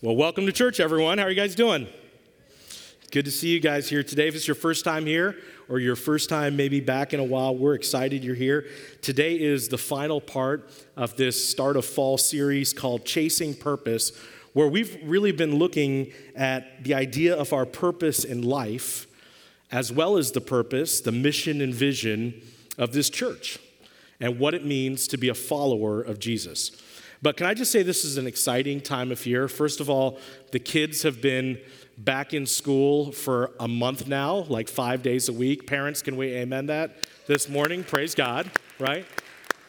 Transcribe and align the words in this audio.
Well, 0.00 0.14
welcome 0.14 0.46
to 0.46 0.52
church, 0.52 0.78
everyone. 0.78 1.18
How 1.18 1.24
are 1.24 1.30
you 1.30 1.34
guys 1.34 1.56
doing? 1.56 1.88
Good 3.10 3.24
to 3.24 3.32
see 3.32 3.48
you 3.48 3.58
guys 3.58 3.88
here 3.88 4.04
today. 4.04 4.28
If 4.28 4.36
it's 4.36 4.46
your 4.46 4.54
first 4.54 4.84
time 4.84 5.06
here 5.06 5.34
or 5.68 5.80
your 5.80 5.96
first 5.96 6.28
time 6.28 6.54
maybe 6.54 6.78
back 6.78 7.12
in 7.12 7.18
a 7.18 7.24
while, 7.24 7.56
we're 7.56 7.74
excited 7.74 8.22
you're 8.22 8.36
here. 8.36 8.68
Today 9.02 9.34
is 9.34 9.66
the 9.66 9.76
final 9.76 10.20
part 10.20 10.70
of 10.96 11.16
this 11.16 11.48
start 11.48 11.76
of 11.76 11.84
fall 11.84 12.16
series 12.16 12.72
called 12.72 13.06
Chasing 13.06 13.54
Purpose, 13.54 14.12
where 14.52 14.68
we've 14.68 14.96
really 15.02 15.32
been 15.32 15.56
looking 15.56 16.12
at 16.36 16.84
the 16.84 16.94
idea 16.94 17.34
of 17.34 17.52
our 17.52 17.66
purpose 17.66 18.22
in 18.22 18.42
life, 18.42 19.08
as 19.72 19.90
well 19.90 20.16
as 20.16 20.30
the 20.30 20.40
purpose, 20.40 21.00
the 21.00 21.10
mission, 21.10 21.60
and 21.60 21.74
vision 21.74 22.40
of 22.78 22.92
this 22.92 23.10
church, 23.10 23.58
and 24.20 24.38
what 24.38 24.54
it 24.54 24.64
means 24.64 25.08
to 25.08 25.16
be 25.16 25.28
a 25.28 25.34
follower 25.34 26.00
of 26.00 26.20
Jesus. 26.20 26.70
But 27.20 27.36
can 27.36 27.46
I 27.46 27.54
just 27.54 27.72
say 27.72 27.82
this 27.82 28.04
is 28.04 28.16
an 28.16 28.26
exciting 28.26 28.80
time 28.80 29.10
of 29.10 29.24
year? 29.26 29.48
First 29.48 29.80
of 29.80 29.90
all, 29.90 30.18
the 30.52 30.58
kids 30.58 31.02
have 31.02 31.20
been 31.20 31.58
back 31.96 32.32
in 32.32 32.46
school 32.46 33.10
for 33.10 33.52
a 33.58 33.66
month 33.66 34.06
now, 34.06 34.36
like 34.48 34.68
five 34.68 35.02
days 35.02 35.28
a 35.28 35.32
week. 35.32 35.66
Parents, 35.66 36.00
can 36.00 36.16
we 36.16 36.28
amen 36.28 36.66
that 36.66 36.96
this 37.26 37.48
morning? 37.48 37.82
Praise 37.82 38.14
God, 38.14 38.48
right? 38.78 39.04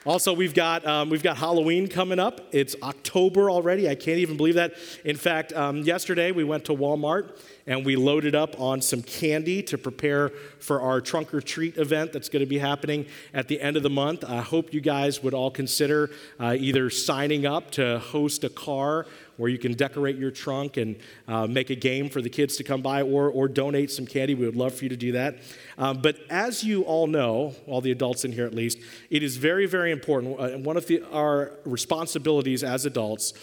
Also, 0.06 0.32
we've 0.32 0.54
got, 0.54 0.86
um, 0.88 1.10
we've 1.10 1.24
got 1.24 1.36
Halloween 1.36 1.88
coming 1.88 2.20
up. 2.20 2.40
It's 2.54 2.74
October 2.82 3.52
already. 3.52 3.90
I 3.90 3.96
can't 3.96 4.20
even 4.20 4.38
believe 4.38 4.56
that. 4.56 4.74
In 5.04 5.18
fact, 5.18 5.52
um, 5.52 5.80
yesterday 5.80 6.32
we 6.32 6.46
went 6.46 6.64
to 6.66 6.74
Walmart 6.74 7.38
and 7.68 7.86
we 7.86 7.98
loaded 7.98 8.34
up 8.34 8.58
on 8.60 8.82
some 8.82 9.02
candy 9.02 9.62
to 9.64 9.78
prepare 9.78 10.30
for 10.60 10.80
our 10.82 11.02
trunk 11.02 11.34
or 11.34 11.42
treat 11.42 11.78
event 11.78 12.14
that's 12.14 12.30
going 12.30 12.40
to 12.40 12.50
be 12.50 12.60
happening 12.60 13.08
at 13.34 13.50
the 13.50 13.60
end 13.60 13.76
of 13.76 13.84
the 13.84 13.90
month. 13.90 14.24
I 14.24 14.42
hope 14.42 14.74
you 14.74 14.80
guys 14.80 15.22
would 15.22 15.34
all 15.34 15.52
consider 15.52 16.12
uh, 16.40 16.56
either 16.58 16.90
signing 16.90 17.46
up 17.46 17.70
to 17.72 18.00
host 18.00 18.46
a 18.46 18.50
car 18.50 19.06
where 19.40 19.50
you 19.50 19.58
can 19.58 19.74
decorate 19.74 20.18
your 20.18 20.32
trunk 20.32 20.76
and 20.76 20.98
uh, 21.28 21.48
make 21.48 21.70
a 21.70 21.76
game 21.76 22.10
for 22.10 22.22
the 22.22 22.30
kids 22.30 22.58
to 22.58 22.64
come 22.64 22.82
by 22.82 23.02
or, 23.02 23.30
or 23.30 23.48
donate 23.48 23.90
some 23.90 24.06
candy. 24.06 24.36
We 24.36 24.46
would 24.46 24.58
love 24.58 24.74
for 24.74 24.84
you 24.84 24.90
to 24.90 24.98
do 24.98 25.14
that. 25.14 25.38
Um, 25.78 26.02
but 26.02 26.18
as 26.30 26.62
you 26.64 26.84
all 26.84 27.08
know, 27.08 27.56
all 27.66 27.80
the 27.80 27.92
adults 27.92 28.26
in 28.26 28.34
here 28.34 28.46
at 28.46 28.54
least, 28.54 28.80
it 29.10 29.24
is 29.24 29.38
very, 29.38 29.66
very 29.66 29.92
important. 29.94 30.38
Uh, 30.38 30.58
one 30.58 30.76
of 30.76 30.88
the, 30.88 31.02
our 31.14 31.54
responsibilities 31.64 32.64
as 32.64 32.86
adults 32.86 33.34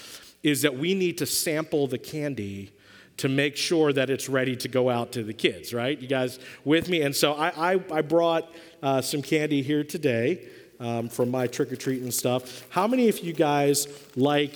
is 0.42 0.60
that 0.62 0.76
we 0.76 0.94
need 0.94 1.16
to 1.18 1.26
sample 1.26 1.86
the 1.86 1.98
candy 1.98 2.72
to 3.16 3.30
make 3.30 3.56
sure 3.56 3.90
that 3.92 4.10
it's 4.10 4.28
ready 4.28 4.54
to 4.54 4.68
go 4.68 4.90
out 4.90 5.12
to 5.12 5.22
the 5.22 5.32
kids, 5.32 5.72
right? 5.72 5.98
You 5.98 6.08
guys 6.08 6.38
with 6.64 6.90
me? 6.90 7.00
And 7.00 7.16
so 7.16 7.32
I, 7.32 7.72
I, 7.72 7.84
I 7.90 8.02
brought 8.02 8.52
uh, 8.82 9.00
some 9.00 9.22
candy 9.22 9.62
here 9.62 9.82
today 9.82 10.46
um, 10.78 11.08
from 11.08 11.30
my 11.30 11.46
trick 11.46 11.72
or 11.72 11.76
treat 11.76 12.02
and 12.02 12.12
stuff. 12.12 12.66
How 12.68 12.86
many 12.86 13.08
of 13.08 13.20
you 13.20 13.32
guys 13.32 13.88
like 14.14 14.52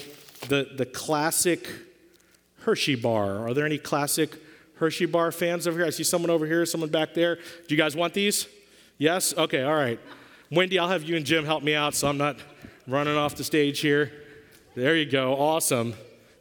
the, 0.49 0.69
the 0.77 0.87
classic 0.87 1.69
Hershey 2.61 2.95
bar? 2.95 3.47
Are 3.47 3.55
there 3.55 3.67
any 3.67 3.79
classic 3.79 4.37
Hershey 4.77 5.07
bar 5.07 5.33
fans 5.33 5.67
over 5.67 5.79
here? 5.79 5.87
I 5.87 5.91
see 5.91 6.05
someone 6.05 6.31
over 6.31 6.47
here, 6.47 6.65
someone 6.67 6.91
back 6.91 7.15
there. 7.15 7.37
Do 7.37 7.75
you 7.75 7.77
guys 7.77 7.97
want 7.97 8.15
these? 8.15 8.47
Yes? 8.99 9.35
Okay, 9.37 9.63
all 9.63 9.75
right. 9.75 9.99
Wendy, 10.51 10.79
I'll 10.79 10.89
have 10.89 11.03
you 11.03 11.17
and 11.17 11.25
Jim 11.25 11.45
help 11.45 11.63
me 11.63 11.75
out 11.75 11.95
so 11.95 12.09
I'm 12.09 12.19
not 12.19 12.37
running 12.87 13.17
off 13.17 13.37
the 13.37 13.45
stage 13.45 13.81
here. 13.81 14.13
There 14.75 14.97
you 14.97 15.07
go. 15.07 15.35
Awesome. 15.37 15.95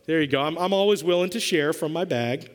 There 0.05 0.21
you 0.21 0.27
go. 0.27 0.41
I'm, 0.41 0.57
I'm 0.57 0.73
always 0.73 1.03
willing 1.03 1.29
to 1.31 1.39
share 1.39 1.73
from 1.73 1.93
my 1.93 2.05
bag. 2.05 2.49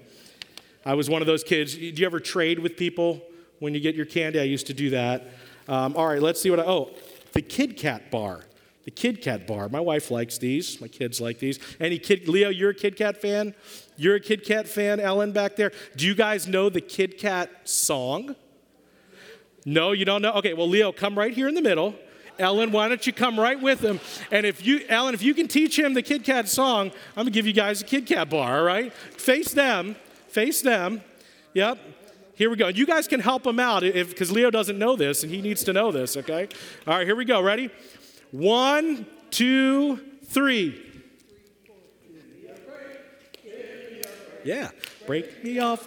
I 0.85 0.95
was 0.95 1.09
one 1.09 1.23
of 1.23 1.27
those 1.27 1.45
kids. 1.45 1.75
Do 1.75 1.81
you 1.81 2.07
ever 2.07 2.21
trade 2.21 2.59
with 2.59 2.77
people 2.77 3.23
when 3.61 3.75
you 3.75 3.81
get 3.81 3.95
your 3.95 4.07
candy? 4.07 4.41
I 4.41 4.45
used 4.45 4.67
to 4.67 4.75
do 4.75 4.91
that. 4.91 5.29
Um, 5.69 5.97
all 5.97 6.07
right, 6.07 6.21
let's 6.21 6.41
see 6.41 6.51
what 6.51 6.61
I. 6.61 6.65
Oh, 6.65 6.91
the 7.33 7.41
Kit 7.41 7.77
Kat 7.77 8.11
bar. 8.11 8.45
The 8.85 8.91
Kit 8.91 9.23
Kat 9.23 9.47
bar. 9.47 9.69
My 9.69 9.81
wife 9.81 10.11
likes 10.11 10.39
these. 10.39 10.81
My 10.81 10.89
kids 10.89 11.21
like 11.21 11.39
these. 11.39 11.59
Any 11.81 11.99
kid? 11.99 12.29
Leo, 12.29 12.51
you're 12.51 12.71
a 12.71 12.75
Kit 12.75 12.97
Kat 12.97 13.21
fan? 13.21 13.55
You're 13.97 14.17
a 14.17 14.21
Kit 14.21 14.45
Kat 14.45 14.69
fan? 14.69 15.01
Ellen 15.01 15.33
back 15.33 15.57
there? 15.57 15.73
Do 15.97 16.07
you 16.07 16.15
guys 16.15 16.47
know 16.47 16.69
the 16.69 16.83
Kit 16.83 17.19
Kat 17.19 17.51
song? 17.65 18.37
No, 19.65 19.93
you 19.93 20.05
don't 20.05 20.21
know? 20.21 20.33
Okay, 20.33 20.53
well, 20.53 20.69
Leo, 20.69 20.93
come 20.93 21.19
right 21.19 21.33
here 21.33 21.49
in 21.49 21.55
the 21.55 21.63
middle. 21.63 21.95
Ellen, 22.39 22.73
why 22.73 22.89
don't 22.89 23.07
you 23.07 23.13
come 23.13 23.39
right 23.39 23.61
with 23.61 23.81
him? 23.81 24.01
And 24.31 24.45
if 24.45 24.67
you, 24.67 24.85
Ellen, 24.89 25.15
if 25.15 25.23
you 25.23 25.35
can 25.35 25.49
teach 25.49 25.79
him 25.79 25.95
the 25.95 26.03
Kit 26.03 26.25
Kat 26.25 26.49
song, 26.49 26.91
I'm 27.17 27.23
gonna 27.23 27.31
give 27.31 27.47
you 27.47 27.53
guys 27.53 27.81
a 27.81 27.85
Kit 27.85 28.07
Kat 28.07 28.29
bar, 28.29 28.59
all 28.59 28.65
right? 28.65 28.93
Face 28.93 29.53
them, 29.53 29.97
face 30.29 30.61
them. 30.61 31.01
Yep. 31.55 31.79
Here 32.35 32.51
we 32.51 32.57
go. 32.57 32.67
You 32.67 32.85
guys 32.85 33.07
can 33.07 33.21
help 33.21 33.47
him 33.47 33.61
out 33.61 33.85
if 33.85 34.11
because 34.11 34.33
Leo 34.33 34.51
doesn't 34.51 34.77
know 34.77 34.97
this 34.97 35.23
and 35.23 35.33
he 35.33 35.41
needs 35.41 35.63
to 35.65 35.73
know 35.73 35.93
this, 35.93 36.17
okay? 36.17 36.49
All 36.87 36.99
right, 36.99 37.07
here 37.07 37.15
we 37.15 37.25
go. 37.25 37.41
Ready? 37.41 37.71
One, 38.35 39.07
two, 39.31 40.01
three. 40.25 40.83
Yeah. 44.43 44.71
Break 45.07 45.45
me 45.45 45.61
off. 45.61 45.87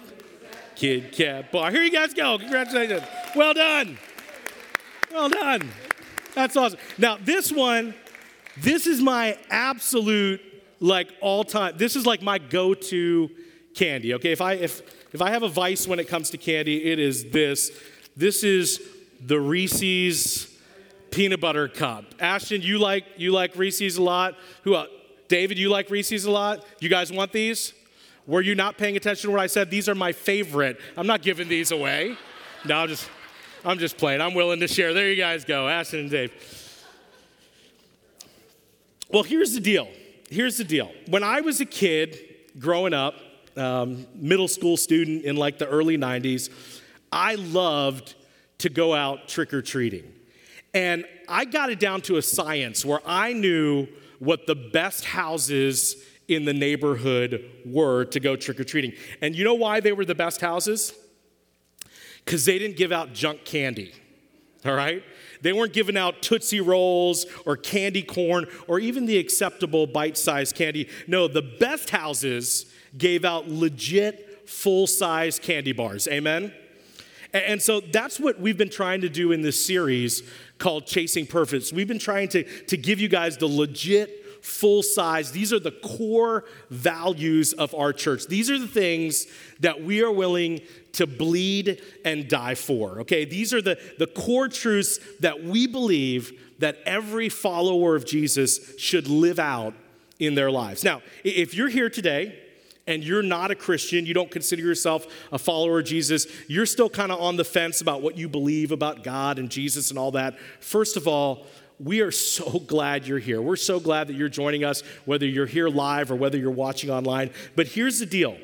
Kit 0.74 1.12
Kat 1.12 1.52
bar. 1.52 1.70
Here 1.70 1.82
you 1.82 1.90
guys 1.90 2.14
go. 2.14 2.38
Congratulations. 2.38 3.02
Well 3.36 3.52
done. 3.52 3.98
Well 5.12 5.28
done. 5.28 5.68
That's 6.34 6.56
awesome. 6.56 6.78
Now, 6.96 7.18
this 7.22 7.52
one, 7.52 7.92
this 8.56 8.86
is 8.86 9.02
my 9.02 9.36
absolute, 9.50 10.40
like, 10.80 11.12
all 11.20 11.44
time, 11.44 11.76
this 11.76 11.96
is 11.96 12.06
like 12.06 12.22
my 12.22 12.38
go 12.38 12.72
to 12.72 13.30
candy, 13.74 14.14
okay? 14.14 14.32
If 14.32 14.40
I, 14.40 14.54
if, 14.54 14.80
if 15.12 15.20
I 15.20 15.32
have 15.32 15.42
a 15.42 15.50
vice 15.50 15.86
when 15.86 15.98
it 15.98 16.08
comes 16.08 16.30
to 16.30 16.38
candy, 16.38 16.90
it 16.90 16.98
is 16.98 17.30
this. 17.30 17.78
This 18.16 18.42
is 18.42 18.80
the 19.20 19.38
Reese's 19.38 20.57
peanut 21.10 21.40
butter 21.40 21.68
cup. 21.68 22.04
Ashton, 22.20 22.62
you 22.62 22.78
like, 22.78 23.04
you 23.16 23.32
like 23.32 23.56
Reese's 23.56 23.96
a 23.96 24.02
lot. 24.02 24.34
Who 24.64 24.74
else? 24.74 24.88
David, 25.28 25.58
you 25.58 25.68
like 25.68 25.90
Reese's 25.90 26.24
a 26.24 26.30
lot? 26.30 26.64
You 26.80 26.88
guys 26.88 27.12
want 27.12 27.32
these? 27.32 27.74
Were 28.26 28.40
you 28.40 28.54
not 28.54 28.76
paying 28.76 28.96
attention 28.96 29.28
to 29.28 29.32
what 29.32 29.40
I 29.40 29.46
said? 29.46 29.70
These 29.70 29.88
are 29.88 29.94
my 29.94 30.12
favorite. 30.12 30.80
I'm 30.96 31.06
not 31.06 31.22
giving 31.22 31.48
these 31.48 31.70
away. 31.70 32.16
No, 32.66 32.76
I'm 32.76 32.88
just, 32.88 33.08
I'm 33.64 33.78
just 33.78 33.96
playing. 33.96 34.20
I'm 34.20 34.34
willing 34.34 34.60
to 34.60 34.68
share. 34.68 34.92
There 34.92 35.10
you 35.10 35.16
guys 35.16 35.44
go, 35.44 35.68
Ashton 35.68 36.00
and 36.00 36.10
Dave. 36.10 36.32
Well, 39.10 39.22
here's 39.22 39.54
the 39.54 39.60
deal. 39.60 39.88
Here's 40.30 40.58
the 40.58 40.64
deal. 40.64 40.92
When 41.06 41.22
I 41.22 41.40
was 41.40 41.60
a 41.60 41.64
kid 41.64 42.18
growing 42.58 42.92
up, 42.92 43.14
um, 43.56 44.06
middle 44.14 44.48
school 44.48 44.76
student 44.76 45.24
in 45.24 45.36
like 45.36 45.58
the 45.58 45.66
early 45.66 45.96
90s, 45.96 46.50
I 47.10 47.36
loved 47.36 48.14
to 48.58 48.68
go 48.68 48.94
out 48.94 49.28
trick 49.28 49.54
or 49.54 49.62
treating. 49.62 50.12
And 50.74 51.04
I 51.28 51.44
got 51.44 51.70
it 51.70 51.80
down 51.80 52.02
to 52.02 52.16
a 52.16 52.22
science 52.22 52.84
where 52.84 53.00
I 53.06 53.32
knew 53.32 53.88
what 54.18 54.46
the 54.46 54.54
best 54.54 55.04
houses 55.04 55.96
in 56.28 56.44
the 56.44 56.52
neighborhood 56.52 57.44
were 57.64 58.04
to 58.06 58.20
go 58.20 58.36
trick 58.36 58.60
or 58.60 58.64
treating. 58.64 58.92
And 59.22 59.34
you 59.34 59.44
know 59.44 59.54
why 59.54 59.80
they 59.80 59.92
were 59.92 60.04
the 60.04 60.14
best 60.14 60.40
houses? 60.40 60.92
because 62.28 62.44
they 62.44 62.58
didn't 62.58 62.76
give 62.76 62.92
out 62.92 63.14
junk 63.14 63.46
candy, 63.46 63.90
all 64.66 64.74
right? 64.74 65.02
They 65.40 65.54
weren't 65.54 65.72
giving 65.72 65.96
out 65.96 66.20
Tootsie 66.20 66.60
Rolls 66.60 67.24
or 67.46 67.56
candy 67.56 68.02
corn 68.02 68.44
or 68.66 68.78
even 68.78 69.06
the 69.06 69.16
acceptable 69.16 69.86
bite 69.86 70.18
sized 70.18 70.54
candy. 70.54 70.90
No, 71.06 71.26
the 71.26 71.40
best 71.40 71.88
houses 71.88 72.66
gave 72.98 73.24
out 73.24 73.48
legit 73.48 74.46
full 74.46 74.86
size 74.86 75.38
candy 75.38 75.72
bars. 75.72 76.06
Amen? 76.06 76.52
And 77.32 77.60
so 77.60 77.80
that's 77.80 78.18
what 78.18 78.40
we've 78.40 78.56
been 78.56 78.70
trying 78.70 79.02
to 79.02 79.08
do 79.08 79.32
in 79.32 79.42
this 79.42 79.64
series 79.64 80.22
called 80.58 80.86
Chasing 80.86 81.26
Purpose. 81.26 81.72
We've 81.72 81.88
been 81.88 81.98
trying 81.98 82.28
to, 82.30 82.44
to 82.64 82.76
give 82.76 83.00
you 83.00 83.08
guys 83.08 83.36
the 83.36 83.46
legit 83.46 84.44
full 84.44 84.82
size. 84.82 85.32
These 85.32 85.52
are 85.52 85.58
the 85.58 85.72
core 85.72 86.44
values 86.70 87.52
of 87.52 87.74
our 87.74 87.92
church. 87.92 88.26
These 88.26 88.50
are 88.50 88.58
the 88.58 88.68
things 88.68 89.26
that 89.60 89.82
we 89.82 90.02
are 90.02 90.12
willing 90.12 90.60
to 90.92 91.06
bleed 91.06 91.82
and 92.04 92.28
die 92.28 92.54
for. 92.54 93.00
Okay, 93.00 93.24
these 93.24 93.52
are 93.52 93.60
the, 93.60 93.78
the 93.98 94.06
core 94.06 94.48
truths 94.48 94.98
that 95.20 95.44
we 95.44 95.66
believe 95.66 96.32
that 96.58 96.78
every 96.86 97.28
follower 97.28 97.94
of 97.94 98.06
Jesus 98.06 98.78
should 98.78 99.06
live 99.08 99.38
out 99.38 99.74
in 100.18 100.34
their 100.34 100.50
lives. 100.50 100.82
Now, 100.82 101.02
if 101.22 101.54
you're 101.54 101.68
here 101.68 101.90
today, 101.90 102.38
and 102.88 103.04
you're 103.04 103.22
not 103.22 103.50
a 103.50 103.54
Christian, 103.54 104.06
you 104.06 104.14
don't 104.14 104.30
consider 104.30 104.62
yourself 104.62 105.06
a 105.30 105.38
follower 105.38 105.80
of 105.80 105.84
Jesus, 105.84 106.26
you're 106.48 106.66
still 106.66 106.88
kind 106.88 107.12
of 107.12 107.20
on 107.20 107.36
the 107.36 107.44
fence 107.44 107.82
about 107.82 108.00
what 108.00 108.16
you 108.16 108.28
believe 108.28 108.72
about 108.72 109.04
God 109.04 109.38
and 109.38 109.50
Jesus 109.50 109.90
and 109.90 109.98
all 109.98 110.10
that. 110.12 110.38
First 110.60 110.96
of 110.96 111.06
all, 111.06 111.46
we 111.78 112.00
are 112.00 112.10
so 112.10 112.58
glad 112.66 113.06
you're 113.06 113.18
here. 113.18 113.42
We're 113.42 113.56
so 113.56 113.78
glad 113.78 114.08
that 114.08 114.14
you're 114.14 114.30
joining 114.30 114.64
us, 114.64 114.82
whether 115.04 115.26
you're 115.26 115.46
here 115.46 115.68
live 115.68 116.10
or 116.10 116.16
whether 116.16 116.38
you're 116.38 116.50
watching 116.50 116.90
online. 116.90 117.30
But 117.54 117.68
here's 117.68 118.00
the 118.00 118.06
deal 118.06 118.36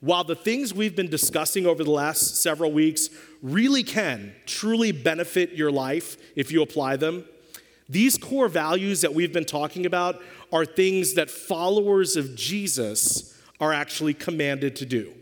while 0.00 0.22
the 0.22 0.36
things 0.36 0.72
we've 0.72 0.94
been 0.94 1.10
discussing 1.10 1.66
over 1.66 1.82
the 1.82 1.90
last 1.90 2.40
several 2.40 2.70
weeks 2.70 3.08
really 3.42 3.82
can 3.82 4.32
truly 4.46 4.92
benefit 4.92 5.52
your 5.52 5.72
life 5.72 6.16
if 6.36 6.52
you 6.52 6.62
apply 6.62 6.96
them, 6.96 7.24
these 7.88 8.16
core 8.16 8.48
values 8.48 9.00
that 9.00 9.12
we've 9.12 9.32
been 9.32 9.46
talking 9.46 9.86
about 9.86 10.22
are 10.52 10.64
things 10.64 11.14
that 11.14 11.30
followers 11.30 12.16
of 12.16 12.36
Jesus 12.36 13.34
are 13.60 13.72
actually 13.72 14.14
commanded 14.14 14.76
to 14.76 14.86
do. 14.86 15.12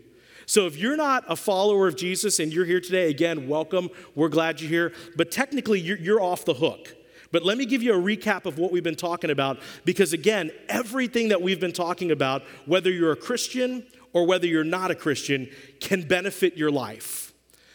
So 0.45 0.65
if 0.65 0.77
you're 0.77 0.95
not 0.95 1.25
a 1.27 1.35
follower 1.35 1.87
of 1.87 1.97
Jesus 1.97 2.39
and 2.39 2.53
you're 2.53 2.65
here 2.65 2.79
today, 2.79 3.09
again, 3.09 3.49
welcome. 3.49 3.89
We're 4.15 4.29
glad 4.29 4.61
you're 4.61 4.69
here. 4.69 4.93
But 5.17 5.29
technically, 5.29 5.81
you're, 5.81 5.97
you're 5.97 6.21
off 6.21 6.45
the 6.45 6.53
hook 6.53 6.95
But 7.31 7.43
let 7.43 7.57
me 7.57 7.65
give 7.65 7.83
you 7.83 7.93
a 7.93 8.01
recap 8.01 8.45
of 8.45 8.57
what 8.57 8.71
we've 8.71 8.83
been 8.83 8.95
talking 8.95 9.29
about 9.29 9.59
because, 9.85 10.13
again, 10.13 10.51
everything 10.69 11.29
that 11.29 11.41
we've 11.41 11.59
been 11.59 11.73
talking 11.73 12.11
about, 12.11 12.43
whether 12.65 12.89
you're 12.89 13.11
a 13.11 13.17
Christian 13.17 13.85
or 14.13 14.25
whether 14.25 14.47
you're 14.47 14.63
not 14.63 14.91
a 14.91 14.95
Christian, 14.95 15.49
can 15.79 16.03
benefit 16.03 16.57
your 16.57 16.71
life. 16.71 17.33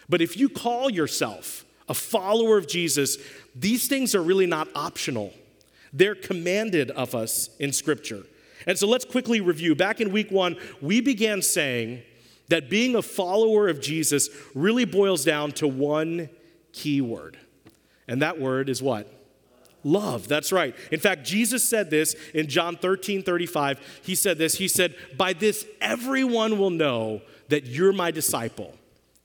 But 0.09 0.23
if 0.23 0.37
you 0.37 0.49
call 0.49 0.91
yourself 0.91 1.65
a 1.89 1.95
follower 1.95 2.57
of 2.59 2.67
Jesus, 2.67 3.19
these 3.55 3.89
things 3.89 4.15
are 4.15 4.23
really 4.23 4.47
not 4.47 4.69
optional. 4.75 5.33
They're 5.93 6.15
commanded 6.15 6.91
of 6.93 7.15
us 7.15 7.51
in 7.59 7.73
Scripture. 7.73 8.23
And 8.67 8.79
so 8.79 8.87
let's 8.87 9.05
quickly 9.05 9.41
review. 9.41 9.75
Back 9.75 10.01
in 10.01 10.13
week 10.13 10.31
one, 10.31 10.57
we 10.81 11.01
began 11.01 11.43
saying 11.43 12.03
that 12.49 12.69
being 12.69 12.95
a 12.95 13.03
follower 13.03 13.69
of 13.69 13.81
Jesus 13.81 14.29
really 14.55 14.85
boils 14.85 15.25
down 15.25 15.53
to 15.53 15.67
one 15.67 16.29
key 16.73 17.01
word. 17.01 17.39
And 18.09 18.23
that 18.23 18.39
word 18.39 18.69
is 18.69 18.83
what? 18.83 19.11
Love. 19.85 20.29
That's 20.29 20.53
right. 20.53 20.77
In 20.91 21.01
fact, 21.01 21.25
Jesus 21.25 21.69
said 21.69 21.91
this 21.91 22.15
in 22.35 22.49
John 22.49 22.77
13 22.77 23.23
35. 23.23 24.01
He 24.03 24.15
said 24.15 24.39
this 24.39 24.55
He 24.57 24.69
said, 24.69 24.95
By 25.17 25.33
this 25.33 25.67
everyone 25.81 26.59
will 26.59 26.71
know 26.71 27.23
that 27.49 27.67
you're 27.67 27.93
my 27.93 28.11
disciple 28.11 28.75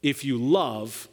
if 0.01 0.23
you 0.23 0.37
love 0.37 1.07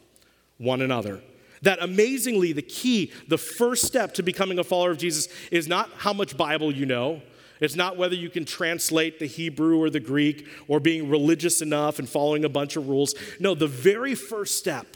one 0.57 0.81
another. 0.81 1.21
That 1.61 1.81
amazingly, 1.81 2.53
the 2.53 2.61
key, 2.61 3.11
the 3.27 3.37
first 3.37 3.85
step 3.85 4.13
to 4.15 4.23
becoming 4.23 4.59
a 4.59 4.63
follower 4.63 4.91
of 4.91 4.97
Jesus 4.97 5.27
is 5.51 5.67
not 5.67 5.89
how 5.97 6.13
much 6.13 6.37
Bible 6.37 6.71
you 6.71 6.85
know. 6.85 7.21
It's 7.59 7.75
not 7.75 7.97
whether 7.97 8.15
you 8.15 8.29
can 8.29 8.45
translate 8.45 9.19
the 9.19 9.25
Hebrew 9.25 9.81
or 9.81 9.89
the 9.89 9.99
Greek 9.99 10.47
or 10.67 10.79
being 10.79 11.09
religious 11.09 11.61
enough 11.61 11.99
and 11.99 12.09
following 12.09 12.43
a 12.43 12.49
bunch 12.49 12.75
of 12.75 12.87
rules. 12.87 13.15
No, 13.39 13.55
the 13.55 13.67
very 13.67 14.15
first 14.15 14.57
step 14.57 14.87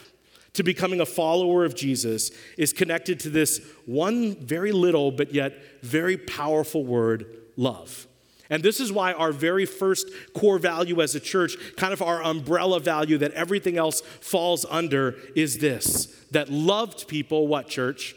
to 0.53 0.63
becoming 0.63 0.99
a 0.99 1.05
follower 1.05 1.63
of 1.63 1.75
Jesus 1.75 2.31
is 2.57 2.73
connected 2.73 3.19
to 3.21 3.29
this 3.29 3.61
one 3.85 4.35
very 4.35 4.71
little 4.71 5.11
but 5.11 5.33
yet 5.33 5.53
very 5.81 6.17
powerful 6.17 6.83
word 6.83 7.37
love. 7.55 8.07
And 8.49 8.63
this 8.63 8.79
is 8.79 8.91
why 8.91 9.13
our 9.13 9.31
very 9.31 9.65
first 9.65 10.09
core 10.33 10.57
value 10.57 11.01
as 11.01 11.13
a 11.13 11.19
church, 11.19 11.55
kind 11.77 11.93
of 11.93 12.01
our 12.01 12.23
umbrella 12.23 12.79
value 12.79 13.17
that 13.19 13.31
everything 13.33 13.77
else 13.77 14.01
falls 14.01 14.65
under, 14.69 15.15
is 15.35 15.59
this 15.59 16.07
that 16.31 16.49
loved 16.49 17.07
people, 17.07 17.47
what 17.47 17.67
church? 17.67 18.15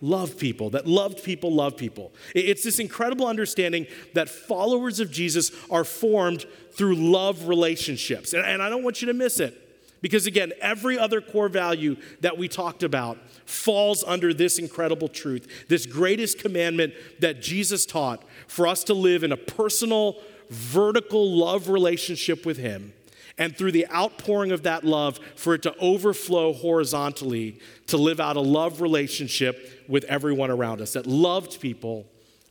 Love 0.00 0.38
people, 0.38 0.70
that 0.70 0.86
loved 0.86 1.24
people 1.24 1.52
love 1.52 1.76
people. 1.76 2.12
It's 2.34 2.62
this 2.62 2.78
incredible 2.78 3.26
understanding 3.26 3.86
that 4.14 4.28
followers 4.28 5.00
of 5.00 5.10
Jesus 5.10 5.50
are 5.70 5.84
formed 5.84 6.46
through 6.72 6.94
love 6.94 7.48
relationships. 7.48 8.32
And 8.32 8.62
I 8.62 8.68
don't 8.68 8.84
want 8.84 9.02
you 9.02 9.06
to 9.06 9.14
miss 9.14 9.40
it. 9.40 9.64
Because 10.00 10.26
again, 10.26 10.52
every 10.60 10.96
other 10.96 11.20
core 11.20 11.48
value 11.48 11.96
that 12.20 12.38
we 12.38 12.46
talked 12.46 12.84
about 12.84 13.18
falls 13.46 14.04
under 14.04 14.32
this 14.32 14.58
incredible 14.58 15.08
truth, 15.08 15.66
this 15.68 15.86
greatest 15.86 16.38
commandment 16.38 16.94
that 17.18 17.42
Jesus 17.42 17.84
taught 17.84 18.22
for 18.46 18.68
us 18.68 18.84
to 18.84 18.94
live 18.94 19.24
in 19.24 19.32
a 19.32 19.36
personal, 19.36 20.16
vertical 20.50 21.36
love 21.36 21.68
relationship 21.68 22.46
with 22.46 22.58
Him. 22.58 22.92
And 23.38 23.56
through 23.56 23.72
the 23.72 23.88
outpouring 23.90 24.52
of 24.52 24.64
that 24.64 24.84
love, 24.84 25.18
for 25.36 25.54
it 25.54 25.62
to 25.62 25.74
overflow 25.78 26.52
horizontally 26.52 27.60
to 27.86 27.96
live 27.96 28.20
out 28.20 28.36
a 28.36 28.40
love 28.40 28.80
relationship 28.80 29.84
with 29.88 30.04
everyone 30.04 30.50
around 30.50 30.80
us. 30.80 30.92
That 30.94 31.06
loved 31.06 31.60
people 31.60 32.06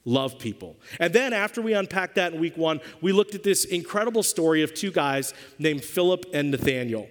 love 0.08 0.40
people. 0.40 0.78
And 1.02 1.12
then 1.12 1.34
after 1.34 1.62
we 1.62 1.74
unpacked 1.74 2.16
that 2.16 2.34
in 2.34 2.40
week 2.40 2.56
one, 2.56 2.80
we 3.02 3.12
looked 3.12 3.36
at 3.36 3.44
this 3.44 3.66
incredible 3.66 4.24
story 4.24 4.64
of 4.64 4.74
two 4.74 4.90
guys 4.90 5.34
named 5.60 5.84
Philip 5.84 6.26
and 6.34 6.50
Nathaniel. 6.50 7.10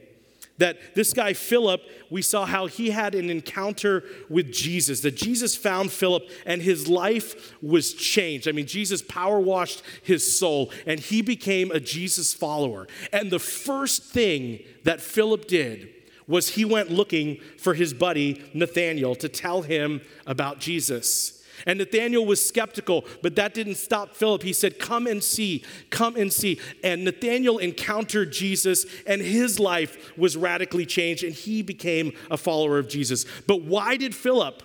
That 0.58 0.79
this 0.94 1.12
guy, 1.12 1.35
Philip, 1.35 1.82
we 2.08 2.23
saw 2.23 2.47
how 2.47 2.67
he 2.67 2.91
had 2.91 3.14
an 3.14 3.29
encounter 3.29 4.05
with 4.29 4.53
Jesus, 4.53 5.00
that 5.03 5.17
Jesus 5.17 5.55
found 5.55 5.93
Philip 5.93 6.29
and 6.47 6.62
his 6.62 6.88
life 6.88 7.55
was 7.62 7.93
changed. 7.93 8.49
I 8.49 8.53
mean, 8.53 8.67
Jesus 8.67 9.03
power 9.03 9.38
washed 9.38 9.82
his 10.03 10.38
soul 10.38 10.70
and 10.87 10.99
he 10.99 11.20
became 11.20 11.70
a 11.70 11.81
Jesus 11.81 12.32
follower. 12.32 12.87
And 13.12 13.31
the 13.31 13.38
first 13.38 14.03
thing 14.05 14.62
that 14.85 15.00
Philip 15.00 15.47
did 15.47 15.91
was 16.26 16.50
he 16.50 16.64
went 16.64 16.91
looking 16.91 17.38
for 17.58 17.75
his 17.75 17.94
buddy 17.94 18.43
Nathaniel 18.53 19.14
to 19.17 19.29
tell 19.29 19.62
him 19.62 20.00
about 20.26 20.58
Jesus. 20.58 21.35
And 21.64 21.79
Nathaniel 21.79 22.26
was 22.26 22.44
skeptical, 22.44 23.05
but 23.23 23.37
that 23.37 23.55
didn't 23.55 23.76
stop 23.76 24.14
Philip. 24.14 24.43
He 24.43 24.53
said, 24.53 24.79
Come 24.79 25.06
and 25.06 25.23
see, 25.23 25.64
come 25.91 26.17
and 26.17 26.32
see. 26.32 26.61
And 26.85 27.05
Nathaniel 27.05 27.58
encountered 27.58 28.32
Jesus, 28.32 28.85
and 29.06 29.23
his 29.23 29.58
life 29.58 30.17
was 30.19 30.37
radically 30.37 30.85
changed, 30.85 31.25
and 31.25 31.32
he 31.32 31.62
became 31.62 32.12
a 32.31 32.37
follower 32.37 32.79
of 32.79 32.88
Jesus. 32.88 33.25
But 33.47 33.62
why 33.62 33.97
did 33.97 34.14
Philip 34.14 34.62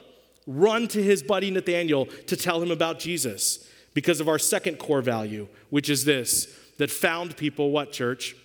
run 0.48 0.88
to 0.90 1.02
his 1.02 1.24
buddy 1.24 1.52
Nathaniel 1.52 2.08
to 2.28 2.36
tell 2.36 2.62
him 2.62 2.72
about 2.72 3.00
Jesus? 3.00 3.68
Because 3.94 4.20
of 4.20 4.30
our 4.30 4.40
second 4.40 4.78
core 4.78 5.02
value, 5.02 5.48
which 5.70 5.90
is 5.90 6.06
this 6.06 6.48
that 6.78 6.90
found 6.90 7.38
people, 7.38 7.72
what, 7.72 7.92
church? 7.92 8.36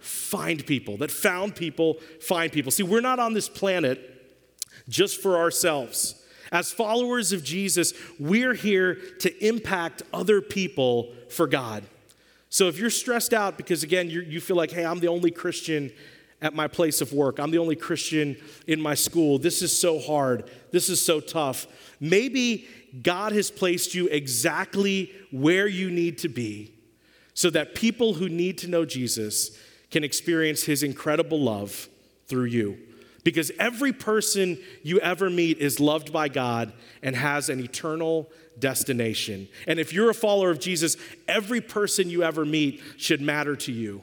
Find 0.00 0.64
people. 0.64 0.96
That 0.98 1.10
found 1.10 1.56
people, 1.56 1.94
find 2.20 2.52
people. 2.52 2.70
See, 2.70 2.84
we're 2.84 3.00
not 3.00 3.18
on 3.18 3.32
this 3.32 3.48
planet 3.48 4.12
just 4.88 5.20
for 5.20 5.36
ourselves. 5.36 6.22
As 6.56 6.72
followers 6.72 7.32
of 7.32 7.44
Jesus, 7.44 7.92
we're 8.18 8.54
here 8.54 8.94
to 9.18 9.46
impact 9.46 10.02
other 10.10 10.40
people 10.40 11.12
for 11.28 11.46
God. 11.46 11.84
So 12.48 12.68
if 12.68 12.78
you're 12.78 12.88
stressed 12.88 13.34
out 13.34 13.58
because, 13.58 13.82
again, 13.82 14.08
you 14.08 14.40
feel 14.40 14.56
like, 14.56 14.70
hey, 14.70 14.86
I'm 14.86 15.00
the 15.00 15.08
only 15.08 15.30
Christian 15.30 15.92
at 16.40 16.54
my 16.54 16.66
place 16.66 17.02
of 17.02 17.12
work, 17.12 17.38
I'm 17.38 17.50
the 17.50 17.58
only 17.58 17.76
Christian 17.76 18.38
in 18.66 18.80
my 18.80 18.94
school, 18.94 19.38
this 19.38 19.60
is 19.60 19.78
so 19.78 19.98
hard, 19.98 20.50
this 20.70 20.88
is 20.88 20.98
so 20.98 21.20
tough, 21.20 21.66
maybe 22.00 22.66
God 23.02 23.32
has 23.32 23.50
placed 23.50 23.94
you 23.94 24.08
exactly 24.08 25.12
where 25.30 25.66
you 25.66 25.90
need 25.90 26.16
to 26.18 26.28
be 26.30 26.72
so 27.34 27.50
that 27.50 27.74
people 27.74 28.14
who 28.14 28.30
need 28.30 28.56
to 28.58 28.68
know 28.68 28.86
Jesus 28.86 29.58
can 29.90 30.04
experience 30.04 30.62
his 30.62 30.82
incredible 30.82 31.38
love 31.38 31.90
through 32.28 32.44
you 32.44 32.78
because 33.26 33.50
every 33.58 33.92
person 33.92 34.56
you 34.84 35.00
ever 35.00 35.28
meet 35.28 35.58
is 35.58 35.80
loved 35.80 36.12
by 36.12 36.28
God 36.28 36.72
and 37.02 37.16
has 37.16 37.48
an 37.48 37.58
eternal 37.58 38.30
destination. 38.56 39.48
And 39.66 39.80
if 39.80 39.92
you're 39.92 40.10
a 40.10 40.14
follower 40.14 40.52
of 40.52 40.60
Jesus, 40.60 40.96
every 41.26 41.60
person 41.60 42.08
you 42.08 42.22
ever 42.22 42.44
meet 42.44 42.80
should 42.98 43.20
matter 43.20 43.56
to 43.56 43.72
you 43.72 44.02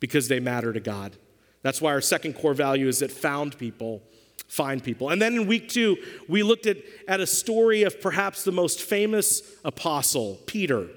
because 0.00 0.28
they 0.28 0.38
matter 0.38 0.70
to 0.70 0.80
God. 0.80 1.16
That's 1.62 1.80
why 1.80 1.92
our 1.92 2.02
second 2.02 2.34
core 2.34 2.52
value 2.52 2.88
is 2.88 2.98
that 2.98 3.10
found 3.10 3.56
people 3.56 4.02
find 4.48 4.84
people. 4.84 5.08
And 5.08 5.22
then 5.22 5.32
in 5.32 5.46
week 5.46 5.70
two, 5.70 5.96
we 6.28 6.42
looked 6.42 6.66
at, 6.66 6.76
at 7.08 7.20
a 7.20 7.26
story 7.26 7.84
of 7.84 8.02
perhaps 8.02 8.44
the 8.44 8.52
most 8.52 8.82
famous 8.82 9.40
apostle, 9.64 10.40
Peter, 10.44 10.88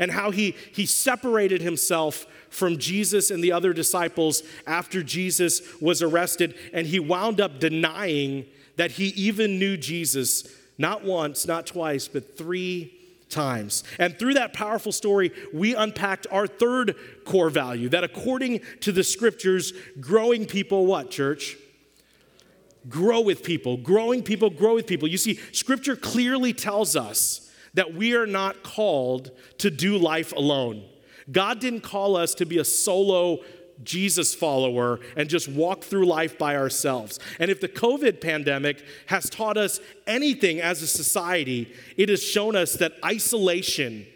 and 0.00 0.10
how 0.10 0.32
he, 0.32 0.56
he 0.72 0.86
separated 0.86 1.62
himself 1.62 2.26
from 2.48 2.78
Jesus 2.78 3.30
and 3.30 3.44
the 3.44 3.52
other 3.52 3.72
disciples 3.72 4.42
after 4.66 5.04
Jesus 5.04 5.62
was 5.80 6.02
arrested, 6.02 6.56
and 6.72 6.88
he 6.88 6.98
wound 6.98 7.40
up 7.40 7.60
denying 7.60 8.46
that 8.76 8.92
he 8.92 9.08
even 9.08 9.58
knew 9.58 9.76
Jesus, 9.76 10.52
not 10.78 11.04
once, 11.04 11.46
not 11.46 11.66
twice, 11.66 12.08
but 12.08 12.36
three 12.36 12.96
times. 13.28 13.84
And 13.98 14.18
through 14.18 14.34
that 14.34 14.52
powerful 14.52 14.90
story, 14.90 15.30
we 15.52 15.74
unpacked 15.74 16.26
our 16.32 16.46
third 16.46 16.96
core 17.24 17.50
value 17.50 17.88
that 17.90 18.02
according 18.02 18.62
to 18.80 18.90
the 18.90 19.04
scriptures, 19.04 19.72
growing 20.00 20.46
people, 20.46 20.86
what, 20.86 21.10
church? 21.10 21.56
Grow 22.88 23.20
with 23.20 23.44
people, 23.44 23.76
growing 23.76 24.22
people, 24.22 24.48
grow 24.48 24.74
with 24.74 24.86
people. 24.86 25.06
You 25.06 25.18
see, 25.18 25.38
scripture 25.52 25.94
clearly 25.94 26.52
tells 26.52 26.96
us 26.96 27.49
that 27.74 27.94
we 27.94 28.14
are 28.14 28.26
not 28.26 28.62
called 28.62 29.30
to 29.58 29.70
do 29.70 29.96
life 29.96 30.32
alone. 30.32 30.84
God 31.30 31.60
didn't 31.60 31.82
call 31.82 32.16
us 32.16 32.34
to 32.36 32.46
be 32.46 32.58
a 32.58 32.64
solo 32.64 33.38
Jesus 33.82 34.34
follower 34.34 35.00
and 35.16 35.28
just 35.28 35.48
walk 35.48 35.84
through 35.84 36.06
life 36.06 36.38
by 36.38 36.56
ourselves. 36.56 37.18
And 37.38 37.50
if 37.50 37.60
the 37.60 37.68
COVID 37.68 38.20
pandemic 38.20 38.84
has 39.06 39.30
taught 39.30 39.56
us 39.56 39.80
anything 40.06 40.60
as 40.60 40.82
a 40.82 40.86
society, 40.86 41.72
it 41.96 42.08
has 42.08 42.22
shown 42.22 42.56
us 42.56 42.74
that 42.74 42.92
isolation 43.04 44.06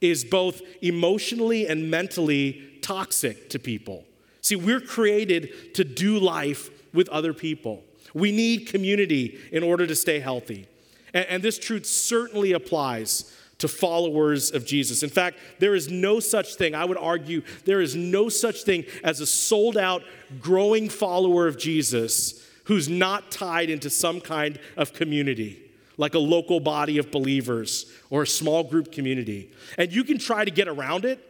is 0.00 0.24
both 0.24 0.60
emotionally 0.82 1.66
and 1.66 1.90
mentally 1.90 2.78
toxic 2.82 3.48
to 3.50 3.58
people. 3.58 4.04
See, 4.42 4.56
we're 4.56 4.80
created 4.80 5.74
to 5.74 5.84
do 5.84 6.18
life 6.18 6.70
with 6.92 7.08
other 7.08 7.32
people. 7.32 7.82
We 8.12 8.30
need 8.30 8.68
community 8.68 9.40
in 9.50 9.62
order 9.62 9.86
to 9.86 9.94
stay 9.94 10.20
healthy. 10.20 10.68
And, 11.14 11.26
and 11.26 11.42
this 11.42 11.58
truth 11.58 11.86
certainly 11.86 12.52
applies 12.52 13.32
to 13.58 13.68
followers 13.68 14.50
of 14.52 14.66
Jesus. 14.66 15.02
In 15.02 15.10
fact, 15.10 15.38
there 15.60 15.74
is 15.74 15.88
no 15.90 16.20
such 16.20 16.56
thing, 16.56 16.74
I 16.74 16.84
would 16.84 16.98
argue, 16.98 17.42
there 17.64 17.80
is 17.80 17.96
no 17.96 18.28
such 18.28 18.64
thing 18.64 18.84
as 19.02 19.20
a 19.20 19.26
sold 19.26 19.78
out, 19.78 20.02
growing 20.40 20.88
follower 20.88 21.46
of 21.46 21.56
Jesus 21.56 22.44
who's 22.64 22.88
not 22.88 23.30
tied 23.30 23.70
into 23.70 23.88
some 23.90 24.20
kind 24.20 24.58
of 24.76 24.92
community, 24.92 25.70
like 25.96 26.14
a 26.14 26.18
local 26.18 26.60
body 26.60 26.98
of 26.98 27.10
believers 27.10 27.90
or 28.10 28.22
a 28.22 28.26
small 28.26 28.64
group 28.64 28.90
community. 28.90 29.52
And 29.78 29.92
you 29.92 30.02
can 30.02 30.18
try 30.18 30.44
to 30.44 30.50
get 30.50 30.66
around 30.66 31.04
it, 31.04 31.20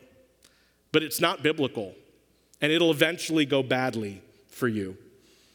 but 0.93 1.03
it's 1.03 1.21
not 1.21 1.43
biblical, 1.43 1.95
and 2.61 2.73
it'll 2.73 2.91
eventually 2.91 3.45
go 3.45 3.63
badly 3.63 4.23
for 4.49 4.69
you. 4.69 4.97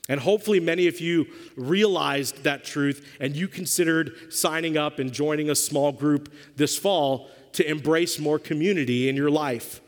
And 0.10 0.20
hopefully, 0.20 0.60
many 0.60 0.88
of 0.88 1.00
you 1.00 1.28
realized 1.56 2.44
that 2.44 2.64
truth 2.64 3.16
and 3.20 3.36
you 3.36 3.48
considered 3.48 4.34
signing 4.34 4.76
up 4.76 4.98
and 4.98 5.14
joining 5.14 5.52
a 5.52 5.56
small 5.56 5.92
group 5.92 6.34
this 6.56 6.78
fall 6.78 7.30
to 7.54 7.70
embrace 7.70 8.18
more 8.18 8.40
community 8.40 9.08
in 9.08 9.16
your 9.16 9.30
life. 9.30 9.82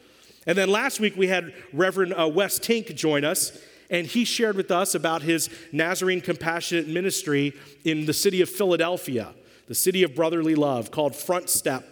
And 0.46 0.56
then 0.58 0.70
last 0.70 1.00
week, 1.00 1.18
we 1.18 1.28
had 1.28 1.54
Reverend 1.74 2.14
uh, 2.14 2.28
Wes 2.28 2.60
Tink 2.60 2.96
join 2.96 3.26
us, 3.26 3.60
and 3.90 4.06
he 4.06 4.24
shared 4.24 4.56
with 4.56 4.70
us 4.70 4.94
about 4.94 5.24
his 5.24 5.50
Nazarene 5.72 6.22
Compassionate 6.22 6.88
Ministry 6.88 7.54
in 7.84 8.06
the 8.06 8.14
city 8.14 8.42
of 8.42 8.50
Philadelphia, 8.50 9.34
the 9.68 9.76
city 9.76 10.04
of 10.04 10.16
brotherly 10.16 10.56
love, 10.56 10.92
called 10.92 11.16
Front 11.16 11.50
Step. 11.50 11.88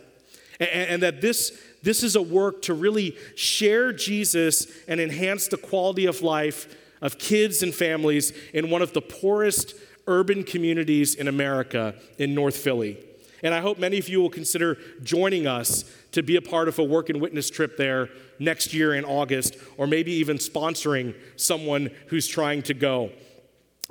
And, 0.59 0.69
and 0.69 1.03
that 1.03 1.21
this, 1.21 1.59
this 1.81 2.03
is 2.03 2.15
a 2.15 2.21
work 2.21 2.61
to 2.63 2.75
really 2.75 3.17
share 3.35 3.91
Jesus 3.91 4.67
and 4.87 4.99
enhance 4.99 5.47
the 5.47 5.57
quality 5.57 6.05
of 6.05 6.21
life 6.21 6.75
of 7.01 7.17
kids 7.17 7.63
and 7.63 7.73
families 7.73 8.33
in 8.53 8.69
one 8.69 8.81
of 8.81 8.93
the 8.93 9.01
poorest 9.01 9.73
urban 10.07 10.43
communities 10.43 11.15
in 11.15 11.27
America 11.27 11.95
in 12.17 12.33
North 12.33 12.57
Philly. 12.57 12.97
And 13.43 13.53
I 13.53 13.61
hope 13.61 13.77
many 13.77 13.97
of 13.97 14.09
you 14.09 14.21
will 14.21 14.29
consider 14.29 14.77
joining 15.01 15.47
us 15.47 15.85
to 16.11 16.21
be 16.21 16.35
a 16.35 16.41
part 16.41 16.67
of 16.67 16.77
a 16.79 16.83
work 16.83 17.09
and 17.09 17.21
witness 17.21 17.49
trip 17.49 17.77
there 17.77 18.09
next 18.37 18.73
year 18.73 18.93
in 18.93 19.05
August, 19.05 19.55
or 19.77 19.87
maybe 19.87 20.11
even 20.13 20.37
sponsoring 20.37 21.15
someone 21.35 21.89
who's 22.07 22.27
trying 22.27 22.63
to 22.63 22.73
go. 22.73 23.11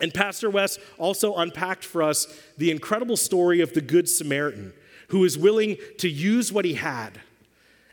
And 0.01 0.13
Pastor 0.13 0.51
Wes 0.51 0.79
also 0.99 1.35
unpacked 1.35 1.85
for 1.85 2.03
us 2.03 2.27
the 2.57 2.71
incredible 2.71 3.17
story 3.17 3.61
of 3.61 3.73
the 3.73 3.81
Good 3.81 4.09
Samaritan 4.09 4.73
who 5.09 5.21
was 5.21 5.37
willing 5.39 5.77
to 5.99 6.09
use 6.09 6.53
what 6.53 6.65
he 6.65 6.75
had 6.75 7.21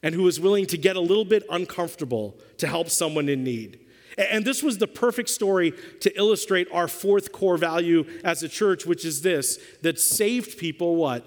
and 0.04 0.14
who 0.14 0.24
was 0.24 0.40
willing 0.40 0.66
to 0.68 0.78
get 0.78 0.96
a 0.96 1.02
little 1.02 1.26
bit 1.26 1.44
uncomfortable 1.50 2.36
to 2.58 2.68
help 2.68 2.90
someone 2.90 3.30
in 3.30 3.44
need. 3.44 3.80
And 4.18 4.46
this 4.46 4.64
was 4.64 4.78
the 4.78 4.88
perfect 4.88 5.30
story 5.30 5.74
to 6.02 6.18
illustrate 6.18 6.68
our 6.72 6.88
fourth 6.88 7.32
core 7.32 7.58
value 7.58 8.06
as 8.24 8.44
a 8.44 8.50
church, 8.50 8.86
which 8.86 9.04
is 9.04 9.22
this 9.22 9.60
that 9.82 10.00
saved 10.00 10.58
people 10.58 10.96
what? 10.96 11.26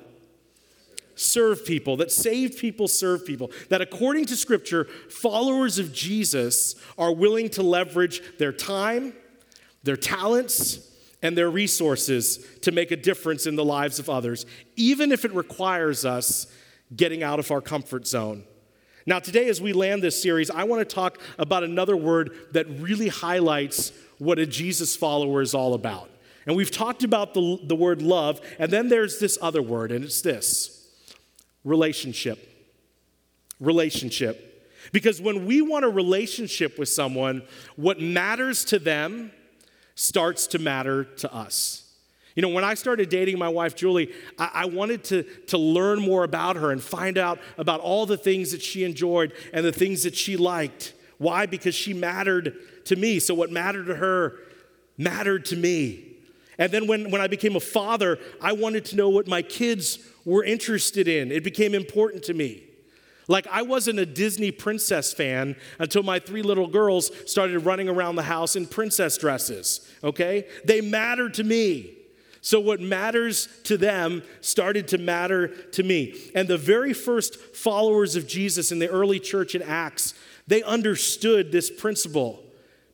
Serve 1.15 1.67
people, 1.67 1.97
that 1.97 2.13
saved 2.13 2.59
people 2.59 2.89
serve 2.89 3.27
people. 3.27 3.51
That 3.71 3.81
according 3.81 4.27
to 4.27 4.37
Scripture, 4.37 4.85
followers 5.11 5.79
of 5.79 5.93
Jesus 5.93 6.77
are 6.97 7.13
willing 7.13 7.49
to 7.51 7.63
leverage 7.63 8.23
their 8.39 8.53
time, 8.53 9.15
their 9.83 9.97
talents, 9.97 10.89
and 11.23 11.37
their 11.37 11.51
resources 11.51 12.47
to 12.63 12.71
make 12.71 12.91
a 12.93 12.97
difference 12.97 13.47
in 13.47 13.57
the 13.57 13.65
lives 13.65 13.99
of 13.99 14.09
others, 14.09 14.47
even 14.77 15.11
if 15.11 15.25
it 15.25 15.35
requires 15.35 16.05
us 16.05 16.47
getting 16.95 17.23
out 17.23 17.39
of 17.39 17.51
our 17.51 17.61
comfort 17.61 18.07
zone. 18.07 18.45
Now, 19.09 19.21
today, 19.21 19.49
as 19.49 19.59
we 19.59 19.73
land 19.73 20.03
this 20.03 20.23
series, 20.23 20.51
I 20.51 20.65
want 20.65 20.87
to 20.87 20.95
talk 20.95 21.19
about 21.39 21.65
another 21.65 21.97
word 21.97 22.31
that 22.53 22.67
really 22.69 23.09
highlights 23.09 23.91
what 24.19 24.39
a 24.39 24.45
Jesus 24.45 24.97
follower 24.97 25.41
is 25.41 25.55
all 25.55 25.73
about. 25.73 26.11
And 26.45 26.55
we've 26.55 26.71
talked 26.71 27.05
about 27.05 27.33
the, 27.33 27.59
the 27.63 27.75
word 27.75 28.03
love, 28.03 28.39
and 28.59 28.71
then 28.71 28.91
there's 28.91 29.19
this 29.19 29.39
other 29.41 29.63
word, 29.63 29.93
and 29.93 30.05
it's 30.05 30.21
this 30.21 30.87
relationship. 31.65 32.39
Relationship. 33.61 34.77
Because 34.93 35.23
when 35.23 35.47
we 35.47 35.63
want 35.63 35.87
a 35.87 35.89
relationship 35.89 36.79
with 36.79 36.91
someone, 36.91 37.45
what 37.77 38.03
matters 38.03 38.63
to 38.67 38.79
them 38.79 39.33
starts 39.95 40.47
to 40.49 40.59
matter 40.59 41.05
to 41.05 41.33
us. 41.33 41.88
You 42.39 42.43
know, 42.43 42.51
when 42.51 42.63
I 42.63 42.75
started 42.75 43.09
dating 43.09 43.37
my 43.37 43.49
wife, 43.49 43.75
Julie, 43.75 44.13
I, 44.39 44.51
I, 44.55 44.65
wanted 44.67 45.03
to, 45.07 45.25
to 45.49 45.59
learn 45.59 45.99
more 45.99 46.23
about 46.23 46.55
her 46.55 46.71
and 46.71 46.81
find 46.81 47.19
out 47.19 47.41
about 47.59 47.81
all 47.81 48.07
the 48.07 48.17
things 48.17 48.53
that 48.53 48.63
she 48.63 48.85
enjoyed 48.85 49.33
and 49.53 49.67
the 49.67 49.73
things 49.73 50.05
that 50.05 50.15
she 50.15 50.37
liked. 50.37 50.95
Why? 51.17 51.47
Because 51.47 51.75
she 51.75 51.93
mattered 51.93 52.55
to 52.85 52.95
me. 52.95 53.19
So, 53.19 53.35
what 53.35 53.51
mattered 53.51 53.87
to 53.87 53.97
her 53.97 54.37
mattered 54.97 55.47
to 55.47 55.57
me. 55.57 56.15
And 56.59 56.71
then, 56.71 56.87
when, 56.87 57.11
when 57.11 57.21
I 57.21 57.27
became 57.27 57.57
a 57.57 57.61
father, 57.61 58.21
I 58.41 58.53
wanted 58.53 58.85
to 58.85 58.97
know 58.97 59.09
what 59.09 59.27
my 59.27 59.43
kids 59.43 59.99
were 60.25 60.45
interested 60.45 61.09
in. 61.09 61.33
It 61.33 61.43
became 61.43 61.75
important 61.75 62.23
to 62.27 62.35
me. 62.35 62.63
Like, 63.27 63.49
I 63.49 63.63
wasn't 63.63 63.99
a 63.99 64.07
Disney 64.07 64.53
princess 64.53 65.13
fan 65.13 65.57
until 65.81 66.05
my 66.05 66.21
three 66.21 66.43
little 66.43 66.69
girls 66.69 67.11
started 67.27 67.59
running 67.67 67.89
around 67.89 68.15
the 68.15 68.23
house 68.23 68.55
in 68.55 68.69
princess 68.69 69.19
dresses, 69.19 69.93
okay? 70.05 70.47
They 70.65 70.81
mattered 70.81 71.35
to 71.35 71.43
me. 71.43 71.97
So, 72.41 72.61
what 72.61 72.81
matters 72.81 73.49
to 73.65 73.77
them 73.77 74.23
started 74.41 74.89
to 74.89 74.99
matter 74.99 75.49
to 75.49 75.83
me. 75.83 76.31
And 76.35 76.49
the 76.49 76.59
very 76.59 76.93
first 76.93 77.39
followers 77.55 78.17
of 78.17 78.27
Jesus 78.27 78.71
in 78.71 78.79
the 78.79 78.89
early 78.89 79.19
church 79.19 79.55
in 79.55 79.63
Acts, 79.63 80.15
they 80.47 80.63
understood 80.63 81.51
this 81.51 81.71
principle 81.71 82.43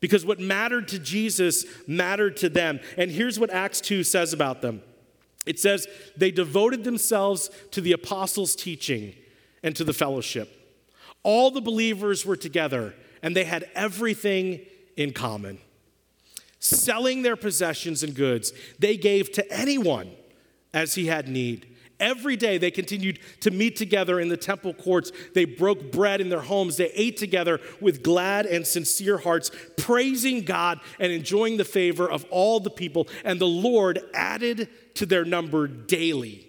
because 0.01 0.27
what 0.27 0.41
mattered 0.41 0.89
to 0.89 0.99
Jesus 0.99 1.65
mattered 1.87 2.37
to 2.39 2.49
them. 2.49 2.81
And 2.99 3.11
here's 3.11 3.39
what 3.39 3.51
Acts 3.51 3.81
2 3.81 4.03
says 4.05 4.33
about 4.33 4.61
them 4.61 4.83
it 5.47 5.59
says, 5.59 5.87
they 6.17 6.31
devoted 6.31 6.85
themselves 6.85 7.51
to 7.73 7.81
the 7.81 7.93
apostles' 7.93 8.57
teaching 8.57 9.15
and 9.63 9.77
to 9.77 9.85
the 9.85 9.93
fellowship. 9.93 10.51
All 11.23 11.51
the 11.51 11.61
believers 11.61 12.25
were 12.25 12.37
together 12.37 12.95
and 13.23 13.35
they 13.35 13.45
had 13.45 13.69
everything 13.75 14.61
in 14.97 15.13
common. 15.13 15.59
Selling 16.65 17.21
their 17.21 17.37
possessions 17.37 18.03
and 18.03 18.15
goods, 18.15 18.51
they 18.79 18.97
gave 18.97 19.31
to 19.33 19.53
anyone 19.53 20.11
as 20.73 20.95
he 20.95 21.09
had 21.09 21.29
need. 21.29 21.67
Every 22.01 22.37
day 22.37 22.57
they 22.57 22.71
continued 22.71 23.19
to 23.41 23.51
meet 23.51 23.77
together 23.77 24.19
in 24.19 24.29
the 24.29 24.39
temple 24.39 24.73
courts. 24.73 25.13
They 25.35 25.45
broke 25.45 25.93
bread 25.93 26.23
in 26.23 26.31
their 26.31 26.41
homes. 26.41 26.79
They 26.79 26.91
ate 26.93 27.19
together 27.19 27.61
with 27.83 28.03
glad 28.03 28.47
and 28.47 28.67
sincere 28.67 29.19
hearts, 29.19 29.51
praising 29.77 30.41
God 30.41 30.81
and 30.99 31.13
enjoying 31.13 31.59
the 31.59 31.67
favor 31.67 32.11
of 32.11 32.25
all 32.31 32.61
the 32.61 32.71
people. 32.71 33.09
And 33.27 33.39
the 33.39 33.47
Lord 33.47 34.01
added 34.15 34.71
to 34.95 35.05
their 35.05 35.27
number 35.27 35.67
daily 35.67 36.47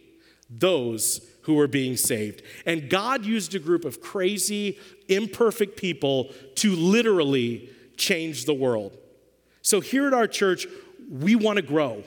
those 0.50 1.29
who 1.41 1.55
were 1.55 1.67
being 1.67 1.98
saved. 1.98 2.41
And 2.65 2.89
God 2.89 3.25
used 3.25 3.53
a 3.53 3.60
group 3.60 3.84
of 3.84 4.00
crazy, 4.00 4.79
imperfect 5.10 5.75
people 5.75 6.31
to 6.55 6.74
literally 6.74 7.69
change 7.98 8.45
the 8.45 8.53
world. 8.53 8.98
So 9.65 9.81
here 9.81 10.05
at 10.05 10.13
our 10.13 10.27
church, 10.27 10.67
we 11.10 11.36
want 11.36 11.55
to 11.55 11.63
grow. 11.63 12.03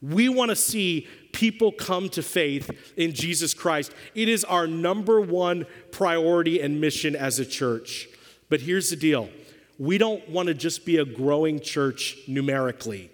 We 0.00 0.28
want 0.28 0.50
to 0.50 0.56
see 0.56 1.08
people 1.32 1.72
come 1.72 2.08
to 2.10 2.22
faith 2.22 2.70
in 2.96 3.14
Jesus 3.14 3.52
Christ. 3.52 3.92
It 4.14 4.28
is 4.28 4.44
our 4.44 4.68
number 4.68 5.20
one 5.20 5.66
priority 5.90 6.60
and 6.60 6.80
mission 6.80 7.16
as 7.16 7.40
a 7.40 7.44
church. 7.44 8.06
But 8.48 8.60
here's 8.60 8.90
the 8.90 8.96
deal 8.96 9.28
we 9.76 9.98
don't 9.98 10.28
want 10.28 10.46
to 10.46 10.54
just 10.54 10.86
be 10.86 10.98
a 10.98 11.04
growing 11.04 11.58
church 11.58 12.16
numerically, 12.28 13.10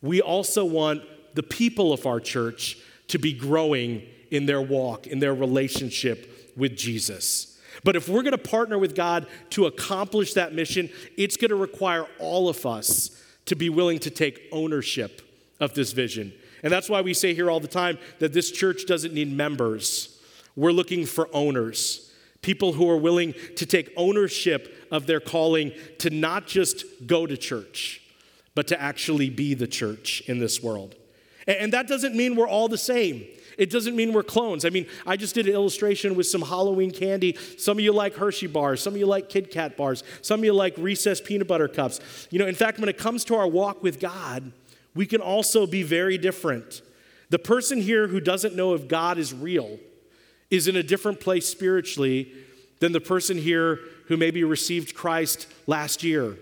we 0.00 0.22
also 0.22 0.64
want 0.64 1.02
the 1.34 1.42
people 1.42 1.92
of 1.92 2.06
our 2.06 2.20
church 2.20 2.78
to 3.08 3.18
be 3.18 3.34
growing 3.34 4.00
in 4.30 4.46
their 4.46 4.62
walk, 4.62 5.06
in 5.06 5.18
their 5.18 5.34
relationship 5.34 6.54
with 6.56 6.74
Jesus. 6.74 7.59
But 7.84 7.96
if 7.96 8.08
we're 8.08 8.22
going 8.22 8.32
to 8.32 8.38
partner 8.38 8.78
with 8.78 8.94
God 8.94 9.26
to 9.50 9.66
accomplish 9.66 10.34
that 10.34 10.54
mission, 10.54 10.90
it's 11.16 11.36
going 11.36 11.50
to 11.50 11.56
require 11.56 12.06
all 12.18 12.48
of 12.48 12.64
us 12.66 13.22
to 13.46 13.56
be 13.56 13.68
willing 13.68 13.98
to 14.00 14.10
take 14.10 14.48
ownership 14.52 15.22
of 15.60 15.74
this 15.74 15.92
vision. 15.92 16.32
And 16.62 16.72
that's 16.72 16.88
why 16.88 17.00
we 17.00 17.14
say 17.14 17.34
here 17.34 17.50
all 17.50 17.60
the 17.60 17.68
time 17.68 17.98
that 18.18 18.32
this 18.32 18.50
church 18.50 18.86
doesn't 18.86 19.14
need 19.14 19.32
members. 19.32 20.18
We're 20.56 20.72
looking 20.72 21.06
for 21.06 21.28
owners, 21.32 22.12
people 22.42 22.72
who 22.74 22.88
are 22.90 22.96
willing 22.96 23.34
to 23.56 23.66
take 23.66 23.92
ownership 23.96 24.88
of 24.90 25.06
their 25.06 25.20
calling 25.20 25.72
to 25.98 26.10
not 26.10 26.46
just 26.46 26.84
go 27.06 27.26
to 27.26 27.36
church, 27.36 28.02
but 28.54 28.66
to 28.68 28.80
actually 28.80 29.30
be 29.30 29.54
the 29.54 29.66
church 29.66 30.22
in 30.26 30.38
this 30.38 30.62
world. 30.62 30.96
And 31.46 31.72
that 31.72 31.88
doesn't 31.88 32.14
mean 32.14 32.36
we're 32.36 32.48
all 32.48 32.68
the 32.68 32.78
same. 32.78 33.24
It 33.60 33.68
doesn't 33.68 33.94
mean 33.94 34.14
we're 34.14 34.22
clones. 34.22 34.64
I 34.64 34.70
mean, 34.70 34.86
I 35.06 35.18
just 35.18 35.34
did 35.34 35.46
an 35.46 35.52
illustration 35.52 36.14
with 36.14 36.26
some 36.26 36.40
Halloween 36.40 36.90
candy. 36.90 37.36
Some 37.58 37.76
of 37.76 37.84
you 37.84 37.92
like 37.92 38.14
Hershey 38.14 38.46
bars, 38.46 38.82
some 38.82 38.94
of 38.94 38.98
you 38.98 39.04
like 39.04 39.28
Kit 39.28 39.50
Kat 39.50 39.76
bars, 39.76 40.02
some 40.22 40.40
of 40.40 40.44
you 40.46 40.54
like 40.54 40.74
Reese's 40.78 41.20
peanut 41.20 41.46
butter 41.46 41.68
cups. 41.68 42.00
You 42.30 42.38
know, 42.38 42.46
in 42.46 42.54
fact, 42.54 42.78
when 42.78 42.88
it 42.88 42.96
comes 42.96 43.22
to 43.26 43.34
our 43.34 43.46
walk 43.46 43.82
with 43.82 44.00
God, 44.00 44.50
we 44.94 45.04
can 45.04 45.20
also 45.20 45.66
be 45.66 45.82
very 45.82 46.16
different. 46.16 46.80
The 47.28 47.38
person 47.38 47.82
here 47.82 48.08
who 48.08 48.18
doesn't 48.18 48.56
know 48.56 48.72
if 48.72 48.88
God 48.88 49.18
is 49.18 49.34
real 49.34 49.78
is 50.48 50.66
in 50.66 50.74
a 50.74 50.82
different 50.82 51.20
place 51.20 51.46
spiritually 51.46 52.32
than 52.78 52.92
the 52.92 53.00
person 53.00 53.36
here 53.36 53.78
who 54.06 54.16
maybe 54.16 54.42
received 54.42 54.94
Christ 54.94 55.46
last 55.66 56.02
year 56.02 56.38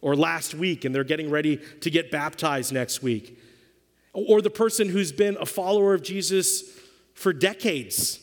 or 0.00 0.16
last 0.16 0.54
week 0.54 0.86
and 0.86 0.94
they're 0.94 1.04
getting 1.04 1.28
ready 1.28 1.60
to 1.82 1.90
get 1.90 2.10
baptized 2.10 2.72
next 2.72 3.02
week 3.02 3.38
or 4.14 4.40
the 4.40 4.50
person 4.50 4.88
who's 4.88 5.12
been 5.12 5.36
a 5.40 5.46
follower 5.46 5.92
of 5.92 6.02
Jesus 6.02 6.62
for 7.12 7.32
decades. 7.32 8.20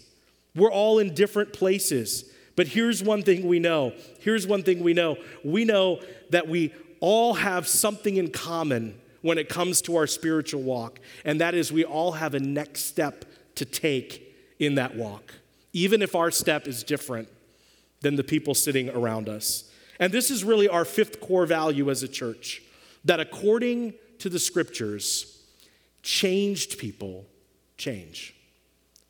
We're 0.56 0.72
all 0.72 1.00
in 1.00 1.14
different 1.14 1.54
places. 1.54 2.26
But 2.56 2.68
here's 2.68 3.04
one 3.04 3.24
thing 3.24 3.48
we 3.48 3.60
know. 3.60 3.94
Here's 4.20 4.48
one 4.48 4.64
thing 4.64 4.84
we 4.84 4.94
know. 4.94 5.18
We 5.44 5.66
know 5.66 6.02
that 6.32 6.48
we 6.48 6.74
all 7.00 7.36
have 7.36 7.68
something 7.68 8.18
in 8.18 8.32
common 8.32 9.00
when 9.22 9.38
it 9.38 9.50
comes 9.50 9.82
to 9.84 9.98
our 9.98 10.08
spiritual 10.08 10.62
walk, 10.62 11.00
and 11.24 11.40
that 11.42 11.54
is 11.54 11.72
we 11.72 11.86
all 11.86 12.14
have 12.14 12.34
a 12.34 12.40
next 12.40 12.86
step 12.86 13.26
to 13.56 13.66
take 13.66 14.36
in 14.60 14.76
that 14.76 14.96
walk, 14.96 15.34
even 15.74 16.02
if 16.02 16.16
our 16.16 16.32
step 16.32 16.68
is 16.68 16.84
different 16.84 17.28
than 18.02 18.16
the 18.16 18.24
people 18.24 18.56
sitting 18.56 18.90
around 18.90 19.30
us. 19.30 19.72
And 20.00 20.12
this 20.12 20.32
is 20.32 20.44
really 20.44 20.68
our 20.68 20.86
fifth 20.86 21.22
core 21.22 21.46
value 21.46 21.92
as 21.92 22.02
a 22.02 22.08
church 22.08 22.64
that 23.06 23.20
according 23.20 23.94
to 24.20 24.30
the 24.30 24.40
scriptures, 24.40 25.31
changed 26.04 26.78
people 26.78 27.26
change. 27.78 28.36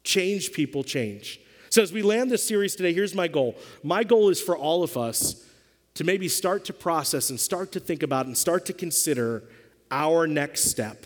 Changed 0.03 0.53
people 0.53 0.83
change. 0.83 1.39
So, 1.69 1.81
as 1.81 1.93
we 1.93 2.01
land 2.01 2.31
this 2.31 2.43
series 2.43 2.75
today, 2.75 2.93
here's 2.93 3.15
my 3.15 3.27
goal. 3.27 3.55
My 3.83 4.03
goal 4.03 4.29
is 4.29 4.41
for 4.41 4.57
all 4.57 4.83
of 4.83 4.97
us 4.97 5.45
to 5.93 6.03
maybe 6.03 6.27
start 6.27 6.65
to 6.65 6.73
process 6.73 7.29
and 7.29 7.39
start 7.39 7.71
to 7.73 7.79
think 7.79 8.03
about 8.03 8.25
and 8.25 8.37
start 8.37 8.65
to 8.65 8.73
consider 8.73 9.43
our 9.89 10.27
next 10.27 10.65
step. 10.65 11.05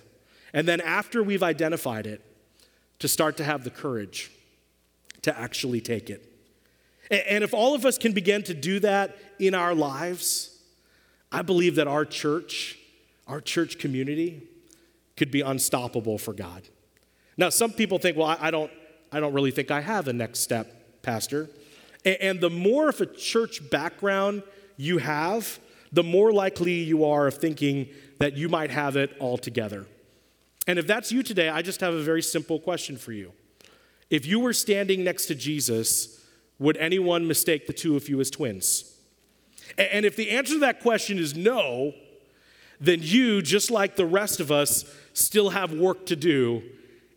And 0.54 0.68
then, 0.68 0.82
after 0.82 1.22
we've 1.22 1.44
identified 1.44 2.08
it, 2.08 2.22
to 3.00 3.08
start 3.08 3.38
to 3.38 3.44
have 3.44 3.64
the 3.64 3.70
courage 3.70 4.32
to 5.22 5.38
actually 5.38 5.82
take 5.82 6.10
it. 6.10 6.32
And 7.12 7.44
if 7.44 7.54
all 7.54 7.76
of 7.76 7.86
us 7.86 7.98
can 7.98 8.14
begin 8.14 8.44
to 8.44 8.54
do 8.54 8.80
that 8.80 9.18
in 9.38 9.54
our 9.54 9.76
lives, 9.76 10.58
I 11.32 11.42
believe 11.42 11.76
that 11.76 11.88
our 11.88 12.06
church, 12.06 12.80
our 13.28 13.42
church 13.42 13.78
community, 13.78 14.48
could 15.18 15.32
be 15.32 15.42
unstoppable 15.42 16.18
for 16.18 16.34
God. 16.34 16.64
Now, 17.38 17.50
some 17.50 17.72
people 17.72 18.00
think, 18.00 18.18
well, 18.18 18.38
I 18.40 18.52
don't, 18.52 18.72
I 19.12 19.20
don't 19.20 19.34
really 19.34 19.52
think 19.52 19.72
I 19.72 19.82
have 19.82 20.08
a 20.08 20.14
next 20.14 20.40
step, 20.40 21.02
Pastor. 21.02 21.50
And 22.06 22.40
the 22.40 22.50
more 22.50 22.90
of 22.90 23.02
a 23.02 23.06
church 23.06 23.70
background 23.70 24.44
you 24.78 25.00
have, 25.00 25.60
the 25.92 26.04
more 26.04 26.32
likely 26.32 26.74
you 26.74 27.06
are 27.06 27.28
of 27.28 27.36
thinking 27.36 27.90
that 28.20 28.38
you 28.38 28.50
might 28.50 28.72
have 28.72 28.96
it 28.96 29.16
all 29.20 29.38
together. 29.38 29.86
And 30.68 30.80
if 30.80 30.88
that's 30.88 31.12
you 31.12 31.24
today, 31.24 31.50
I 31.50 31.62
just 31.62 31.82
have 31.82 31.94
a 31.94 32.02
very 32.02 32.22
simple 32.22 32.60
question 32.60 32.98
for 32.98 33.12
you. 33.12 33.32
If 34.10 34.26
you 34.26 34.40
were 34.40 34.54
standing 34.54 35.04
next 35.04 35.26
to 35.28 35.36
Jesus, 35.36 36.24
would 36.60 36.78
anyone 36.78 37.28
mistake 37.28 37.68
the 37.68 37.74
two 37.74 37.96
of 37.96 38.08
you 38.08 38.20
as 38.20 38.30
twins? 38.30 38.96
And 39.78 40.06
if 40.06 40.16
the 40.16 40.30
answer 40.30 40.54
to 40.54 40.60
that 40.60 40.82
question 40.82 41.18
is 41.18 41.36
no, 41.36 41.94
then 42.80 43.00
you, 43.02 43.42
just 43.42 43.72
like 43.72 43.96
the 43.96 44.06
rest 44.06 44.40
of 44.40 44.52
us, 44.52 44.86
still 45.16 45.50
have 45.50 45.74
work 45.74 46.06
to 46.06 46.16
do 46.16 46.62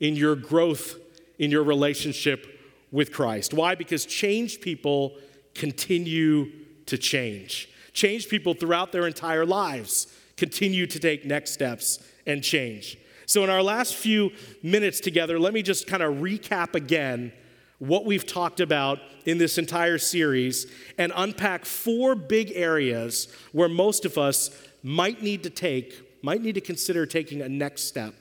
in 0.01 0.17
your 0.17 0.35
growth 0.35 0.97
in 1.39 1.51
your 1.51 1.63
relationship 1.63 2.47
with 2.91 3.13
Christ. 3.13 3.55
Why? 3.55 3.75
Because 3.75 4.05
changed 4.07 4.61
people 4.61 5.17
continue 5.55 6.51
to 6.87 6.99
change. 6.99 7.69
Changed 7.93 8.29
people 8.29 8.55
throughout 8.55 8.93
their 8.93 9.07
entire 9.07 9.45
lives 9.45 10.07
continue 10.37 10.87
to 10.87 10.99
take 10.99 11.25
next 11.25 11.53
steps 11.53 11.99
and 12.27 12.43
change. 12.43 12.97
So, 13.27 13.45
in 13.45 13.51
our 13.51 13.63
last 13.63 13.95
few 13.95 14.31
minutes 14.63 15.01
together, 15.01 15.39
let 15.39 15.53
me 15.53 15.63
just 15.63 15.87
kind 15.87 16.03
of 16.03 16.15
recap 16.17 16.75
again 16.75 17.33
what 17.79 18.05
we've 18.05 18.27
talked 18.27 18.61
about 18.61 18.99
in 19.25 19.39
this 19.39 19.59
entire 19.59 19.99
series 19.99 20.67
and 20.97 21.13
unpack 21.15 21.65
four 21.65 22.15
big 22.15 22.53
areas 22.55 23.29
where 23.53 23.69
most 23.69 24.05
of 24.05 24.17
us 24.17 24.51
might 24.83 25.23
need 25.23 25.43
to 25.43 25.51
take, 25.51 26.08
might 26.23 26.43
need 26.43 26.55
to 26.55 26.61
consider 26.61 27.07
taking 27.07 27.43
a 27.43 27.49
next 27.49 27.85
step 27.85 28.15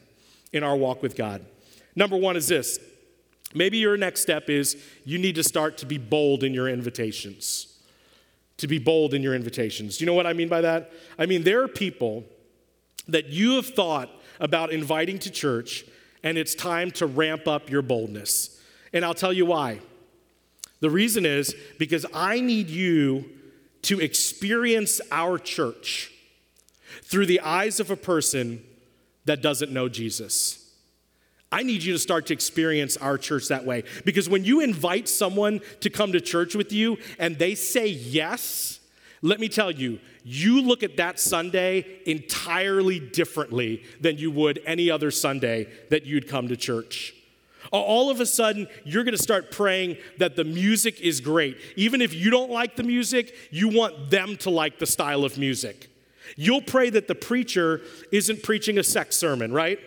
in 0.54 0.64
our 0.64 0.76
walk 0.76 1.02
with 1.02 1.16
God. 1.16 1.46
Number 1.96 2.18
one 2.18 2.38
is 2.38 2.48
this 2.48 2.80
maybe 3.54 3.78
your 3.78 3.98
next 3.98 4.22
step 4.22 4.50
is 4.50 4.78
you 5.06 5.18
need 5.18 5.36
to 5.36 5.44
start 5.44 5.78
to 5.80 5.86
be 5.86 5.98
bold 5.98 6.44
in 6.44 6.54
your 6.54 6.68
invitations. 6.68 7.74
To 8.58 8.68
be 8.68 8.80
bold 8.80 9.14
in 9.14 9.22
your 9.22 9.36
invitations. 9.36 9.98
Do 9.98 10.04
you 10.04 10.08
know 10.08 10.14
what 10.16 10.28
I 10.28 10.34
mean 10.34 10.50
by 10.50 10.62
that? 10.62 10.92
I 11.20 11.28
mean, 11.28 11.44
there 11.44 11.62
are 11.62 11.68
people 11.68 12.24
that 13.08 13.28
you 13.28 13.56
have 13.56 13.68
thought 13.68 14.10
about 14.40 14.72
inviting 14.72 15.20
to 15.20 15.32
church, 15.32 15.86
and 16.24 16.38
it's 16.38 16.56
time 16.56 16.92
to 16.92 17.06
ramp 17.06 17.48
up 17.48 17.70
your 17.70 17.82
boldness. 17.82 18.60
And 18.94 19.06
I'll 19.06 19.14
tell 19.14 19.34
you 19.34 19.46
why. 19.46 19.80
The 20.80 20.90
reason 20.90 21.26
is 21.26 21.56
because 21.78 22.06
I 22.14 22.40
need 22.40 22.70
you 22.70 23.26
to 23.84 24.00
experience 24.00 25.02
our 25.12 25.38
church 25.38 26.12
through 27.04 27.26
the 27.26 27.40
eyes 27.42 27.80
of 27.80 27.92
a 27.92 27.96
person 27.96 28.64
that 29.26 29.42
doesn't 29.42 29.72
know 29.72 29.90
Jesus. 29.90 30.64
I 31.52 31.64
need 31.64 31.84
you 31.84 31.94
to 31.94 32.00
start 32.00 32.26
to 32.28 32.34
experience 32.34 32.98
our 32.98 33.18
church 33.18 33.48
that 33.48 33.66
way. 33.66 33.84
Because 34.04 34.28
when 34.28 34.44
you 34.44 34.60
invite 34.60 35.08
someone 35.08 35.62
to 35.80 35.90
come 35.90 36.12
to 36.12 36.20
church 36.20 36.56
with 36.56 36.74
you 36.74 36.98
and 37.20 37.38
they 37.38 37.56
say 37.56 37.88
yes, 37.88 38.80
let 39.22 39.40
me 39.40 39.48
tell 39.48 39.72
you, 39.72 40.00
you 40.24 40.62
look 40.62 40.84
at 40.84 40.98
that 40.98 41.20
Sunday 41.20 42.02
entirely 42.06 43.00
differently 43.00 43.84
than 44.02 44.18
you 44.18 44.30
would 44.32 44.60
any 44.66 44.92
other 44.92 45.10
Sunday 45.10 45.70
that 45.90 46.06
you'd 46.06 46.28
come 46.28 46.50
to 46.50 46.58
church. 46.58 47.14
All 47.72 48.10
of 48.10 48.22
a 48.22 48.26
sudden, 48.26 48.68
you're 48.86 49.04
going 49.04 49.16
to 49.16 49.22
start 49.22 49.52
praying 49.52 49.98
that 50.20 50.36
the 50.36 50.44
music 50.44 51.02
is 51.02 51.20
great. 51.20 51.58
Even 51.76 52.02
if 52.02 52.14
you 52.14 52.30
don't 52.30 52.52
like 52.52 52.76
the 52.76 52.84
music, 52.84 53.34
you 53.52 53.70
want 53.70 54.10
them 54.10 54.38
to 54.38 54.50
like 54.50 54.80
the 54.80 54.86
style 54.86 55.26
of 55.26 55.38
music. 55.38 55.90
You'll 56.36 56.62
pray 56.62 56.90
that 56.90 57.08
the 57.08 57.16
preacher 57.16 57.82
isn't 58.12 58.44
preaching 58.44 58.78
a 58.78 58.84
sex 58.84 59.16
sermon, 59.16 59.52
right? 59.52 59.80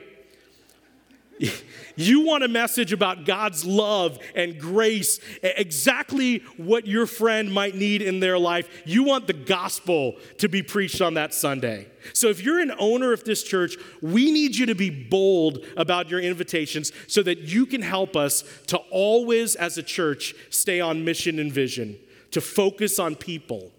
You 1.96 2.20
want 2.20 2.44
a 2.44 2.48
message 2.48 2.92
about 2.92 3.24
God's 3.24 3.64
love 3.64 4.18
and 4.34 4.58
grace, 4.58 5.20
exactly 5.42 6.38
what 6.56 6.86
your 6.86 7.06
friend 7.06 7.52
might 7.52 7.74
need 7.74 8.02
in 8.02 8.20
their 8.20 8.38
life. 8.38 8.82
You 8.84 9.02
want 9.02 9.26
the 9.26 9.32
gospel 9.32 10.16
to 10.38 10.48
be 10.48 10.62
preached 10.62 11.00
on 11.00 11.14
that 11.14 11.32
Sunday. 11.32 11.88
So, 12.12 12.28
if 12.28 12.42
you're 12.42 12.60
an 12.60 12.72
owner 12.78 13.12
of 13.12 13.24
this 13.24 13.42
church, 13.42 13.76
we 14.00 14.30
need 14.30 14.56
you 14.56 14.66
to 14.66 14.74
be 14.74 14.90
bold 14.90 15.64
about 15.76 16.10
your 16.10 16.20
invitations 16.20 16.92
so 17.06 17.22
that 17.22 17.40
you 17.40 17.66
can 17.66 17.82
help 17.82 18.16
us 18.16 18.44
to 18.68 18.78
always, 18.90 19.54
as 19.54 19.78
a 19.78 19.82
church, 19.82 20.34
stay 20.50 20.80
on 20.80 21.04
mission 21.04 21.38
and 21.38 21.52
vision, 21.52 21.98
to 22.30 22.40
focus 22.40 22.98
on 22.98 23.14
people 23.14 23.70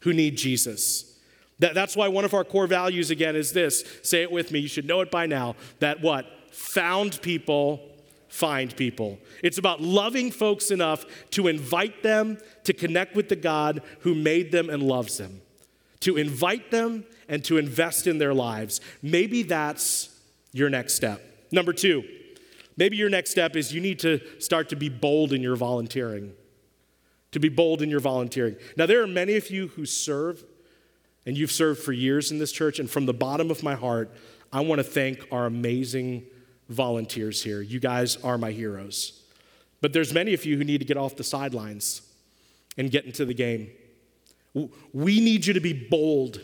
who 0.00 0.12
need 0.12 0.36
Jesus. 0.36 1.09
That, 1.60 1.74
that's 1.74 1.96
why 1.96 2.08
one 2.08 2.24
of 2.24 2.34
our 2.34 2.44
core 2.44 2.66
values, 2.66 3.10
again, 3.10 3.36
is 3.36 3.52
this 3.52 3.84
say 4.02 4.22
it 4.22 4.32
with 4.32 4.50
me. 4.50 4.58
You 4.58 4.68
should 4.68 4.86
know 4.86 5.00
it 5.00 5.10
by 5.10 5.26
now 5.26 5.56
that 5.78 6.00
what? 6.02 6.26
found 6.50 7.20
people 7.22 7.80
find 8.28 8.74
people. 8.76 9.18
It's 9.42 9.58
about 9.58 9.80
loving 9.80 10.30
folks 10.30 10.70
enough 10.70 11.04
to 11.30 11.48
invite 11.48 12.02
them 12.02 12.38
to 12.64 12.72
connect 12.72 13.16
with 13.16 13.28
the 13.28 13.36
God 13.36 13.82
who 14.00 14.14
made 14.14 14.52
them 14.52 14.70
and 14.70 14.82
loves 14.82 15.18
them, 15.18 15.40
to 16.00 16.16
invite 16.16 16.70
them 16.70 17.04
and 17.28 17.44
to 17.44 17.58
invest 17.58 18.06
in 18.06 18.18
their 18.18 18.34
lives. 18.34 18.80
Maybe 19.02 19.42
that's 19.42 20.16
your 20.52 20.70
next 20.70 20.94
step. 20.94 21.22
Number 21.50 21.72
two, 21.72 22.04
maybe 22.76 22.96
your 22.96 23.10
next 23.10 23.30
step 23.30 23.56
is 23.56 23.72
you 23.72 23.80
need 23.80 23.98
to 24.00 24.20
start 24.40 24.68
to 24.68 24.76
be 24.76 24.88
bold 24.88 25.32
in 25.32 25.42
your 25.42 25.56
volunteering. 25.56 26.32
To 27.32 27.40
be 27.40 27.48
bold 27.48 27.80
in 27.80 27.90
your 27.90 28.00
volunteering. 28.00 28.56
Now, 28.76 28.86
there 28.86 29.02
are 29.02 29.06
many 29.06 29.36
of 29.36 29.50
you 29.50 29.68
who 29.68 29.86
serve, 29.86 30.44
and 31.26 31.36
you've 31.36 31.52
served 31.52 31.80
for 31.82 31.92
years 31.92 32.30
in 32.30 32.38
this 32.38 32.52
church, 32.52 32.78
and 32.78 32.88
from 32.88 33.06
the 33.06 33.14
bottom 33.14 33.50
of 33.50 33.62
my 33.62 33.74
heart, 33.74 34.14
I 34.52 34.60
want 34.60 34.78
to 34.78 34.84
thank 34.84 35.26
our 35.30 35.46
amazing 35.46 36.24
volunteers 36.68 37.42
here. 37.42 37.60
You 37.60 37.80
guys 37.80 38.16
are 38.18 38.38
my 38.38 38.52
heroes. 38.52 39.22
But 39.80 39.92
there's 39.92 40.12
many 40.12 40.34
of 40.34 40.44
you 40.44 40.56
who 40.56 40.64
need 40.64 40.78
to 40.78 40.84
get 40.84 40.96
off 40.96 41.16
the 41.16 41.24
sidelines 41.24 42.02
and 42.76 42.90
get 42.90 43.04
into 43.04 43.24
the 43.24 43.34
game. 43.34 43.70
We 44.92 45.20
need 45.20 45.46
you 45.46 45.54
to 45.54 45.60
be 45.60 45.72
bold 45.72 46.40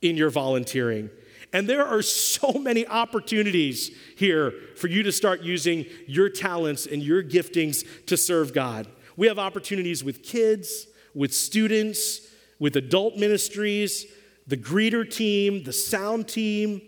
in 0.00 0.16
your 0.16 0.30
volunteering. 0.30 1.10
And 1.52 1.68
there 1.68 1.86
are 1.86 2.02
so 2.02 2.52
many 2.52 2.86
opportunities 2.86 3.90
here 4.16 4.52
for 4.76 4.88
you 4.88 5.02
to 5.04 5.12
start 5.12 5.42
using 5.42 5.86
your 6.06 6.28
talents 6.28 6.86
and 6.86 7.02
your 7.02 7.22
giftings 7.22 7.84
to 8.06 8.16
serve 8.16 8.52
God. 8.52 8.88
We 9.16 9.28
have 9.28 9.38
opportunities 9.38 10.02
with 10.02 10.22
kids, 10.22 10.88
with 11.14 11.32
students, 11.32 12.20
with 12.58 12.76
adult 12.76 13.16
ministries, 13.16 14.06
the 14.46 14.56
greeter 14.56 15.08
team, 15.08 15.64
the 15.64 15.72
sound 15.72 16.28
team, 16.28 16.82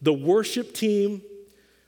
the 0.00 0.12
worship 0.12 0.74
team. 0.74 1.22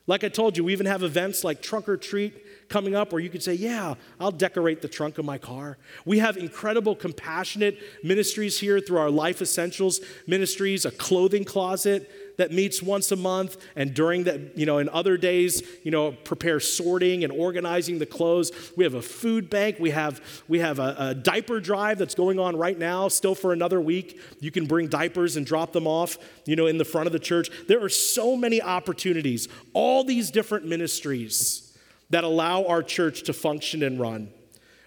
Like 0.07 0.23
I 0.23 0.29
told 0.29 0.57
you, 0.57 0.65
we 0.65 0.73
even 0.73 0.87
have 0.87 1.03
events 1.03 1.45
like 1.45 1.63
Trunk 1.63 1.89
or 1.89 1.97
Treat 1.97 2.69
coming 2.69 2.95
up 2.95 3.13
where 3.13 3.21
you 3.21 3.31
could 3.31 3.43
say, 3.43 3.55
Yeah, 3.55 3.95
I'll 4.21 4.31
decorate 4.31 4.83
the 4.83 4.89
trunk 4.89 5.19
of 5.19 5.25
my 5.25 5.39
car. 5.39 5.79
We 6.05 6.19
have 6.19 6.37
incredible, 6.37 6.95
compassionate 6.95 7.79
ministries 8.03 8.61
here 8.61 8.81
through 8.81 8.99
our 8.99 9.11
Life 9.11 9.41
Essentials 9.41 10.01
ministries, 10.27 10.85
a 10.85 10.91
clothing 10.91 11.45
closet 11.45 12.11
that 12.37 12.53
meets 12.53 12.83
once 12.83 13.13
a 13.13 13.17
month, 13.17 13.57
and 13.77 13.95
during 13.95 14.25
that, 14.25 14.59
you 14.59 14.67
know, 14.67 14.79
in 14.79 14.89
other 14.89 15.17
days, 15.17 15.63
you 15.83 15.91
know, 15.91 16.13
prepare 16.13 16.61
sorting 16.61 17.25
and 17.25 17.33
organizing 17.33 17.99
the 17.99 18.07
clothes. 18.07 18.53
We 18.77 18.85
have 18.85 18.95
a 18.95 19.03
food 19.03 19.51
bank. 19.51 19.77
We 19.79 19.91
have 19.91 20.21
we 20.49 20.59
have 20.61 20.79
a, 20.79 20.97
a 20.99 21.15
diaper 21.15 21.61
drive 21.61 21.99
that's 21.99 22.15
going 22.15 22.39
on 22.39 22.57
right 22.57 22.79
now, 22.79 23.09
still 23.09 23.35
for 23.35 23.53
another 23.53 23.81
week. 23.81 24.21
You 24.41 24.51
can 24.51 24.67
bring 24.67 24.89
diapers 24.89 25.37
and 25.37 25.47
drop 25.47 25.73
them 25.73 25.87
off, 25.87 26.19
you 26.45 26.57
know, 26.57 26.67
in 26.67 26.79
the 26.79 26.85
front 26.85 27.07
of 27.07 27.13
the 27.13 27.19
church. 27.19 27.51
There 27.69 27.83
are 27.83 27.89
so 27.89 28.37
many 28.37 28.61
opportunities, 28.61 29.49
all 29.73 30.05
these 30.05 30.31
different 30.31 30.67
ministries 30.67 31.77
that 32.11 32.25
allow 32.25 32.65
our 32.67 32.83
church 32.83 33.23
to 33.25 33.33
function 33.33 33.83
and 33.83 33.99
run. 33.99 34.29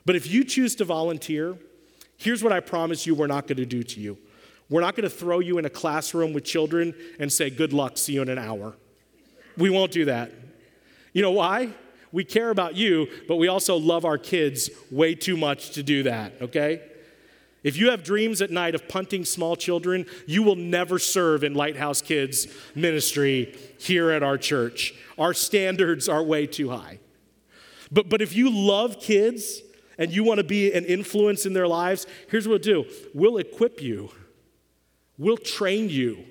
But 0.06 0.16
if 0.16 0.32
you 0.32 0.44
choose 0.44 0.76
to 0.76 0.86
volunteer, 0.86 1.58
here's 2.18 2.44
what 2.44 2.54
I 2.54 2.60
promise 2.60 3.06
you 3.06 3.16
we're 3.16 3.28
not 3.28 3.48
going 3.48 3.58
to 3.58 3.66
do 3.66 3.84
to 3.84 4.00
you. 4.00 4.18
We're 4.70 4.82
not 4.82 4.96
going 4.96 5.10
to 5.10 5.16
throw 5.16 5.40
you 5.40 5.58
in 5.58 5.66
a 5.66 5.70
classroom 5.70 6.34
with 6.34 6.44
children 6.44 6.94
and 7.20 7.32
say, 7.32 7.50
Good 7.50 7.74
luck, 7.74 7.98
see 7.98 8.14
you 8.14 8.22
in 8.22 8.30
an 8.30 8.38
hour. 8.38 8.76
We 9.58 9.70
won't 9.70 9.92
do 9.92 10.06
that. 10.06 10.32
You 11.14 11.22
know 11.22 11.32
why? 11.32 11.70
We 12.12 12.24
care 12.24 12.50
about 12.50 12.76
you, 12.76 13.08
but 13.28 13.36
we 13.36 13.48
also 13.48 13.76
love 13.76 14.06
our 14.06 14.18
kids 14.18 14.70
way 14.92 15.16
too 15.16 15.36
much 15.36 15.72
to 15.72 15.84
do 15.84 16.04
that, 16.04 16.34
okay? 16.42 16.82
If 17.64 17.76
you 17.76 17.90
have 17.90 18.04
dreams 18.04 18.42
at 18.42 18.52
night 18.52 18.76
of 18.76 18.88
punting 18.88 19.26
small 19.26 19.56
children, 19.56 20.06
you 20.26 20.44
will 20.44 20.56
never 20.56 21.00
serve 21.00 21.44
in 21.44 21.54
Lighthouse 21.54 22.02
Kids 22.02 22.48
ministry 22.76 23.58
here 23.78 24.12
at 24.12 24.24
our 24.24 24.38
church. 24.38 24.94
Our 25.18 25.34
standards 25.34 26.08
are 26.08 26.24
way 26.24 26.48
too 26.48 26.70
high. 26.70 27.00
But, 27.92 28.10
but 28.10 28.22
if 28.22 28.36
you 28.36 28.50
love 28.50 29.00
kids 29.00 29.62
and 29.98 30.12
you 30.12 30.24
want 30.24 30.38
to 30.38 30.44
be 30.44 30.72
an 30.72 30.86
influence 30.86 31.46
in 31.46 31.54
their 31.54 31.68
lives, 31.68 32.06
here's 32.30 32.48
what 32.48 32.66
we'll 32.66 32.84
do 32.84 32.86
we'll 33.14 33.38
equip 33.38 33.82
you, 33.82 34.12
we'll 35.18 35.38
train 35.38 35.90
you, 35.90 36.24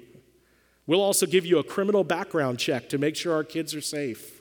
we'll 0.87 1.03
also 1.03 1.27
give 1.27 1.45
you 1.45 1.59
a 1.59 1.65
criminal 1.65 2.05
background 2.05 2.59
check 2.59 2.89
to 2.91 2.99
make 2.99 3.17
sure 3.17 3.35
our 3.35 3.45
kids 3.45 3.75
are 3.75 3.81
safe. 3.81 4.37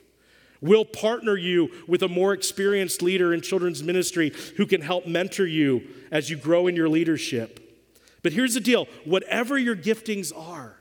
We'll 0.60 0.84
partner 0.84 1.36
you 1.36 1.70
with 1.86 2.02
a 2.02 2.08
more 2.08 2.32
experienced 2.32 3.02
leader 3.02 3.34
in 3.34 3.40
children's 3.40 3.82
ministry 3.82 4.32
who 4.56 4.66
can 4.66 4.80
help 4.80 5.06
mentor 5.06 5.46
you 5.46 5.82
as 6.10 6.30
you 6.30 6.36
grow 6.36 6.66
in 6.66 6.76
your 6.76 6.88
leadership. 6.88 7.62
But 8.22 8.32
here's 8.32 8.54
the 8.54 8.60
deal 8.60 8.88
whatever 9.04 9.58
your 9.58 9.76
giftings 9.76 10.36
are, 10.36 10.76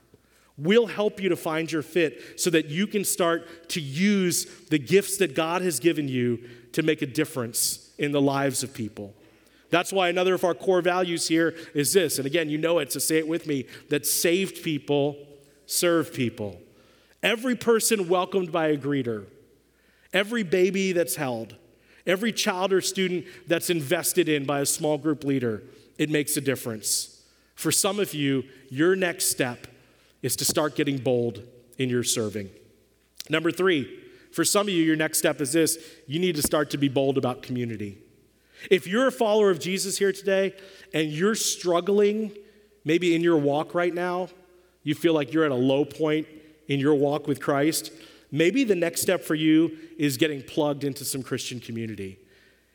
we'll 0.57 0.87
help 0.87 1.19
you 1.19 1.29
to 1.29 1.35
find 1.35 1.71
your 1.71 1.81
fit 1.81 2.39
so 2.39 2.49
that 2.49 2.65
you 2.67 2.87
can 2.87 3.03
start 3.03 3.69
to 3.69 3.81
use 3.81 4.45
the 4.69 4.79
gifts 4.79 5.17
that 5.17 5.35
God 5.35 5.61
has 5.61 5.79
given 5.79 6.07
you 6.07 6.39
to 6.71 6.81
make 6.81 7.01
a 7.01 7.05
difference 7.05 7.91
in 7.97 8.11
the 8.11 8.21
lives 8.21 8.63
of 8.63 8.73
people. 8.73 9.13
That's 9.69 9.91
why 9.91 10.09
another 10.09 10.35
of 10.35 10.43
our 10.43 10.53
core 10.53 10.81
values 10.81 11.27
here 11.27 11.55
is 11.73 11.93
this. 11.93 12.17
And 12.17 12.25
again, 12.25 12.49
you 12.49 12.57
know 12.57 12.79
it, 12.79 12.91
so 12.91 12.99
say 12.99 13.17
it 13.17 13.27
with 13.27 13.47
me 13.47 13.65
that 13.89 14.05
saved 14.05 14.63
people 14.63 15.17
serve 15.65 16.13
people. 16.13 16.61
Every 17.23 17.55
person 17.55 18.07
welcomed 18.07 18.51
by 18.51 18.67
a 18.67 18.77
greeter, 18.77 19.25
every 20.13 20.43
baby 20.43 20.91
that's 20.91 21.15
held, 21.15 21.55
every 22.05 22.31
child 22.31 22.71
or 22.71 22.81
student 22.81 23.25
that's 23.47 23.69
invested 23.69 24.29
in 24.29 24.45
by 24.45 24.59
a 24.59 24.65
small 24.65 24.97
group 24.97 25.23
leader, 25.23 25.63
it 25.97 26.09
makes 26.09 26.37
a 26.37 26.41
difference. 26.41 27.23
For 27.55 27.71
some 27.71 27.99
of 27.99 28.13
you, 28.13 28.43
your 28.69 28.95
next 28.95 29.31
step 29.31 29.67
is 30.21 30.35
to 30.35 30.45
start 30.45 30.75
getting 30.75 30.97
bold 30.97 31.43
in 31.77 31.89
your 31.89 32.03
serving. 32.03 32.49
Number 33.29 33.51
three, 33.51 34.01
for 34.31 34.43
some 34.43 34.67
of 34.67 34.73
you, 34.73 34.83
your 34.83 34.95
next 34.95 35.17
step 35.17 35.41
is 35.41 35.53
this 35.53 35.77
you 36.07 36.19
need 36.19 36.35
to 36.35 36.41
start 36.41 36.69
to 36.71 36.77
be 36.77 36.89
bold 36.89 37.17
about 37.17 37.41
community. 37.41 37.97
If 38.69 38.87
you're 38.87 39.07
a 39.07 39.11
follower 39.11 39.49
of 39.49 39.59
Jesus 39.59 39.97
here 39.97 40.11
today 40.11 40.55
and 40.93 41.09
you're 41.09 41.35
struggling, 41.35 42.31
maybe 42.83 43.15
in 43.15 43.21
your 43.21 43.37
walk 43.37 43.75
right 43.75 43.93
now, 43.93 44.29
you 44.83 44.95
feel 44.95 45.13
like 45.13 45.33
you're 45.33 45.45
at 45.45 45.51
a 45.51 45.55
low 45.55 45.85
point 45.85 46.27
in 46.67 46.79
your 46.79 46.95
walk 46.95 47.27
with 47.27 47.41
Christ, 47.41 47.91
maybe 48.31 48.63
the 48.63 48.75
next 48.75 49.01
step 49.01 49.23
for 49.23 49.35
you 49.35 49.77
is 49.97 50.17
getting 50.17 50.41
plugged 50.41 50.83
into 50.83 51.05
some 51.05 51.23
Christian 51.23 51.59
community. 51.59 52.19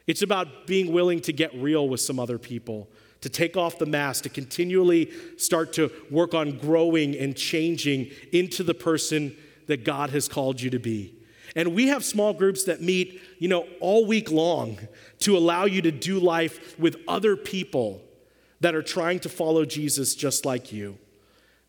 It's 0.06 0.22
about 0.22 0.66
being 0.66 0.92
willing 0.92 1.20
to 1.20 1.32
get 1.32 1.54
real 1.54 1.88
with 1.88 2.00
some 2.00 2.18
other 2.18 2.38
people, 2.38 2.88
to 3.20 3.28
take 3.28 3.56
off 3.56 3.78
the 3.78 3.86
mask, 3.86 4.24
to 4.24 4.28
continually 4.28 5.12
start 5.36 5.72
to 5.74 5.90
work 6.10 6.34
on 6.34 6.58
growing 6.58 7.16
and 7.16 7.36
changing 7.36 8.10
into 8.32 8.62
the 8.62 8.74
person 8.74 9.36
that 9.66 9.84
God 9.84 10.10
has 10.10 10.28
called 10.28 10.60
you 10.60 10.70
to 10.70 10.78
be. 10.78 11.14
And 11.56 11.74
we 11.74 11.88
have 11.88 12.04
small 12.04 12.32
groups 12.32 12.64
that 12.64 12.80
meet, 12.80 13.20
you 13.38 13.48
know, 13.48 13.66
all 13.80 14.06
week 14.06 14.30
long 14.30 14.78
to 15.20 15.36
allow 15.36 15.64
you 15.64 15.82
to 15.82 15.90
do 15.90 16.18
life 16.18 16.78
with 16.78 16.96
other 17.08 17.36
people 17.36 18.02
that 18.60 18.74
are 18.74 18.82
trying 18.82 19.18
to 19.20 19.28
follow 19.28 19.64
Jesus 19.64 20.14
just 20.14 20.44
like 20.44 20.72
you. 20.72 20.98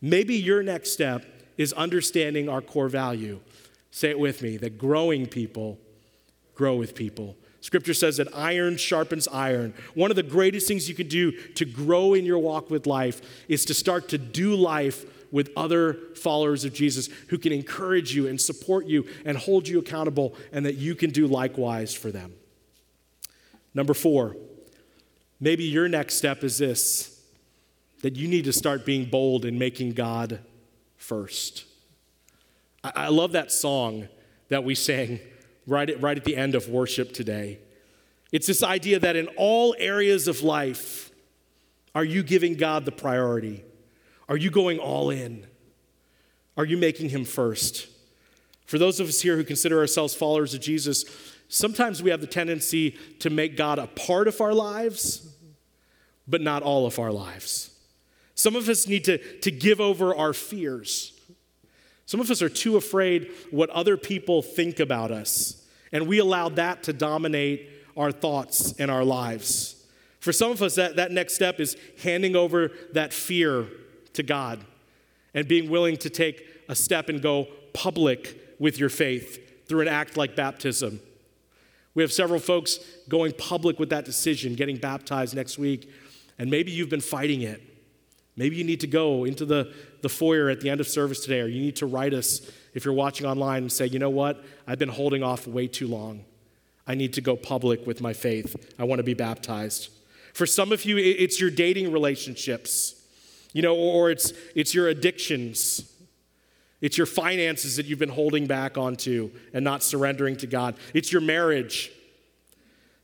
Maybe 0.00 0.36
your 0.36 0.62
next 0.62 0.92
step 0.92 1.24
is 1.56 1.72
understanding 1.72 2.48
our 2.48 2.60
core 2.60 2.88
value. 2.88 3.40
Say 3.90 4.10
it 4.10 4.18
with 4.18 4.42
me 4.42 4.56
that 4.58 4.78
growing 4.78 5.26
people 5.26 5.78
grow 6.54 6.76
with 6.76 6.94
people. 6.94 7.36
Scripture 7.60 7.94
says 7.94 8.16
that 8.16 8.34
iron 8.34 8.76
sharpens 8.76 9.28
iron. 9.28 9.72
One 9.94 10.10
of 10.10 10.16
the 10.16 10.22
greatest 10.24 10.66
things 10.66 10.88
you 10.88 10.96
can 10.96 11.06
do 11.06 11.30
to 11.54 11.64
grow 11.64 12.12
in 12.12 12.24
your 12.24 12.38
walk 12.38 12.70
with 12.70 12.86
life 12.86 13.22
is 13.48 13.64
to 13.66 13.74
start 13.74 14.08
to 14.08 14.18
do 14.18 14.54
life 14.56 15.04
with 15.32 15.50
other 15.56 15.94
followers 16.14 16.64
of 16.64 16.72
Jesus 16.72 17.08
who 17.28 17.38
can 17.38 17.52
encourage 17.52 18.14
you 18.14 18.28
and 18.28 18.40
support 18.40 18.86
you 18.86 19.06
and 19.24 19.36
hold 19.36 19.66
you 19.66 19.80
accountable, 19.80 20.36
and 20.52 20.64
that 20.64 20.76
you 20.76 20.94
can 20.94 21.10
do 21.10 21.26
likewise 21.26 21.92
for 21.92 22.12
them. 22.12 22.34
Number 23.74 23.94
four, 23.94 24.36
maybe 25.40 25.64
your 25.64 25.88
next 25.88 26.14
step 26.14 26.44
is 26.44 26.58
this 26.58 27.08
that 28.02 28.16
you 28.16 28.28
need 28.28 28.44
to 28.44 28.52
start 28.52 28.84
being 28.84 29.06
bold 29.06 29.44
in 29.44 29.58
making 29.58 29.92
God 29.92 30.40
first. 30.96 31.64
I, 32.84 32.92
I 32.94 33.08
love 33.08 33.32
that 33.32 33.50
song 33.50 34.08
that 34.48 34.64
we 34.64 34.74
sang 34.74 35.20
right 35.66 35.88
at, 35.88 36.02
right 36.02 36.16
at 36.16 36.24
the 36.24 36.36
end 36.36 36.54
of 36.54 36.68
worship 36.68 37.12
today. 37.12 37.60
It's 38.32 38.46
this 38.46 38.62
idea 38.62 38.98
that 38.98 39.14
in 39.14 39.28
all 39.36 39.74
areas 39.78 40.26
of 40.26 40.42
life, 40.42 41.10
are 41.94 42.04
you 42.04 42.22
giving 42.22 42.54
God 42.56 42.84
the 42.84 42.92
priority? 42.92 43.62
Are 44.32 44.38
you 44.38 44.50
going 44.50 44.78
all 44.78 45.10
in? 45.10 45.44
Are 46.56 46.64
you 46.64 46.78
making 46.78 47.10
him 47.10 47.26
first? 47.26 47.86
For 48.64 48.78
those 48.78 48.98
of 48.98 49.06
us 49.06 49.20
here 49.20 49.36
who 49.36 49.44
consider 49.44 49.78
ourselves 49.78 50.14
followers 50.14 50.54
of 50.54 50.62
Jesus, 50.62 51.04
sometimes 51.48 52.02
we 52.02 52.08
have 52.08 52.22
the 52.22 52.26
tendency 52.26 52.92
to 53.18 53.28
make 53.28 53.58
God 53.58 53.78
a 53.78 53.88
part 53.88 54.28
of 54.28 54.40
our 54.40 54.54
lives, 54.54 55.30
but 56.26 56.40
not 56.40 56.62
all 56.62 56.86
of 56.86 56.98
our 56.98 57.12
lives. 57.12 57.78
Some 58.34 58.56
of 58.56 58.70
us 58.70 58.88
need 58.88 59.04
to, 59.04 59.18
to 59.40 59.50
give 59.50 59.82
over 59.82 60.16
our 60.16 60.32
fears. 60.32 61.12
Some 62.06 62.18
of 62.18 62.30
us 62.30 62.40
are 62.40 62.48
too 62.48 62.78
afraid 62.78 63.30
what 63.50 63.68
other 63.68 63.98
people 63.98 64.40
think 64.40 64.80
about 64.80 65.10
us, 65.10 65.62
and 65.92 66.06
we 66.06 66.20
allow 66.20 66.48
that 66.48 66.84
to 66.84 66.94
dominate 66.94 67.68
our 67.98 68.10
thoughts 68.10 68.72
and 68.78 68.90
our 68.90 69.04
lives. 69.04 69.84
For 70.20 70.32
some 70.32 70.50
of 70.50 70.62
us, 70.62 70.76
that, 70.76 70.96
that 70.96 71.10
next 71.10 71.34
step 71.34 71.60
is 71.60 71.76
handing 72.02 72.34
over 72.34 72.70
that 72.94 73.12
fear 73.12 73.68
to 74.14 74.22
God 74.22 74.64
and 75.34 75.48
being 75.48 75.70
willing 75.70 75.96
to 75.98 76.10
take 76.10 76.46
a 76.68 76.74
step 76.74 77.08
and 77.08 77.22
go 77.22 77.48
public 77.72 78.56
with 78.58 78.78
your 78.78 78.88
faith 78.88 79.66
through 79.66 79.80
an 79.80 79.88
act 79.88 80.16
like 80.16 80.36
baptism. 80.36 81.00
We 81.94 82.02
have 82.02 82.12
several 82.12 82.40
folks 82.40 82.78
going 83.08 83.32
public 83.32 83.78
with 83.78 83.90
that 83.90 84.04
decision, 84.04 84.54
getting 84.54 84.76
baptized 84.76 85.34
next 85.34 85.58
week, 85.58 85.90
and 86.38 86.50
maybe 86.50 86.70
you've 86.70 86.88
been 86.88 87.00
fighting 87.00 87.42
it. 87.42 87.62
Maybe 88.36 88.56
you 88.56 88.64
need 88.64 88.80
to 88.80 88.86
go 88.86 89.24
into 89.24 89.44
the, 89.44 89.74
the 90.00 90.08
foyer 90.08 90.48
at 90.48 90.60
the 90.60 90.70
end 90.70 90.80
of 90.80 90.88
service 90.88 91.20
today, 91.20 91.40
or 91.40 91.46
you 91.46 91.60
need 91.60 91.76
to 91.76 91.86
write 91.86 92.14
us 92.14 92.50
if 92.72 92.84
you're 92.84 92.94
watching 92.94 93.26
online 93.26 93.62
and 93.62 93.72
say, 93.72 93.86
you 93.86 93.98
know 93.98 94.10
what, 94.10 94.42
I've 94.66 94.78
been 94.78 94.88
holding 94.88 95.22
off 95.22 95.46
way 95.46 95.66
too 95.66 95.86
long. 95.86 96.24
I 96.86 96.94
need 96.94 97.12
to 97.14 97.20
go 97.20 97.36
public 97.36 97.86
with 97.86 98.00
my 98.00 98.12
faith. 98.12 98.74
I 98.78 98.84
want 98.84 98.98
to 98.98 99.04
be 99.04 99.14
baptized. 99.14 99.90
For 100.32 100.46
some 100.46 100.72
of 100.72 100.84
you, 100.86 100.96
it's 100.96 101.40
your 101.40 101.50
dating 101.50 101.92
relationships. 101.92 103.01
You 103.52 103.62
know, 103.62 103.74
or 103.76 104.10
it's, 104.10 104.32
it's 104.54 104.74
your 104.74 104.88
addictions. 104.88 105.90
It's 106.80 106.96
your 106.96 107.06
finances 107.06 107.76
that 107.76 107.86
you've 107.86 107.98
been 107.98 108.08
holding 108.08 108.46
back 108.46 108.76
onto 108.76 109.30
and 109.52 109.64
not 109.64 109.82
surrendering 109.82 110.36
to 110.38 110.46
God. 110.46 110.76
It's 110.94 111.12
your 111.12 111.20
marriage. 111.20 111.92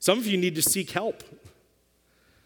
Some 0.00 0.18
of 0.18 0.26
you 0.26 0.37
need 0.37 0.54
to 0.56 0.62
seek 0.62 0.90
help. 0.90 1.22